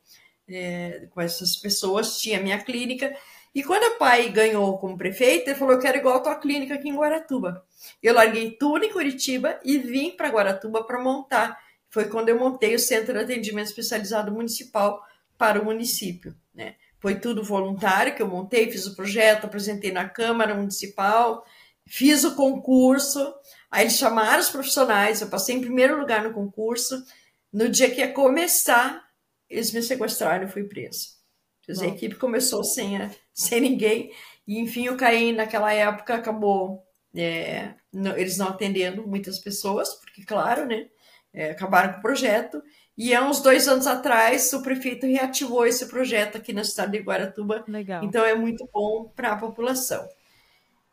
é, 0.47 1.07
com 1.09 1.21
essas 1.21 1.55
pessoas, 1.55 2.19
tinha 2.19 2.39
minha 2.39 2.63
clínica. 2.63 3.15
E 3.53 3.63
quando 3.63 3.83
o 3.83 3.97
pai 3.97 4.29
ganhou 4.29 4.77
como 4.77 4.97
prefeito, 4.97 5.49
ele 5.49 5.59
falou: 5.59 5.73
Eu 5.73 5.79
quero 5.79 5.97
igual 5.97 6.15
a 6.15 6.21
tua 6.21 6.35
clínica 6.35 6.75
aqui 6.75 6.89
em 6.89 6.95
Guaratuba. 6.95 7.65
Eu 8.01 8.13
larguei 8.13 8.51
tudo 8.51 8.85
em 8.85 8.91
Curitiba 8.91 9.59
e 9.63 9.77
vim 9.77 10.11
para 10.11 10.29
Guaratuba 10.29 10.83
para 10.83 11.01
montar. 11.01 11.57
Foi 11.89 12.05
quando 12.05 12.29
eu 12.29 12.39
montei 12.39 12.73
o 12.73 12.79
Centro 12.79 13.13
de 13.13 13.19
Atendimento 13.19 13.67
Especializado 13.67 14.31
Municipal 14.31 15.03
para 15.37 15.61
o 15.61 15.65
município. 15.65 16.33
Né? 16.53 16.75
Foi 16.99 17.15
tudo 17.19 17.43
voluntário 17.43 18.15
que 18.15 18.21
eu 18.21 18.27
montei, 18.27 18.71
fiz 18.71 18.85
o 18.85 18.95
projeto, 18.95 19.45
apresentei 19.45 19.91
na 19.91 20.07
Câmara 20.07 20.55
Municipal, 20.55 21.45
fiz 21.85 22.23
o 22.23 22.35
concurso. 22.35 23.33
Aí 23.69 23.83
eles 23.83 23.97
chamaram 23.97 24.39
os 24.39 24.49
profissionais, 24.49 25.19
eu 25.19 25.27
passei 25.27 25.55
em 25.55 25.61
primeiro 25.61 25.99
lugar 25.99 26.23
no 26.23 26.31
concurso. 26.31 27.03
No 27.51 27.67
dia 27.67 27.89
que 27.89 27.99
ia 27.99 28.13
começar, 28.13 29.03
eles 29.49 29.73
me 29.73 29.81
sequestraram 29.81 30.45
e 30.45 30.51
fui 30.51 30.63
presa. 30.63 31.20
Quer 31.63 31.73
dizer, 31.73 31.85
a 31.85 31.89
equipe 31.89 32.15
começou 32.15 32.63
sem, 32.63 32.97
sem 33.33 33.61
ninguém. 33.61 34.11
E, 34.47 34.59
enfim, 34.59 34.89
o 34.89 34.97
CAEM, 34.97 35.33
naquela 35.33 35.71
época, 35.73 36.15
acabou 36.15 36.83
é, 37.15 37.73
não, 37.91 38.17
eles 38.17 38.37
não 38.37 38.47
atendendo 38.47 39.05
muitas 39.05 39.39
pessoas, 39.39 39.93
porque, 39.95 40.23
claro, 40.23 40.65
né, 40.65 40.87
é, 41.33 41.51
acabaram 41.51 41.93
com 41.93 41.99
o 41.99 42.01
projeto. 42.01 42.61
E 42.97 43.13
há 43.13 43.27
uns 43.27 43.41
dois 43.41 43.67
anos 43.67 43.87
atrás, 43.87 44.51
o 44.53 44.61
prefeito 44.61 45.05
reativou 45.05 45.65
esse 45.65 45.85
projeto 45.87 46.37
aqui 46.37 46.53
na 46.53 46.63
cidade 46.63 46.91
de 46.93 46.99
Guaratuba. 46.99 47.63
Legal. 47.67 48.03
Então, 48.03 48.23
é 48.23 48.35
muito 48.35 48.67
bom 48.71 49.11
para 49.15 49.33
a 49.33 49.37
população. 49.37 50.07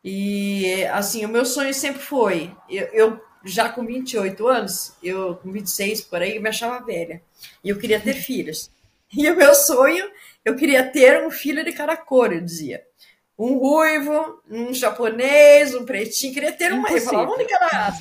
E, 0.03 0.85
assim, 0.93 1.25
o 1.25 1.29
meu 1.29 1.45
sonho 1.45 1.75
sempre 1.75 2.01
foi... 2.01 2.55
Eu, 2.69 2.87
eu, 2.87 3.21
já 3.45 3.69
com 3.69 3.85
28 3.85 4.47
anos, 4.49 4.97
eu 5.03 5.37
com 5.37 5.53
26 5.53 6.03
por 6.03 6.21
aí, 6.21 6.39
me 6.39 6.49
achava 6.49 6.85
velha. 6.85 7.23
E 7.63 7.69
eu 7.69 7.79
queria 7.79 8.01
ter 8.01 8.15
filhos. 8.23 8.71
E 9.13 9.31
o 9.31 9.37
meu 9.37 9.55
sonho, 9.55 10.11
eu 10.45 10.57
queria 10.57 10.85
ter 10.85 11.25
um 11.25 11.31
filho 11.31 11.65
de 11.65 11.73
cada 11.73 11.97
cor, 11.97 12.33
eu 12.33 12.41
dizia 12.41 12.83
um 13.39 13.57
ruivo, 13.57 14.43
um 14.51 14.75
japonês, 14.75 15.75
um 15.75 15.85
pretinho. 15.85 16.35
Queria 16.35 16.53
ter 16.53 16.73
uma. 16.73 16.91
Eu 16.91 17.01
falava, 17.01 17.31
onde 17.31 17.45
que 17.45 17.55
era? 17.55 17.93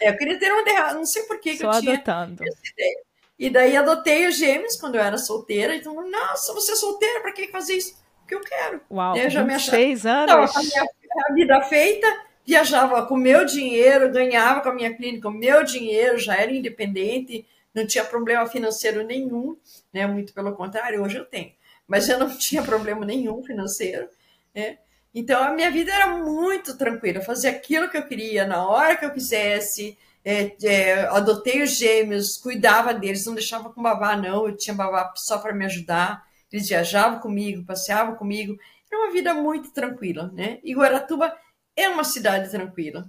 É, 0.00 0.10
eu 0.10 0.16
queria 0.16 0.38
ter 0.38 0.52
uma 0.52 0.62
de 0.62 0.94
Não 0.94 1.04
sei 1.04 1.24
por 1.24 1.40
que, 1.40 1.56
que 1.56 1.66
eu 1.66 1.70
tinha 1.80 1.94
adotando. 1.94 2.44
essa 2.44 2.60
ideia. 2.72 3.00
E 3.38 3.50
daí 3.50 3.76
adotei 3.76 4.26
os 4.28 4.36
gêmeos 4.36 4.76
quando 4.76 4.94
eu 4.94 5.02
era 5.02 5.18
solteira. 5.18 5.74
Então, 5.74 6.08
nossa, 6.08 6.54
você 6.54 6.72
é 6.72 6.76
solteira, 6.76 7.20
para 7.20 7.32
que 7.32 7.48
fazer 7.48 7.74
isso? 7.74 7.96
Porque 8.20 8.34
eu 8.34 8.40
quero. 8.40 8.80
Uau, 8.90 9.16
eu 9.16 9.28
já 9.28 9.42
me 9.44 9.54
achava, 9.54 9.78
anos. 9.78 10.02
Tava 10.06 10.52
com 10.52 10.58
a 10.58 10.62
minha 10.62 10.86
a 11.28 11.32
vida 11.32 11.62
feita, 11.62 12.06
viajava 12.44 13.06
com 13.06 13.14
o 13.14 13.18
meu 13.18 13.44
dinheiro, 13.44 14.12
ganhava 14.12 14.60
com 14.60 14.68
a 14.68 14.74
minha 14.74 14.94
clínica 14.94 15.28
o 15.28 15.32
meu 15.32 15.64
dinheiro, 15.64 16.18
já 16.18 16.36
era 16.36 16.52
independente, 16.52 17.46
não 17.74 17.86
tinha 17.86 18.04
problema 18.04 18.46
financeiro 18.46 19.02
nenhum, 19.02 19.56
né? 19.96 20.06
Muito 20.06 20.34
pelo 20.34 20.54
contrário, 20.54 21.02
hoje 21.02 21.16
eu 21.16 21.24
tenho. 21.24 21.52
Mas 21.88 22.08
eu 22.08 22.18
não 22.18 22.28
tinha 22.36 22.62
problema 22.62 23.04
nenhum 23.06 23.42
financeiro. 23.42 24.08
Né? 24.54 24.78
Então 25.14 25.42
a 25.42 25.50
minha 25.50 25.70
vida 25.70 25.92
era 25.92 26.18
muito 26.18 26.76
tranquila, 26.76 27.22
fazia 27.22 27.50
aquilo 27.50 27.88
que 27.88 27.96
eu 27.96 28.06
queria 28.06 28.46
na 28.46 28.68
hora 28.68 28.96
que 28.96 29.04
eu 29.04 29.12
quisesse. 29.12 29.98
É, 30.22 30.56
é, 30.64 31.06
adotei 31.06 31.62
os 31.62 31.70
gêmeos, 31.76 32.36
cuidava 32.36 32.92
deles, 32.92 33.24
não 33.24 33.34
deixava 33.34 33.70
com 33.72 33.80
babá, 33.80 34.16
não. 34.16 34.46
Eu 34.46 34.56
tinha 34.56 34.74
babá 34.74 35.12
só 35.16 35.38
para 35.38 35.54
me 35.54 35.64
ajudar. 35.64 36.26
Eles 36.52 36.68
viajavam 36.68 37.20
comigo, 37.20 37.64
passeavam 37.64 38.16
comigo. 38.16 38.56
Era 38.90 39.02
uma 39.02 39.12
vida 39.12 39.32
muito 39.34 39.70
tranquila, 39.72 40.30
né? 40.34 40.58
E 40.62 40.74
Guaratuba 40.74 41.34
é 41.74 41.88
uma 41.88 42.04
cidade 42.04 42.50
tranquila. 42.50 43.08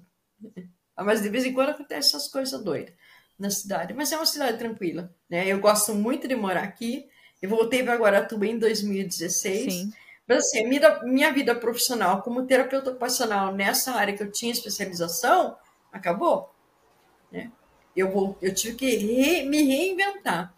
Mas 0.96 1.22
de 1.22 1.30
vez 1.30 1.46
em 1.46 1.54
quando 1.54 1.70
acontecem 1.70 2.18
essas 2.18 2.28
coisas 2.28 2.64
doidas 2.64 2.94
na 3.38 3.50
cidade. 3.50 3.94
Mas 3.94 4.12
é 4.12 4.18
uma 4.18 4.26
cidade 4.26 4.58
tranquila, 4.58 5.14
né? 5.30 5.48
Eu 5.48 5.60
gosto 5.60 5.94
muito 5.94 6.28
de 6.28 6.36
morar 6.36 6.64
aqui. 6.64 7.08
Eu 7.42 7.50
voltei 7.50 7.84
para 7.84 7.98
Guaratuba 7.98 8.46
em 8.46 8.58
2016. 8.58 9.74
Sim. 9.74 9.94
Mas 10.28 10.40
assim, 10.40 10.68
minha, 10.68 11.04
minha 11.04 11.32
vida 11.32 11.56
profissional 11.56 12.22
como 12.22 12.46
terapeuta 12.46 12.90
ocupacional 12.90 13.54
nessa 13.54 13.94
área 13.94 14.16
que 14.16 14.24
eu 14.24 14.32
tinha 14.32 14.52
especialização, 14.52 15.56
acabou. 15.92 16.54
Né? 17.32 17.52
Eu, 17.96 18.12
vou, 18.12 18.38
eu 18.42 18.54
tive 18.54 18.76
que 18.76 18.96
re, 18.96 19.44
me 19.44 19.64
reinventar. 19.64 20.54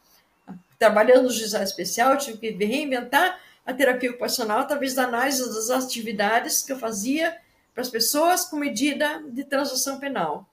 Trabalhando 0.80 1.24
no 1.24 1.30
juizado 1.30 1.66
especial, 1.66 2.14
eu 2.14 2.18
tive 2.18 2.38
que 2.38 2.66
reinventar 2.66 3.40
a 3.66 3.74
terapia 3.74 4.10
ocupacional 4.10 4.60
através 4.60 4.96
da 4.96 5.04
análise 5.04 5.46
das 5.46 5.70
atividades 5.70 6.64
que 6.64 6.72
eu 6.72 6.80
fazia 6.80 7.38
para 7.74 7.84
as 7.84 7.90
pessoas 7.90 8.46
com 8.46 8.56
medida 8.56 9.22
de 9.30 9.44
transação 9.44 10.00
penal. 10.00 10.49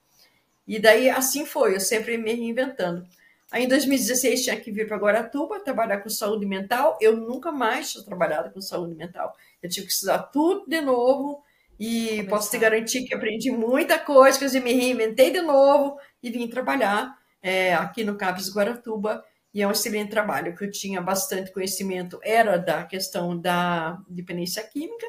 E 0.67 0.79
daí 0.79 1.09
assim 1.09 1.45
foi, 1.45 1.75
eu 1.75 1.79
sempre 1.79 2.17
me 2.17 2.33
reinventando. 2.33 3.07
Aí 3.51 3.63
em 3.63 3.67
2016 3.67 4.43
tinha 4.43 4.59
que 4.59 4.71
vir 4.71 4.87
para 4.87 4.97
Guaratuba 4.97 5.61
trabalhar 5.61 5.99
com 5.99 6.09
saúde 6.09 6.45
mental. 6.45 6.97
Eu 6.99 7.15
nunca 7.15 7.51
mais 7.51 7.91
tinha 7.91 8.03
trabalhado 8.03 8.51
com 8.51 8.59
saúde 8.59 8.93
mental. 8.93 9.33
Eu 9.63 9.69
tive 9.69 9.87
que 9.87 9.93
estudar 9.93 10.19
tudo 10.23 10.65
de 10.67 10.81
novo 10.81 11.41
e 11.79 12.23
posso 12.23 12.51
te 12.51 12.57
garantir 12.57 13.05
que 13.05 13.13
aprendi 13.13 13.51
muita 13.51 13.97
coisa, 13.99 14.37
quer 14.37 14.45
dizer, 14.45 14.61
me 14.61 14.73
reinventei 14.73 15.31
de 15.31 15.41
novo 15.41 15.97
e 16.21 16.29
vim 16.29 16.47
trabalhar 16.49 17.15
é, 17.41 17.73
aqui 17.75 18.03
no 18.03 18.17
CAPES 18.17 18.53
Guaratuba. 18.53 19.23
E 19.53 19.61
é 19.61 19.67
um 19.67 19.71
excelente 19.71 20.11
trabalho, 20.11 20.55
que 20.55 20.65
eu 20.65 20.71
tinha 20.71 21.01
bastante 21.01 21.51
conhecimento, 21.51 22.19
era 22.21 22.57
da 22.57 22.83
questão 22.83 23.39
da 23.39 23.97
dependência 24.07 24.61
química, 24.63 25.05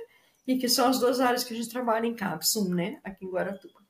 e 0.46 0.56
que 0.56 0.68
são 0.68 0.88
as 0.88 0.98
duas 0.98 1.20
áreas 1.20 1.44
que 1.44 1.52
a 1.52 1.56
gente 1.56 1.68
trabalha 1.68 2.06
em 2.06 2.14
CAPES, 2.14 2.56
um, 2.56 2.74
né, 2.74 2.98
aqui 3.04 3.26
em 3.26 3.30
Guaratuba. 3.30 3.87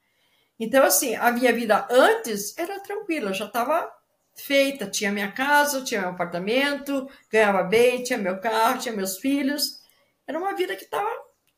Então, 0.59 0.84
assim, 0.84 1.14
a 1.14 1.30
minha 1.30 1.52
vida 1.52 1.86
antes 1.90 2.56
era 2.59 2.80
tranquila, 2.80 3.32
já 3.32 3.46
estava 3.46 3.90
feita. 4.34 4.86
Tinha 4.90 5.12
minha 5.12 5.30
casa, 5.30 5.82
tinha 5.82 6.00
meu 6.00 6.11
apartamento, 6.11 7.09
ganhava 7.30 7.62
bem, 7.62 8.02
tinha 8.02 8.18
meu 8.18 8.40
carro, 8.40 8.78
tinha 8.78 8.94
meus 8.94 9.18
filhos. 9.18 9.80
Era 10.26 10.38
uma 10.38 10.54
vida 10.54 10.76
que 10.76 10.84
estava 10.84 11.09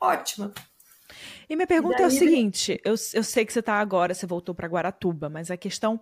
ótima. 0.01 0.53
E 1.49 1.57
minha 1.57 1.67
pergunta 1.67 1.95
e 1.95 1.99
daí, 1.99 2.05
é 2.05 2.09
o 2.09 2.11
seguinte: 2.11 2.81
eu, 2.85 2.95
eu 3.15 3.25
sei 3.25 3.45
que 3.45 3.53
você 3.53 3.61
está 3.61 3.75
agora, 3.75 4.15
você 4.15 4.27
voltou 4.27 4.55
para 4.55 4.69
Guaratuba, 4.69 5.29
mas 5.29 5.51
a 5.51 5.57
questão 5.57 6.01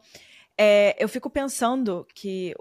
é, 0.57 0.97
eu 1.03 1.09
fico 1.09 1.31
pensando 1.31 2.07
que 2.15 2.55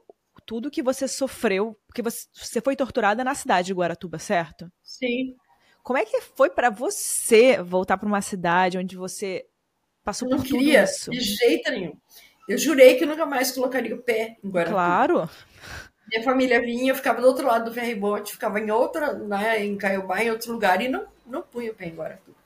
tudo 0.46 0.72
que 0.72 0.82
você 0.82 1.08
sofreu, 1.08 1.78
porque 1.86 2.02
você, 2.02 2.26
você 2.34 2.62
foi 2.62 2.76
torturada 2.76 3.24
na 3.24 3.36
cidade 3.36 3.68
de 3.68 3.74
Guaratuba, 3.74 4.18
certo? 4.18 4.72
Sim. 4.82 5.36
Como 5.84 5.98
é 6.00 6.06
que 6.06 6.22
foi 6.22 6.50
para 6.50 6.70
você 6.70 7.62
voltar 7.62 7.98
para 7.98 8.08
uma 8.08 8.22
cidade 8.22 8.78
onde 8.78 8.96
você 8.96 9.46
passou 10.08 10.30
eu 10.30 10.38
por 10.38 10.46
queria, 10.46 10.84
isso? 10.86 11.12
De 11.12 11.20
jeito 11.20 11.70
nenhum. 11.70 11.94
Eu 12.48 12.58
jurei 12.58 12.96
que 12.96 13.06
nunca 13.06 13.26
mais 13.26 13.52
colocaria 13.52 13.94
o 13.94 14.02
pé 14.02 14.38
em 14.42 14.50
Guaratuba. 14.50 14.78
Claro. 14.78 15.30
Minha 16.10 16.24
família 16.24 16.62
vinha, 16.62 16.94
eu 16.94 16.96
ficava 16.96 17.20
do 17.20 17.28
outro 17.28 17.46
lado 17.46 17.66
do 17.66 17.74
ferryboat, 17.74 18.32
ficava 18.32 18.58
em 18.58 18.72
outra, 18.72 19.12
né, 19.12 19.66
em 19.66 19.76
Caiobá, 19.76 20.24
em 20.24 20.32
outro 20.32 20.54
lugar, 20.54 20.82
e 20.82 20.88
não, 20.88 21.06
não 21.26 21.42
punha 21.42 21.74
o 21.74 21.76
pé 21.76 21.88
em 21.88 21.96
Guaratuba. 21.96 22.38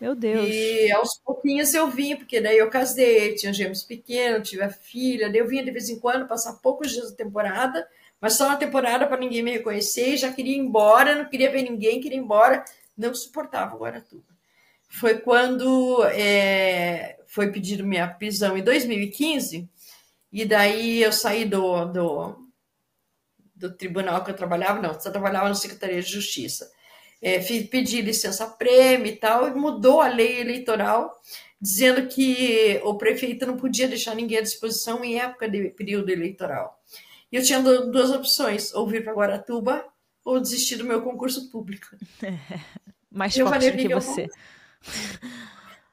Meu 0.00 0.16
Deus. 0.16 0.48
E 0.48 0.90
aos 0.90 1.16
pouquinhos 1.24 1.72
eu 1.74 1.88
vim, 1.88 2.16
porque 2.16 2.40
daí 2.40 2.58
eu 2.58 2.68
casei, 2.68 3.36
tinha 3.36 3.52
gêmeos 3.52 3.84
pequenos, 3.84 4.48
tive 4.48 4.64
a 4.64 4.68
filha, 4.68 5.30
daí 5.30 5.38
eu 5.38 5.46
vinha 5.46 5.64
de 5.64 5.70
vez 5.70 5.88
em 5.88 6.00
quando 6.00 6.26
passar 6.26 6.54
poucos 6.54 6.90
dias 6.90 7.12
da 7.12 7.16
temporada, 7.16 7.86
mas 8.20 8.32
só 8.32 8.48
uma 8.48 8.56
temporada 8.56 9.06
para 9.06 9.16
ninguém 9.16 9.44
me 9.44 9.52
reconhecer, 9.52 10.16
já 10.16 10.32
queria 10.32 10.56
ir 10.56 10.58
embora, 10.58 11.14
não 11.14 11.26
queria 11.26 11.52
ver 11.52 11.62
ninguém, 11.62 12.00
queria 12.00 12.18
ir 12.18 12.20
embora, 12.20 12.64
não 12.98 13.14
suportava 13.14 13.76
Guaratuba. 13.76 14.35
Foi 14.88 15.18
quando 15.18 16.04
é, 16.06 17.18
foi 17.26 17.50
pedido 17.50 17.84
minha 17.84 18.08
prisão 18.08 18.56
em 18.56 18.62
2015, 18.62 19.68
e 20.32 20.44
daí 20.44 21.02
eu 21.02 21.12
saí 21.12 21.44
do, 21.44 21.84
do, 21.86 22.36
do 23.54 23.76
tribunal 23.76 24.24
que 24.24 24.30
eu 24.30 24.36
trabalhava, 24.36 24.80
não, 24.80 24.92
eu 24.92 25.12
trabalhava 25.12 25.48
na 25.48 25.54
Secretaria 25.54 26.00
de 26.00 26.10
Justiça. 26.10 26.70
É, 27.20 27.38
pedi 27.38 28.02
licença 28.02 28.46
prêmio 28.46 29.06
e 29.06 29.16
tal, 29.16 29.48
e 29.48 29.54
mudou 29.54 30.00
a 30.00 30.08
lei 30.08 30.40
eleitoral, 30.40 31.14
dizendo 31.60 32.06
que 32.06 32.80
o 32.84 32.94
prefeito 32.96 33.46
não 33.46 33.56
podia 33.56 33.88
deixar 33.88 34.14
ninguém 34.14 34.38
à 34.38 34.42
disposição 34.42 35.02
em 35.02 35.18
época 35.18 35.48
de 35.48 35.70
período 35.70 36.10
eleitoral. 36.10 36.78
E 37.32 37.36
eu 37.36 37.42
tinha 37.42 37.60
duas 37.60 38.10
opções, 38.10 38.74
ou 38.74 38.86
vir 38.86 39.02
para 39.02 39.14
Guaratuba 39.14 39.84
ou 40.24 40.40
desistir 40.40 40.76
do 40.76 40.84
meu 40.84 41.02
concurso 41.02 41.50
público. 41.50 41.86
Mais 43.10 43.36
eu 43.36 43.46
forte 43.46 43.66
falei, 43.66 43.84
do 43.84 43.88
que 43.88 43.94
você. 43.94 44.28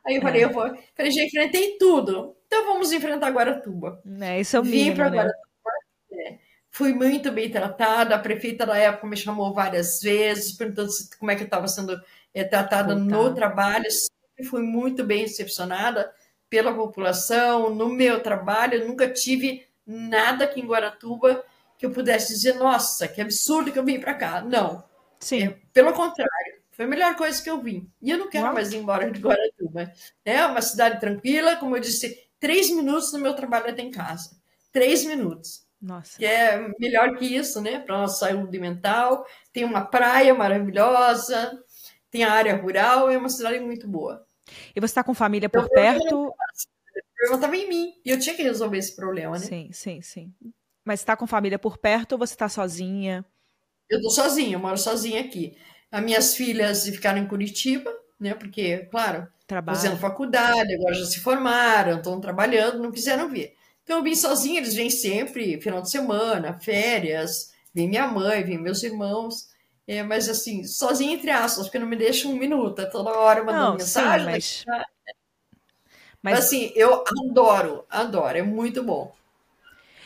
Aí 0.06 0.16
eu 0.16 0.22
falei, 0.22 0.42
é. 0.42 0.46
eu 0.46 0.50
vou. 0.52 0.70
Falei, 0.96 1.12
já 1.12 1.24
enfrentei 1.24 1.78
tudo. 1.78 2.36
Então 2.46 2.66
vamos 2.66 2.92
enfrentar 2.92 3.32
Guaratuba. 3.32 4.02
É, 4.22 4.42
isso 4.42 4.58
é 4.58 4.60
o 4.60 4.64
Vim 4.64 4.94
para 4.94 5.10
né? 5.10 5.18
Guaratuba. 5.18 5.72
É. 6.12 6.38
Fui 6.70 6.94
muito 6.94 7.32
bem 7.32 7.50
tratada. 7.50 8.16
A 8.16 8.20
prefeita 8.20 8.66
da 8.66 8.78
época 8.78 9.08
me 9.08 9.16
chamou 9.16 9.54
várias 9.54 10.02
vezes, 10.02 10.58
perguntando 10.58 10.90
como 11.18 11.32
é 11.32 11.36
que 11.36 11.44
eu 11.44 11.46
estava 11.46 11.68
sendo 11.68 12.00
é, 12.34 12.44
tratada 12.44 12.96
no 12.96 13.34
trabalho. 13.34 13.86
Sempre 13.90 14.44
fui 14.50 14.62
muito 14.62 15.04
bem 15.04 15.22
recepcionada 15.22 16.12
pela 16.50 16.74
população, 16.74 17.74
no 17.74 17.88
meu 17.90 18.22
trabalho. 18.22 18.76
Eu 18.76 18.88
nunca 18.88 19.10
tive 19.10 19.66
nada 19.86 20.46
aqui 20.46 20.60
em 20.60 20.68
Guaratuba 20.68 21.44
que 21.78 21.86
eu 21.86 21.92
pudesse 21.92 22.34
dizer, 22.34 22.56
nossa, 22.56 23.08
que 23.08 23.22
absurdo 23.22 23.72
que 23.72 23.80
eu 23.80 23.84
vim 23.84 24.00
para 24.00 24.14
cá. 24.14 24.42
Não. 24.42 24.84
Sim. 25.20 25.44
É, 25.44 25.58
pelo 25.74 25.94
contrário, 25.94 26.43
foi 26.74 26.86
a 26.86 26.88
melhor 26.88 27.16
coisa 27.16 27.42
que 27.42 27.50
eu 27.50 27.62
vim. 27.62 27.90
E 28.02 28.10
eu 28.10 28.18
não 28.18 28.30
quero 28.30 28.46
Uau. 28.46 28.54
mais 28.54 28.74
ir 28.74 28.78
embora 28.78 29.10
de 29.10 29.20
Guaratuba. 29.20 29.94
É 30.26 30.44
uma 30.46 30.62
cidade 30.62 31.00
tranquila, 31.00 31.56
como 31.56 31.78
eu 31.78 31.80
disse, 31.80 32.28
três 32.40 32.70
minutos 32.72 33.14
no 33.14 33.20
meu 33.20 33.36
trabalho 33.36 33.70
até 33.70 33.84
em 33.84 33.92
casa. 33.92 34.32
Três 34.72 35.06
minutos. 35.06 35.66
Nossa. 35.80 36.18
Que 36.18 36.26
é 36.26 36.68
melhor 36.80 37.16
que 37.16 37.26
isso, 37.26 37.62
né? 37.62 37.80
Para 37.80 38.00
nossa 38.00 38.26
saúde 38.26 38.60
mental. 38.60 39.24
Tem 39.52 39.64
uma 39.64 39.86
praia 39.86 40.34
maravilhosa, 40.34 41.64
tem 42.10 42.24
a 42.24 42.32
área 42.32 42.56
rural, 42.56 43.12
é 43.12 43.18
uma 43.18 43.30
cidade 43.30 43.60
muito 43.60 43.88
boa. 43.88 44.26
E 44.76 44.80
você 44.80 44.86
está 44.86 45.04
com 45.04 45.14
família 45.14 45.50
por 45.50 45.70
perto? 45.70 46.28
O 46.28 46.34
problema 47.16 47.36
estava 47.36 47.56
em 47.56 47.70
mim. 47.70 47.94
E 48.04 48.10
eu 48.10 48.20
tinha 48.20 48.36
que 48.36 48.42
resolver 48.42 48.80
esse 48.80 48.96
problema, 48.96 49.38
né? 49.38 49.46
Sim, 49.46 49.70
sim, 49.72 50.02
sim. 50.02 50.34
Mas 50.84 51.02
está 51.02 51.16
com 51.16 51.28
família 51.28 51.60
por 51.60 51.78
perto 51.78 52.14
ou 52.14 52.18
você 52.18 52.34
está 52.34 52.50
sozinha? 52.50 53.24
Eu 53.90 53.98
estou 53.98 54.12
sozinha, 54.12 54.56
eu 54.56 54.60
moro 54.60 54.78
sozinha 54.78 55.22
aqui. 55.22 55.56
As 55.94 56.04
minhas 56.04 56.36
filhas 56.36 56.86
ficaram 56.86 57.20
em 57.20 57.28
Curitiba, 57.28 57.96
né? 58.20 58.34
Porque, 58.34 58.88
claro, 58.90 59.28
Trabalho. 59.46 59.78
fazendo 59.78 60.00
faculdade, 60.00 60.74
agora 60.74 60.96
já 60.96 61.06
se 61.06 61.20
formaram, 61.20 61.98
estão 61.98 62.20
trabalhando, 62.20 62.82
não 62.82 62.92
quiseram 62.92 63.30
vir. 63.30 63.54
Então 63.84 63.98
eu 63.98 64.04
vim 64.04 64.16
sozinha, 64.16 64.60
eles 64.60 64.74
vêm 64.74 64.90
sempre, 64.90 65.62
final 65.62 65.84
de 65.84 65.92
semana, 65.92 66.58
férias, 66.58 67.54
vem 67.72 67.88
minha 67.88 68.08
mãe, 68.08 68.44
vem 68.44 68.58
meus 68.58 68.82
irmãos. 68.82 69.50
É, 69.88 70.02
mas 70.02 70.28
assim, 70.28 70.64
sozinha 70.64 71.14
entre 71.14 71.30
aspas, 71.30 71.66
porque 71.68 71.78
não 71.78 71.86
me 71.86 71.96
deixa 71.96 72.28
um 72.28 72.38
minuto, 72.38 72.82
é 72.82 72.86
toda 72.86 73.12
hora 73.12 73.44
mandando 73.44 73.64
não, 73.64 73.74
mensagem. 73.74 74.42
Sim, 74.42 74.64
mas... 74.66 74.86
mas... 76.24 76.40
assim, 76.40 76.72
eu 76.74 77.04
adoro, 77.30 77.86
adoro, 77.88 78.36
é 78.36 78.42
muito 78.42 78.82
bom. 78.82 79.14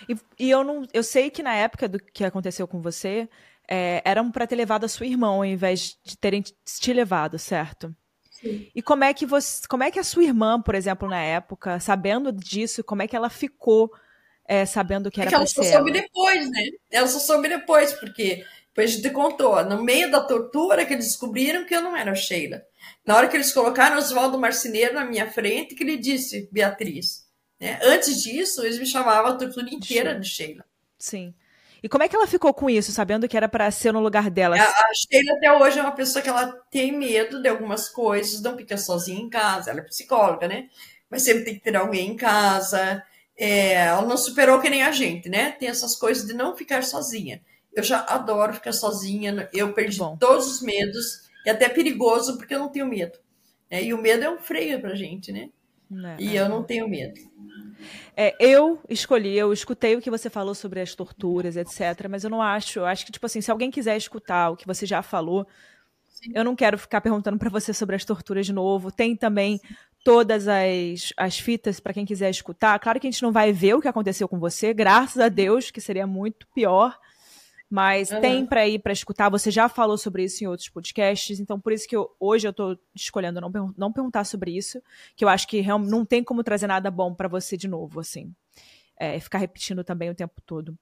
E, 0.09 0.17
e, 0.38 0.49
eu 0.49 0.65
não, 0.65 0.85
eu 0.93 1.03
sei 1.03 1.29
que 1.29 1.41
na 1.41 1.55
época 1.55 1.88
do 1.88 1.97
que 1.97 2.25
aconteceu 2.25 2.67
com 2.67 2.81
você, 2.81 3.29
é, 3.68 4.01
eram 4.05 4.32
para 4.32 4.47
ter 4.47 4.55
levado 4.55 4.86
a 4.86 4.88
sua 4.88 5.05
irmã 5.05 5.28
ao 5.28 5.45
invés 5.45 5.97
de 6.03 6.18
terem 6.18 6.41
te 6.41 6.93
levado, 6.93 7.38
certo? 7.38 7.93
Sim. 8.32 8.70
E 8.74 8.82
como 8.82 9.03
é 9.03 9.13
que 9.13 9.26
você, 9.26 9.68
como 9.68 9.84
é 9.84 9.91
que 9.91 9.99
a 9.99 10.03
sua 10.03 10.24
irmã, 10.24 10.61
por 10.61 10.76
exemplo, 10.76 11.09
na 11.09 11.20
época, 11.20 11.80
sabendo 11.80 12.32
disso, 12.32 12.84
como 12.84 13.01
é 13.01 13.07
que 13.07 13.15
ela 13.15 13.30
ficou 13.30 13.91
é, 14.47 14.65
sabendo 14.65 15.11
que 15.11 15.20
era 15.20 15.30
é 15.30 15.32
que 15.32 15.36
ela 15.36 15.45
só 15.45 15.61
soube 15.61 15.91
depois, 15.91 16.49
né? 16.49 16.70
Ela 16.89 17.07
só 17.07 17.20
soube 17.20 17.49
depois, 17.49 17.93
porque 17.93 18.45
depois 18.68 18.91
a 18.91 18.95
gente 18.95 19.09
contou, 19.09 19.65
no 19.65 19.84
meio 19.84 20.09
da 20.09 20.22
tortura 20.22 20.86
que 20.86 20.93
eles 20.93 21.07
descobriram 21.07 21.65
que 21.65 21.76
eu 21.76 21.82
não 21.82 21.97
era 21.97 22.15
Sheila. 22.15 22.63
Na 23.05 23.18
hora 23.18 23.28
que 23.28 23.36
eles 23.36 23.51
colocaram 23.51 23.97
Oswaldo 23.97 24.38
Marceneiro 24.38 24.93
na 24.93 25.03
minha 25.03 25.30
frente, 25.30 25.76
que 25.76 25.84
ele 25.84 25.97
disse, 25.97 26.47
Beatriz. 26.51 27.28
Né? 27.59 27.80
Antes 27.84 28.22
disso, 28.22 28.63
eles 28.63 28.78
me 28.78 28.86
chamavam 28.86 29.32
a 29.32 29.36
tortura 29.36 29.68
inteira 29.70 30.18
de 30.18 30.30
Sheila. 30.30 30.63
Sim. 30.97 31.34
E 31.88 31.89
como 31.89 32.03
é 32.03 32.09
que 32.09 32.15
ela 32.17 32.27
ficou 32.27 32.53
com 32.53 32.69
isso, 32.69 32.91
sabendo 32.91 33.29
que 33.29 33.38
era 33.38 33.47
para 33.47 33.71
ser 33.71 33.93
no 33.93 34.01
lugar 34.01 34.29
dela? 34.29 34.57
A, 34.57 34.61
a 34.61 34.93
Sheila 34.93 35.38
até 35.38 35.53
hoje 35.53 35.79
é 35.79 35.81
uma 35.81 35.93
pessoa 35.93 36.21
que 36.21 36.27
ela 36.27 36.47
tem 36.69 36.91
medo 36.91 37.41
de 37.41 37.47
algumas 37.47 37.88
coisas, 37.88 38.41
não 38.41 38.57
fica 38.57 38.77
sozinha 38.77 39.21
em 39.21 39.29
casa, 39.29 39.71
ela 39.71 39.79
é 39.79 39.83
psicóloga, 39.83 40.49
né? 40.49 40.67
Mas 41.09 41.23
sempre 41.23 41.45
tem 41.45 41.53
que 41.53 41.61
ter 41.61 41.77
alguém 41.77 42.09
em 42.09 42.17
casa. 42.17 43.01
É, 43.38 43.85
ela 43.85 44.01
não 44.01 44.17
superou 44.17 44.59
que 44.59 44.69
nem 44.69 44.83
a 44.83 44.91
gente, 44.91 45.29
né? 45.29 45.51
Tem 45.53 45.69
essas 45.69 45.95
coisas 45.95 46.27
de 46.27 46.33
não 46.33 46.57
ficar 46.57 46.83
sozinha. 46.83 47.41
Eu 47.73 47.83
já 47.83 48.03
adoro 48.09 48.53
ficar 48.53 48.73
sozinha, 48.73 49.47
eu 49.53 49.71
perdi 49.71 49.99
Bom. 49.99 50.17
todos 50.17 50.45
os 50.45 50.61
medos, 50.61 51.21
e 51.45 51.49
até 51.49 51.69
perigoso, 51.69 52.35
porque 52.35 52.53
eu 52.53 52.59
não 52.59 52.67
tenho 52.67 52.85
medo. 52.85 53.17
Né? 53.71 53.85
E 53.85 53.93
o 53.93 54.01
medo 54.01 54.25
é 54.25 54.29
um 54.29 54.39
freio 54.39 54.81
pra 54.81 54.93
gente, 54.93 55.31
né? 55.31 55.47
Não, 55.89 56.09
é, 56.09 56.17
e 56.19 56.35
eu 56.35 56.49
não 56.49 56.63
tenho 56.63 56.88
medo. 56.88 57.19
É, 58.15 58.35
eu 58.39 58.79
escolhi, 58.89 59.38
eu 59.38 59.53
escutei 59.53 59.95
o 59.95 60.01
que 60.01 60.09
você 60.09 60.29
falou 60.29 60.55
sobre 60.55 60.81
as 60.81 60.95
torturas, 60.95 61.55
etc. 61.55 62.07
Mas 62.09 62.23
eu 62.23 62.29
não 62.29 62.41
acho, 62.41 62.79
eu 62.79 62.85
acho 62.85 63.05
que, 63.05 63.11
tipo 63.11 63.25
assim, 63.25 63.41
se 63.41 63.51
alguém 63.51 63.69
quiser 63.69 63.95
escutar 63.95 64.49
o 64.49 64.55
que 64.55 64.65
você 64.65 64.85
já 64.85 65.01
falou, 65.01 65.47
Sim. 66.07 66.31
eu 66.33 66.43
não 66.43 66.55
quero 66.55 66.77
ficar 66.77 67.01
perguntando 67.01 67.38
para 67.38 67.49
você 67.49 67.73
sobre 67.73 67.95
as 67.95 68.03
torturas 68.03 68.45
de 68.45 68.53
novo. 68.53 68.91
Tem 68.91 69.15
também 69.15 69.61
todas 70.03 70.47
as, 70.47 71.13
as 71.15 71.39
fitas 71.39 71.79
para 71.79 71.93
quem 71.93 72.05
quiser 72.05 72.29
escutar. 72.29 72.79
Claro 72.79 72.99
que 72.99 73.07
a 73.07 73.11
gente 73.11 73.21
não 73.21 73.31
vai 73.31 73.51
ver 73.53 73.75
o 73.75 73.81
que 73.81 73.88
aconteceu 73.88 74.27
com 74.27 74.39
você, 74.39 74.73
graças 74.73 75.21
a 75.21 75.29
Deus, 75.29 75.69
que 75.69 75.81
seria 75.81 76.07
muito 76.07 76.47
pior. 76.47 76.97
Mas 77.70 78.11
uhum. 78.11 78.22
tem 78.22 78.45
para 78.45 78.68
ir 78.68 78.80
para 78.80 78.93
escutar. 78.93 79.30
Você 79.30 79.51
já 79.51 79.68
falou 79.68 79.97
sobre 79.97 80.24
isso 80.24 80.43
em 80.43 80.47
outros 80.47 80.70
podcasts, 80.70 81.39
então 81.39 81.59
por 81.59 81.74
isso 81.74 81.88
que 81.88 81.95
eu, 81.95 82.09
hoje 82.20 82.47
eu 82.47 82.51
estou 82.51 82.78
escolhendo 82.95 83.41
não, 83.41 83.74
não 83.78 83.91
perguntar 83.91 84.24
sobre 84.24 84.55
isso, 84.55 84.82
que 85.15 85.26
eu 85.26 85.30
acho 85.30 85.47
que 85.47 85.59
realmente 85.59 85.91
não 85.91 86.05
tem 86.05 86.24
como 86.24 86.43
trazer 86.43 86.68
nada 86.68 86.89
bom 86.89 87.13
para 87.13 87.28
você 87.28 87.57
de 87.57 87.68
novo, 87.68 87.99
assim. 87.99 88.34
É, 88.97 89.20
ficar 89.20 89.38
repetindo 89.38 89.84
também 89.84 90.09
o 90.09 90.15
tempo 90.15 90.41
todo. 90.45 90.78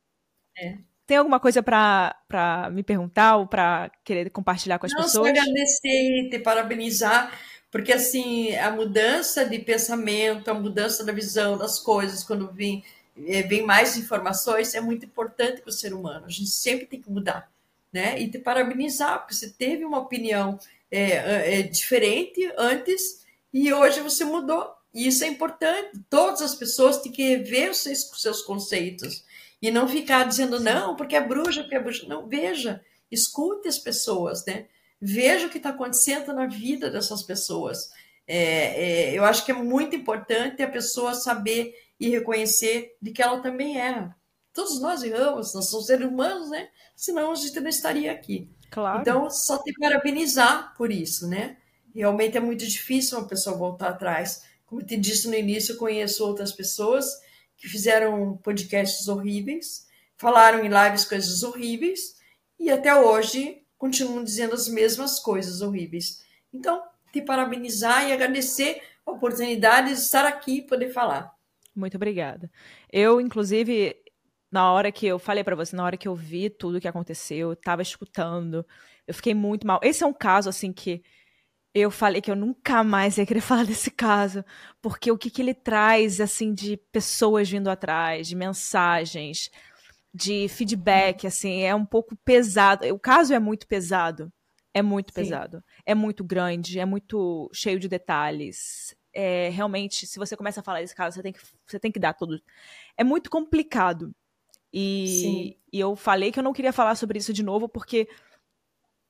É. 0.58 0.78
Tem 1.08 1.18
alguma 1.18 1.40
coisa 1.40 1.62
para 1.62 2.70
me 2.72 2.82
perguntar 2.82 3.38
ou 3.38 3.48
para 3.48 3.92
querer 4.04 4.30
compartilhar 4.30 4.80
com 4.80 4.86
as 4.86 4.92
não, 4.92 5.02
pessoas? 5.02 5.34
Não, 5.34 5.42
agradecer, 5.42 6.30
te 6.30 6.40
parabenizar, 6.40 7.32
porque 7.70 7.94
assim, 7.94 8.56
a 8.56 8.72
mudança 8.72 9.46
de 9.46 9.60
pensamento, 9.60 10.50
a 10.50 10.54
mudança 10.54 11.04
da 11.04 11.12
visão 11.12 11.58
das 11.58 11.80
coisas, 11.80 12.24
quando 12.24 12.52
vim 12.52 12.84
vem 13.16 13.66
mais 13.66 13.98
informações, 13.98 14.76
é 14.76 14.82
muito 14.82 15.06
importante 15.06 15.62
para 15.62 15.70
o 15.70 15.74
ser 15.74 15.94
humano. 15.94 16.26
A 16.26 16.30
gente 16.30 16.50
sempre 16.50 16.86
tem 16.86 17.02
que 17.02 17.10
mudar, 17.10 17.50
né? 17.92 18.20
E 18.22 18.30
te 18.30 18.38
parabenizar, 18.38 19.20
porque 19.20 19.34
você 19.34 19.50
teve 19.50 19.86
uma 19.86 20.00
opinião 20.00 20.60
é, 20.92 21.60
é, 21.60 21.62
diferente 21.62 22.52
antes 22.58 23.26
e 23.54 23.72
hoje 23.74 24.02
você 24.02 24.26
mudou. 24.26 24.74
E 24.94 25.08
isso 25.08 25.24
é 25.24 25.28
importante. 25.28 26.00
Todas 26.10 26.42
as 26.42 26.56
pessoas 26.56 27.02
têm 27.02 27.12
que 27.12 27.38
ver 27.38 27.72
os 27.72 27.78
seus, 27.80 28.10
seus 28.22 28.42
conceitos 28.42 29.24
e 29.62 29.72
não 29.72 29.88
ficar 29.88 30.24
dizendo 30.26 30.60
não, 30.60 30.96
porque 30.96 31.16
é 31.16 31.22
bruxa, 31.22 31.62
porque 31.62 31.76
é 31.76 31.80
bruxa. 31.80 32.06
Não, 32.08 32.28
veja, 32.28 32.82
escute 33.12 33.68
as 33.68 33.80
pessoas, 33.80 34.46
né? 34.46 34.66
Veja 35.02 35.48
o 35.48 35.50
que 35.50 35.58
está 35.58 35.70
acontecendo 35.70 36.34
na 36.34 36.48
vida 36.48 36.90
dessas 36.90 37.24
pessoas. 37.24 37.92
É, 38.28 39.12
é, 39.12 39.18
eu 39.18 39.24
acho 39.24 39.46
que 39.46 39.52
é 39.52 39.56
muito 39.56 39.96
importante 39.96 40.64
a 40.64 40.70
pessoa 40.70 41.14
saber 41.14 41.76
e 42.00 42.10
reconhecer 42.10 42.96
de 43.02 43.12
que 43.12 43.22
ela 43.22 43.40
também 43.42 43.78
erra. 43.78 44.16
Todos 44.54 44.80
nós 44.80 45.04
erramos, 45.04 45.54
nós 45.54 45.70
somos 45.70 45.88
seres 45.88 46.08
humanos, 46.08 46.50
né? 46.50 46.70
Senão 46.96 47.32
a 47.32 47.36
gente 47.36 47.60
não 47.60 47.70
estaria 47.70 48.12
aqui. 48.12 48.50
Claro. 48.72 49.02
Então, 49.02 49.30
só 49.30 49.58
que 49.62 49.74
parabenizar 49.74 50.74
por 50.76 50.92
isso, 50.92 51.28
né? 51.28 51.58
Realmente 51.94 52.38
é 52.38 52.40
muito 52.40 52.66
difícil 52.66 53.18
uma 53.18 53.28
pessoa 53.28 53.58
voltar 53.58 53.90
atrás. 53.90 54.44
Como 54.66 54.82
eu 54.82 54.86
te 54.86 54.98
disse 54.98 55.28
no 55.28 55.36
início, 55.36 55.74
eu 55.74 55.78
conheço 55.78 56.26
outras 56.26 56.52
pessoas 56.52 57.06
que 57.58 57.68
fizeram 57.68 58.38
podcasts 58.38 59.08
horríveis, 59.08 59.88
falaram 60.18 60.64
em 60.64 60.70
lives 60.70 61.06
coisas 61.06 61.44
horríveis 61.44 62.16
e 62.60 62.70
até 62.70 62.96
hoje 62.96 63.62
continuam 63.78 64.24
dizendo 64.24 64.54
as 64.54 64.68
mesmas 64.68 65.20
coisas 65.20 65.62
horríveis. 65.62 66.24
Então, 66.54 66.82
te 67.12 67.22
parabenizar 67.22 68.08
e 68.08 68.14
agradecer 68.14 68.82
a 69.06 69.12
oportunidade 69.12 69.94
de 69.94 70.00
estar 70.00 70.26
aqui 70.26 70.58
e 70.58 70.62
poder 70.62 70.92
falar. 70.92 71.35
Muito 71.76 71.96
obrigada. 71.96 72.50
Eu, 72.92 73.20
inclusive, 73.20 73.96
na 74.52 74.72
hora 74.72 74.92
que 74.92 75.06
eu 75.06 75.20
falei 75.20 75.44
para 75.44 75.56
você, 75.56 75.76
na 75.76 75.84
hora 75.84 75.98
que 75.98 76.08
eu 76.08 76.16
vi 76.16 76.50
tudo 76.50 76.80
que 76.80 76.88
aconteceu, 76.88 77.50
eu 77.50 77.56
tava 77.56 77.82
escutando, 77.82 78.66
eu 79.06 79.14
fiquei 79.14 79.34
muito 79.34 79.68
mal. 79.68 79.80
Esse 79.84 80.04
é 80.04 80.08
um 80.08 80.14
caso, 80.14 80.48
assim, 80.50 80.72
que 80.72 81.04
eu 81.74 81.92
falei 81.92 82.22
que 82.22 82.32
eu 82.32 82.36
nunca 82.36 82.84
mais 82.84 83.18
ia 83.18 83.26
querer 83.26 83.42
falar 83.42 83.66
desse 83.66 83.92
caso, 83.92 84.44
porque 84.82 85.12
o 85.12 85.18
que, 85.18 85.30
que 85.30 85.42
ele 85.42 85.54
traz, 85.54 86.22
assim, 86.22 86.54
de 86.54 86.78
pessoas 86.92 87.50
vindo 87.50 87.70
atrás, 87.70 88.28
de 88.28 88.36
mensagens, 88.36 89.50
de 90.14 90.48
feedback, 90.48 91.28
assim, 91.28 91.64
é 91.64 91.76
um 91.76 91.86
pouco 91.86 92.16
pesado. 92.24 92.86
O 92.94 93.00
caso 93.00 93.34
é 93.34 93.40
muito 93.40 93.68
pesado. 93.68 94.32
É 94.74 94.82
muito 94.82 95.10
Sim. 95.10 95.16
pesado. 95.16 95.64
É 95.86 95.94
muito 95.94 96.24
grande, 96.24 96.80
é 96.80 96.86
muito 96.86 97.50
cheio 97.54 97.80
de 97.80 97.90
detalhes. 97.90 98.96
É, 99.16 99.50
realmente, 99.50 100.06
se 100.06 100.20
você 100.20 100.36
começa 100.36 100.60
a 100.60 100.64
falar 100.64 100.82
desse 100.82 100.94
caso, 100.94 101.16
você 101.16 101.24
tem 101.24 101.32
que, 101.32 101.40
você 101.66 101.80
tem 101.80 101.92
que 101.92 102.00
dar 102.00 102.14
todo. 102.14 102.42
É 102.98 103.04
muito 103.04 103.30
complicado. 103.30 104.14
E, 104.74 105.58
e 105.72 105.80
eu 105.80 105.96
falei 105.96 106.34
que 106.34 106.40
eu 106.40 106.44
não 106.44 106.52
queria 106.52 106.74
falar 106.74 106.96
sobre 106.96 107.18
isso 107.18 107.32
de 107.32 107.42
novo, 107.42 107.70
porque 107.70 108.10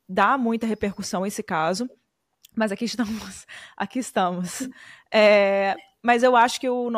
dá 0.07 0.37
muita 0.37 0.67
repercussão 0.67 1.25
esse 1.25 1.41
caso. 1.41 1.89
Mas 2.55 2.71
aqui 2.71 2.85
estamos. 2.85 3.47
Aqui 3.75 3.99
estamos. 3.99 4.69
É, 5.11 5.75
mas 6.01 6.23
eu 6.23 6.35
acho 6.35 6.59
que 6.61 6.69
o, 6.69 6.89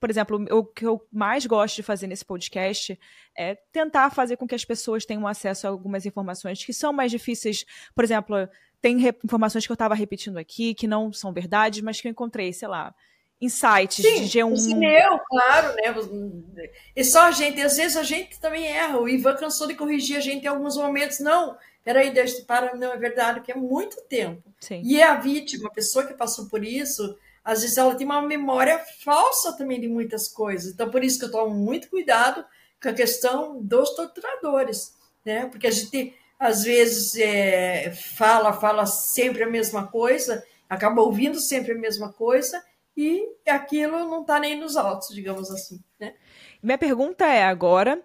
por 0.00 0.10
exemplo, 0.10 0.44
o 0.50 0.64
que 0.64 0.84
eu 0.84 1.06
mais 1.12 1.46
gosto 1.46 1.76
de 1.76 1.82
fazer 1.82 2.06
nesse 2.06 2.24
podcast 2.24 2.98
é 3.36 3.54
tentar 3.54 4.10
fazer 4.10 4.36
com 4.36 4.46
que 4.46 4.54
as 4.54 4.64
pessoas 4.64 5.06
tenham 5.06 5.26
acesso 5.26 5.66
a 5.66 5.70
algumas 5.70 6.04
informações 6.04 6.64
que 6.64 6.72
são 6.72 6.92
mais 6.92 7.10
difíceis. 7.10 7.64
Por 7.94 8.02
exemplo, 8.04 8.48
tem 8.84 8.98
informações 9.24 9.64
que 9.64 9.72
eu 9.72 9.74
estava 9.74 9.94
repetindo 9.94 10.36
aqui 10.36 10.74
que 10.74 10.86
não 10.86 11.10
são 11.10 11.32
verdade, 11.32 11.82
mas 11.82 12.02
que 12.02 12.06
eu 12.06 12.10
encontrei, 12.10 12.52
sei 12.52 12.68
lá, 12.68 12.94
insights 13.40 14.04
Sim, 14.04 14.26
de 14.26 14.38
G1. 14.38 14.56
Sim, 14.58 14.84
eu, 14.84 15.18
claro, 15.26 15.74
né? 15.74 16.68
E 16.94 17.02
só 17.02 17.22
a 17.22 17.30
gente, 17.30 17.62
às 17.62 17.78
vezes 17.78 17.96
a 17.96 18.02
gente 18.02 18.38
também 18.38 18.66
erra. 18.66 18.98
O 18.98 19.08
Ivan 19.08 19.36
cansou 19.36 19.66
de 19.66 19.74
corrigir 19.74 20.18
a 20.18 20.20
gente 20.20 20.44
em 20.44 20.48
alguns 20.48 20.76
momentos. 20.76 21.18
Não, 21.20 21.56
peraí, 21.82 22.10
deixa 22.10 22.44
para, 22.44 22.76
não 22.76 22.92
é 22.92 22.96
verdade, 22.98 23.40
que 23.40 23.50
é 23.50 23.54
muito 23.54 24.02
tempo. 24.02 24.42
Sim. 24.60 24.82
E 24.84 25.00
é 25.00 25.04
a 25.04 25.14
vítima, 25.14 25.70
a 25.70 25.72
pessoa 25.72 26.04
que 26.04 26.12
passou 26.12 26.50
por 26.50 26.62
isso, 26.62 27.16
às 27.42 27.62
vezes 27.62 27.78
ela 27.78 27.94
tem 27.94 28.04
uma 28.04 28.20
memória 28.20 28.78
falsa 29.02 29.56
também 29.56 29.80
de 29.80 29.88
muitas 29.88 30.28
coisas. 30.28 30.74
Então, 30.74 30.90
por 30.90 31.02
isso 31.02 31.18
que 31.18 31.24
eu 31.24 31.30
tomo 31.30 31.54
muito 31.54 31.88
cuidado 31.88 32.44
com 32.82 32.90
a 32.90 32.92
questão 32.92 33.62
dos 33.62 33.96
torturadores, 33.96 34.92
né? 35.24 35.46
Porque 35.46 35.66
a 35.66 35.70
gente 35.70 36.14
às 36.44 36.62
vezes 36.62 37.16
é, 37.16 37.90
fala, 37.90 38.52
fala 38.52 38.84
sempre 38.84 39.42
a 39.42 39.48
mesma 39.48 39.86
coisa, 39.86 40.44
acaba 40.68 41.00
ouvindo 41.00 41.40
sempre 41.40 41.72
a 41.72 41.78
mesma 41.78 42.12
coisa 42.12 42.62
e 42.94 43.26
aquilo 43.48 43.98
não 44.10 44.20
está 44.20 44.38
nem 44.38 44.60
nos 44.60 44.76
autos, 44.76 45.08
digamos 45.08 45.50
assim. 45.50 45.82
Né? 45.98 46.14
Minha 46.62 46.76
pergunta 46.76 47.24
é 47.24 47.44
agora. 47.44 47.98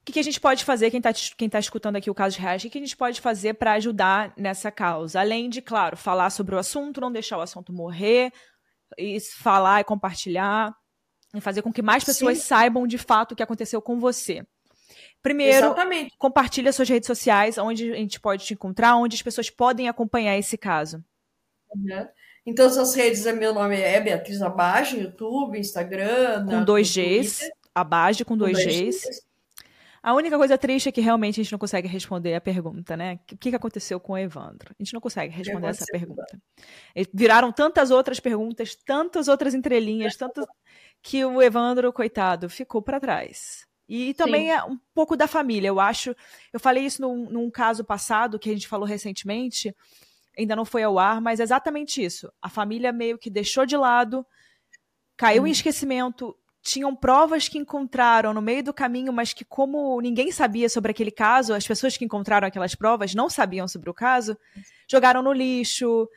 O 0.00 0.10
que, 0.10 0.18
a 0.18 0.24
gente 0.24 0.40
pode 0.40 0.64
fazer, 0.64 0.90
quem 0.90 0.98
está 0.98 1.12
quem 1.36 1.48
tá 1.48 1.60
escutando 1.60 1.96
aqui 1.96 2.10
o 2.10 2.14
caso 2.14 2.34
de 2.34 2.42
reais, 2.42 2.64
o 2.64 2.68
que 2.68 2.78
a 2.78 2.80
gente 2.80 2.96
pode 2.96 3.20
fazer 3.20 3.54
para 3.54 3.74
ajudar 3.74 4.32
nessa 4.36 4.72
causa? 4.72 5.20
Além 5.20 5.48
de, 5.48 5.62
claro, 5.62 5.96
falar 5.96 6.30
sobre 6.30 6.56
o 6.56 6.58
assunto, 6.58 7.00
não 7.00 7.12
deixar 7.12 7.38
o 7.38 7.42
assunto 7.42 7.72
morrer, 7.72 8.32
e 8.98 9.20
falar 9.20 9.82
e 9.82 9.84
compartilhar, 9.84 10.74
e 11.32 11.40
fazer 11.40 11.62
com 11.62 11.72
que 11.72 11.82
mais 11.82 12.02
pessoas 12.02 12.38
Sim. 12.38 12.44
saibam 12.44 12.86
de 12.88 12.98
fato 12.98 13.32
o 13.32 13.36
que 13.36 13.42
aconteceu 13.42 13.80
com 13.80 14.00
você. 14.00 14.44
Primeiro, 15.22 15.66
Exatamente. 15.66 16.14
compartilha 16.16 16.72
suas 16.72 16.88
redes 16.88 17.06
sociais, 17.06 17.58
onde 17.58 17.92
a 17.92 17.96
gente 17.96 18.20
pode 18.20 18.44
te 18.44 18.54
encontrar, 18.54 18.96
onde 18.96 19.16
as 19.16 19.22
pessoas 19.22 19.50
podem 19.50 19.88
acompanhar 19.88 20.38
esse 20.38 20.56
caso. 20.56 21.04
Uhum. 21.74 22.06
Em 22.46 22.54
todas 22.54 22.78
as 22.78 22.94
redes, 22.94 23.24
meu 23.34 23.52
nome 23.52 23.78
é 23.78 24.00
Beatriz 24.00 24.40
Abage, 24.40 24.98
YouTube, 24.98 25.58
Instagram. 25.58 26.46
Com 26.46 26.64
dois 26.64 26.90
Gs. 26.94 27.50
Abage 27.74 28.24
com, 28.24 28.34
com 28.34 28.38
dois, 28.38 28.56
Gs. 28.56 28.90
Gs. 28.90 29.28
A 30.02 30.14
única 30.14 30.38
coisa 30.38 30.56
triste 30.56 30.88
é 30.88 30.92
que 30.92 31.02
realmente 31.02 31.38
a 31.38 31.42
gente 31.42 31.52
não 31.52 31.58
consegue 31.58 31.86
responder 31.86 32.34
a 32.34 32.40
pergunta, 32.40 32.96
né? 32.96 33.18
O 33.30 33.36
que, 33.36 33.54
aconteceu 33.54 34.00
com 34.00 34.14
o 34.14 34.18
Evandro? 34.18 34.70
A 34.70 34.82
gente 34.82 34.94
não 34.94 35.00
consegue 35.02 35.34
responder 35.34 35.66
essa 35.66 35.84
pergunta. 35.84 36.40
Viraram 37.12 37.52
tantas 37.52 37.90
outras 37.90 38.18
perguntas, 38.18 38.74
tantas 38.74 39.28
outras 39.28 39.52
entrelinhas, 39.52 40.16
tantas 40.16 40.46
que 41.02 41.22
o 41.24 41.42
Evandro, 41.42 41.92
coitado, 41.92 42.48
ficou 42.48 42.80
para 42.80 42.98
trás. 42.98 43.67
E 43.88 44.12
também 44.12 44.46
Sim. 44.46 44.50
é 44.50 44.64
um 44.64 44.78
pouco 44.94 45.16
da 45.16 45.26
família, 45.26 45.68
eu 45.68 45.80
acho. 45.80 46.14
Eu 46.52 46.60
falei 46.60 46.84
isso 46.84 47.00
num, 47.00 47.30
num 47.30 47.50
caso 47.50 47.82
passado 47.82 48.38
que 48.38 48.50
a 48.50 48.52
gente 48.52 48.68
falou 48.68 48.86
recentemente, 48.86 49.74
ainda 50.38 50.54
não 50.54 50.64
foi 50.64 50.82
ao 50.82 50.98
ar, 50.98 51.20
mas 51.20 51.40
é 51.40 51.42
exatamente 51.42 52.04
isso. 52.04 52.30
A 52.42 52.50
família 52.50 52.92
meio 52.92 53.16
que 53.16 53.30
deixou 53.30 53.64
de 53.64 53.76
lado, 53.76 54.26
caiu 55.16 55.44
hum. 55.44 55.46
em 55.46 55.50
esquecimento. 55.50 56.36
Tinham 56.60 56.94
provas 56.94 57.48
que 57.48 57.56
encontraram 57.56 58.34
no 58.34 58.42
meio 58.42 58.62
do 58.62 58.74
caminho, 58.74 59.12
mas 59.12 59.32
que, 59.32 59.44
como 59.44 60.00
ninguém 60.02 60.30
sabia 60.30 60.68
sobre 60.68 60.90
aquele 60.90 61.10
caso, 61.10 61.54
as 61.54 61.66
pessoas 61.66 61.96
que 61.96 62.04
encontraram 62.04 62.46
aquelas 62.46 62.74
provas 62.74 63.14
não 63.14 63.30
sabiam 63.30 63.66
sobre 63.66 63.88
o 63.88 63.94
caso, 63.94 64.36
jogaram 64.90 65.22
no 65.22 65.32
lixo. 65.32 66.08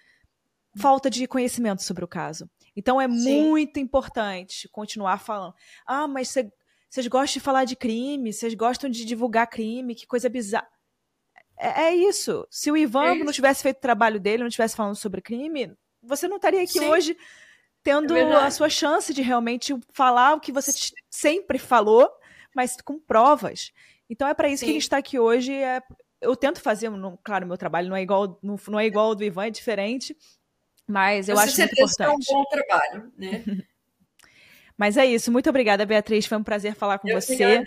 Falta 0.77 1.09
de 1.09 1.27
conhecimento 1.27 1.83
sobre 1.83 2.03
o 2.03 2.07
caso. 2.07 2.49
Então 2.75 2.99
é 2.99 3.07
Sim. 3.07 3.49
muito 3.49 3.79
importante 3.79 4.69
continuar 4.69 5.17
falando. 5.19 5.53
Ah, 5.85 6.07
mas 6.07 6.29
vocês 6.91 7.07
gostam 7.07 7.39
de 7.39 7.39
falar 7.39 7.63
de 7.63 7.77
crime, 7.77 8.33
vocês 8.33 8.53
gostam 8.53 8.89
de 8.89 9.05
divulgar 9.05 9.47
crime, 9.47 9.95
que 9.95 10.05
coisa 10.05 10.27
bizarra. 10.27 10.67
É, 11.57 11.83
é 11.83 11.95
isso. 11.95 12.45
Se 12.51 12.69
o 12.69 12.75
Ivan 12.75 13.15
é 13.15 13.23
não 13.23 13.31
tivesse 13.31 13.63
feito 13.63 13.77
o 13.77 13.81
trabalho 13.81 14.19
dele, 14.19 14.43
não 14.43 14.49
tivesse 14.49 14.75
falando 14.75 14.95
sobre 14.95 15.21
crime, 15.21 15.73
você 16.03 16.27
não 16.27 16.35
estaria 16.35 16.61
aqui 16.61 16.79
Sim. 16.79 16.89
hoje 16.89 17.17
tendo 17.81 18.15
é 18.15 18.23
a 18.35 18.51
sua 18.51 18.67
chance 18.67 19.13
de 19.13 19.21
realmente 19.21 19.73
falar 19.93 20.33
o 20.33 20.41
que 20.41 20.51
você 20.51 20.71
sempre 21.09 21.57
falou, 21.57 22.11
mas 22.53 22.75
com 22.83 22.99
provas. 22.99 23.71
Então 24.09 24.27
é 24.27 24.33
para 24.33 24.49
isso 24.49 24.59
Sim. 24.59 24.65
que 24.65 24.71
a 24.71 24.73
gente 24.73 24.83
está 24.83 24.97
aqui 24.97 25.17
hoje. 25.17 25.53
É, 25.53 25.81
eu 26.19 26.35
tento 26.35 26.59
fazer, 26.59 26.89
não, 26.89 27.17
claro, 27.23 27.47
meu 27.47 27.57
trabalho 27.57 27.87
não 27.87 27.95
é 27.95 28.01
igual, 28.01 28.37
não, 28.43 28.57
não 28.67 28.79
é 28.79 28.85
igual 28.85 29.05
ao 29.07 29.15
do 29.15 29.23
Ivan, 29.23 29.45
é 29.45 29.49
diferente, 29.49 30.15
mas 30.85 31.29
eu 31.29 31.39
acho 31.39 31.57
muito 31.57 31.71
importante. 31.71 32.29
É 32.29 32.33
um 32.35 32.37
bom 32.37 32.45
trabalho, 32.49 33.13
né? 33.17 33.45
mas 34.81 34.97
é 34.97 35.05
isso. 35.05 35.31
Muito 35.31 35.47
obrigada, 35.47 35.85
Beatriz. 35.85 36.25
Foi 36.25 36.39
um 36.39 36.43
prazer 36.43 36.73
falar 36.73 36.97
com 36.97 37.07
eu 37.07 37.21
você. 37.21 37.63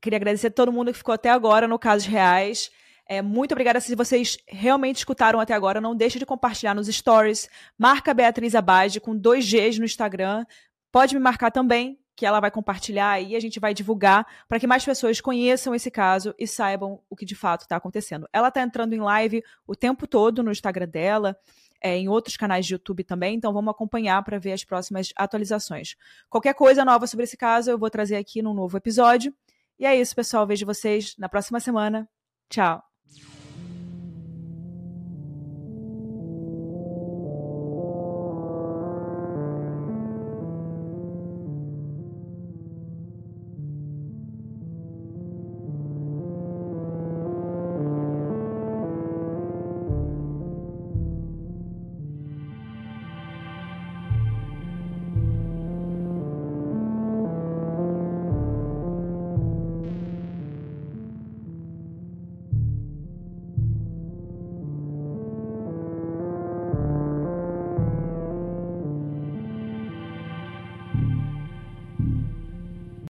Queria 0.00 0.16
agradecer 0.16 0.46
a 0.46 0.50
todo 0.52 0.70
mundo 0.70 0.92
que 0.92 0.98
ficou 0.98 1.12
até 1.12 1.28
agora 1.28 1.66
no 1.66 1.76
Casos 1.76 2.06
Reais. 2.06 2.70
É, 3.08 3.20
muito 3.20 3.50
obrigada 3.50 3.80
se 3.80 3.92
vocês 3.96 4.38
realmente 4.46 4.98
escutaram 4.98 5.40
até 5.40 5.54
agora. 5.54 5.80
Não 5.80 5.96
deixe 5.96 6.20
de 6.20 6.24
compartilhar 6.24 6.72
nos 6.72 6.86
stories. 6.86 7.48
Marca 7.76 8.14
Beatriz 8.14 8.54
Abade 8.54 9.00
com 9.00 9.16
dois 9.16 9.44
Gs 9.44 9.80
no 9.80 9.84
Instagram. 9.84 10.46
Pode 10.92 11.16
me 11.16 11.20
marcar 11.20 11.50
também, 11.50 11.98
que 12.14 12.24
ela 12.24 12.38
vai 12.38 12.52
compartilhar 12.52 13.20
e 13.20 13.34
a 13.34 13.40
gente 13.40 13.58
vai 13.58 13.74
divulgar 13.74 14.24
para 14.46 14.60
que 14.60 14.68
mais 14.68 14.84
pessoas 14.84 15.20
conheçam 15.20 15.74
esse 15.74 15.90
caso 15.90 16.32
e 16.38 16.46
saibam 16.46 17.00
o 17.10 17.16
que 17.16 17.26
de 17.26 17.34
fato 17.34 17.62
está 17.62 17.74
acontecendo. 17.74 18.28
Ela 18.32 18.48
está 18.48 18.62
entrando 18.62 18.92
em 18.92 19.00
live 19.00 19.42
o 19.66 19.74
tempo 19.74 20.06
todo 20.06 20.44
no 20.44 20.52
Instagram 20.52 20.86
dela. 20.86 21.36
É, 21.80 21.96
em 21.96 22.08
outros 22.08 22.36
canais 22.36 22.66
de 22.66 22.74
YouTube 22.74 23.04
também, 23.04 23.36
então 23.36 23.52
vamos 23.52 23.70
acompanhar 23.70 24.22
para 24.22 24.38
ver 24.38 24.52
as 24.52 24.64
próximas 24.64 25.12
atualizações. 25.16 25.94
Qualquer 26.28 26.54
coisa 26.54 26.84
nova 26.84 27.06
sobre 27.06 27.24
esse 27.24 27.36
caso 27.36 27.70
eu 27.70 27.78
vou 27.78 27.90
trazer 27.90 28.16
aqui 28.16 28.42
num 28.42 28.54
novo 28.54 28.76
episódio. 28.76 29.34
E 29.78 29.84
é 29.84 29.94
isso, 29.94 30.14
pessoal. 30.14 30.46
Vejo 30.46 30.64
vocês 30.64 31.14
na 31.18 31.28
próxima 31.28 31.60
semana. 31.60 32.08
Tchau. 32.48 32.82